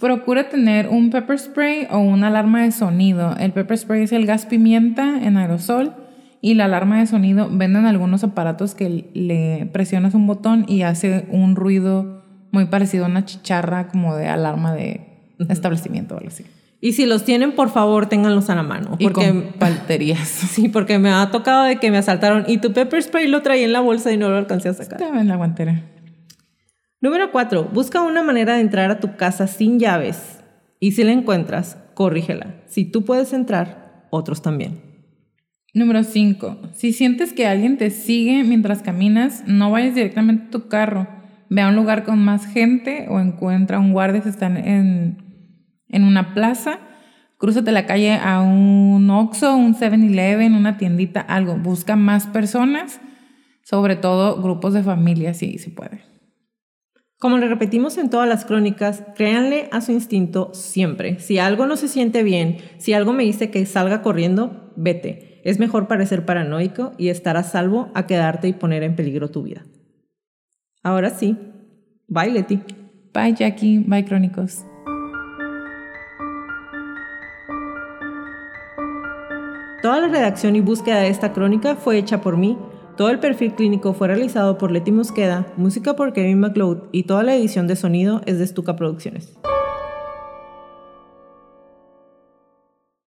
Procura 0.00 0.48
tener 0.48 0.88
un 0.88 1.10
pepper 1.10 1.38
spray 1.38 1.86
o 1.90 1.98
una 1.98 2.28
alarma 2.28 2.62
de 2.62 2.72
sonido. 2.72 3.36
El 3.38 3.52
pepper 3.52 3.76
spray 3.76 4.02
es 4.04 4.12
el 4.12 4.26
gas 4.26 4.46
pimienta 4.46 5.22
en 5.22 5.36
aerosol 5.36 5.92
y 6.40 6.54
la 6.54 6.64
alarma 6.64 6.98
de 6.98 7.06
sonido 7.06 7.48
venden 7.50 7.84
algunos 7.84 8.24
aparatos 8.24 8.74
que 8.74 9.10
le 9.12 9.68
presionas 9.72 10.14
un 10.14 10.26
botón 10.26 10.64
y 10.66 10.82
hace 10.82 11.26
un 11.30 11.54
ruido 11.54 12.24
muy 12.50 12.64
parecido 12.64 13.04
a 13.04 13.08
una 13.08 13.26
chicharra 13.26 13.88
como 13.88 14.16
de 14.16 14.26
alarma 14.26 14.72
de 14.72 15.02
establecimiento 15.48 16.14
o 16.14 16.18
algo 16.18 16.30
así. 16.30 16.44
Y 16.80 16.92
si 16.92 17.04
los 17.04 17.24
tienen, 17.24 17.52
por 17.52 17.68
favor, 17.68 18.06
ténganlos 18.06 18.48
a 18.48 18.54
la 18.54 18.62
mano. 18.62 18.96
Y 18.98 19.04
Porque, 19.04 19.28
con 19.28 19.42
palterías. 19.58 20.28
sí, 20.28 20.70
porque 20.70 20.98
me 20.98 21.10
ha 21.10 21.30
tocado 21.30 21.64
de 21.64 21.76
que 21.76 21.90
me 21.90 21.98
asaltaron 21.98 22.44
y 22.48 22.58
tu 22.58 22.72
pepper 22.72 23.02
spray 23.02 23.28
lo 23.28 23.42
traía 23.42 23.66
en 23.66 23.74
la 23.74 23.80
bolsa 23.80 24.10
y 24.12 24.16
no 24.16 24.30
lo 24.30 24.38
alcancé 24.38 24.70
a 24.70 24.72
sacar. 24.72 25.00
Estaba 25.00 25.20
en 25.20 25.28
la 25.28 25.36
guantera. 25.36 25.82
Número 27.02 27.32
4. 27.32 27.70
Busca 27.72 28.02
una 28.02 28.22
manera 28.22 28.56
de 28.56 28.60
entrar 28.60 28.90
a 28.90 29.00
tu 29.00 29.16
casa 29.16 29.46
sin 29.46 29.78
llaves. 29.78 30.44
Y 30.80 30.92
si 30.92 31.02
la 31.02 31.12
encuentras, 31.12 31.78
corrígela. 31.94 32.56
Si 32.66 32.84
tú 32.84 33.06
puedes 33.06 33.32
entrar, 33.32 34.06
otros 34.10 34.42
también. 34.42 34.82
Número 35.72 36.02
5. 36.04 36.72
Si 36.74 36.92
sientes 36.92 37.32
que 37.32 37.46
alguien 37.46 37.78
te 37.78 37.88
sigue 37.88 38.44
mientras 38.44 38.82
caminas, 38.82 39.44
no 39.46 39.70
vayas 39.70 39.94
directamente 39.94 40.48
a 40.48 40.50
tu 40.50 40.68
carro. 40.68 41.08
Ve 41.48 41.62
a 41.62 41.68
un 41.68 41.76
lugar 41.76 42.04
con 42.04 42.22
más 42.22 42.44
gente 42.44 43.06
o 43.08 43.18
encuentra 43.18 43.78
un 43.78 43.94
guardia 43.94 44.20
si 44.20 44.28
están 44.28 44.58
en, 44.58 45.46
en 45.88 46.04
una 46.04 46.34
plaza. 46.34 46.80
Crúzate 47.38 47.72
la 47.72 47.86
calle 47.86 48.12
a 48.12 48.42
un 48.42 49.08
Oxxo, 49.08 49.56
un 49.56 49.74
7-Eleven, 49.74 50.54
una 50.54 50.76
tiendita, 50.76 51.22
algo. 51.22 51.56
Busca 51.56 51.96
más 51.96 52.26
personas, 52.26 53.00
sobre 53.62 53.96
todo 53.96 54.42
grupos 54.42 54.74
de 54.74 54.82
familia, 54.82 55.32
si 55.32 55.56
se 55.56 55.70
puede. 55.70 56.09
Como 57.20 57.36
le 57.36 57.48
repetimos 57.48 57.98
en 57.98 58.08
todas 58.08 58.26
las 58.26 58.46
crónicas, 58.46 59.02
créanle 59.14 59.68
a 59.72 59.82
su 59.82 59.92
instinto 59.92 60.54
siempre. 60.54 61.18
Si 61.18 61.38
algo 61.38 61.66
no 61.66 61.76
se 61.76 61.86
siente 61.86 62.22
bien, 62.22 62.56
si 62.78 62.94
algo 62.94 63.12
me 63.12 63.24
dice 63.24 63.50
que 63.50 63.66
salga 63.66 64.00
corriendo, 64.00 64.72
vete. 64.74 65.42
Es 65.44 65.58
mejor 65.58 65.86
parecer 65.86 66.24
paranoico 66.24 66.92
y 66.96 67.10
estar 67.10 67.36
a 67.36 67.42
salvo 67.42 67.90
a 67.92 68.06
quedarte 68.06 68.48
y 68.48 68.54
poner 68.54 68.82
en 68.84 68.96
peligro 68.96 69.30
tu 69.30 69.42
vida. 69.42 69.66
Ahora 70.82 71.10
sí, 71.10 71.36
bye 72.08 72.30
Leti. 72.30 72.62
Bye 73.12 73.34
Jackie, 73.34 73.84
bye 73.86 74.06
Crónicos. 74.06 74.64
Toda 79.82 80.00
la 80.00 80.08
redacción 80.08 80.56
y 80.56 80.60
búsqueda 80.60 81.00
de 81.00 81.08
esta 81.08 81.34
crónica 81.34 81.76
fue 81.76 81.98
hecha 81.98 82.22
por 82.22 82.38
mí. 82.38 82.56
Todo 83.00 83.08
el 83.08 83.18
perfil 83.18 83.54
clínico 83.54 83.94
fue 83.94 84.08
realizado 84.08 84.58
por 84.58 84.70
Leti 84.70 84.92
Mosqueda, 84.92 85.46
música 85.56 85.96
por 85.96 86.12
Kevin 86.12 86.38
McLeod 86.38 86.82
y 86.92 87.04
toda 87.04 87.22
la 87.22 87.34
edición 87.34 87.66
de 87.66 87.74
sonido 87.74 88.20
es 88.26 88.38
de 88.38 88.46
Stuka 88.46 88.76
Producciones. 88.76 89.32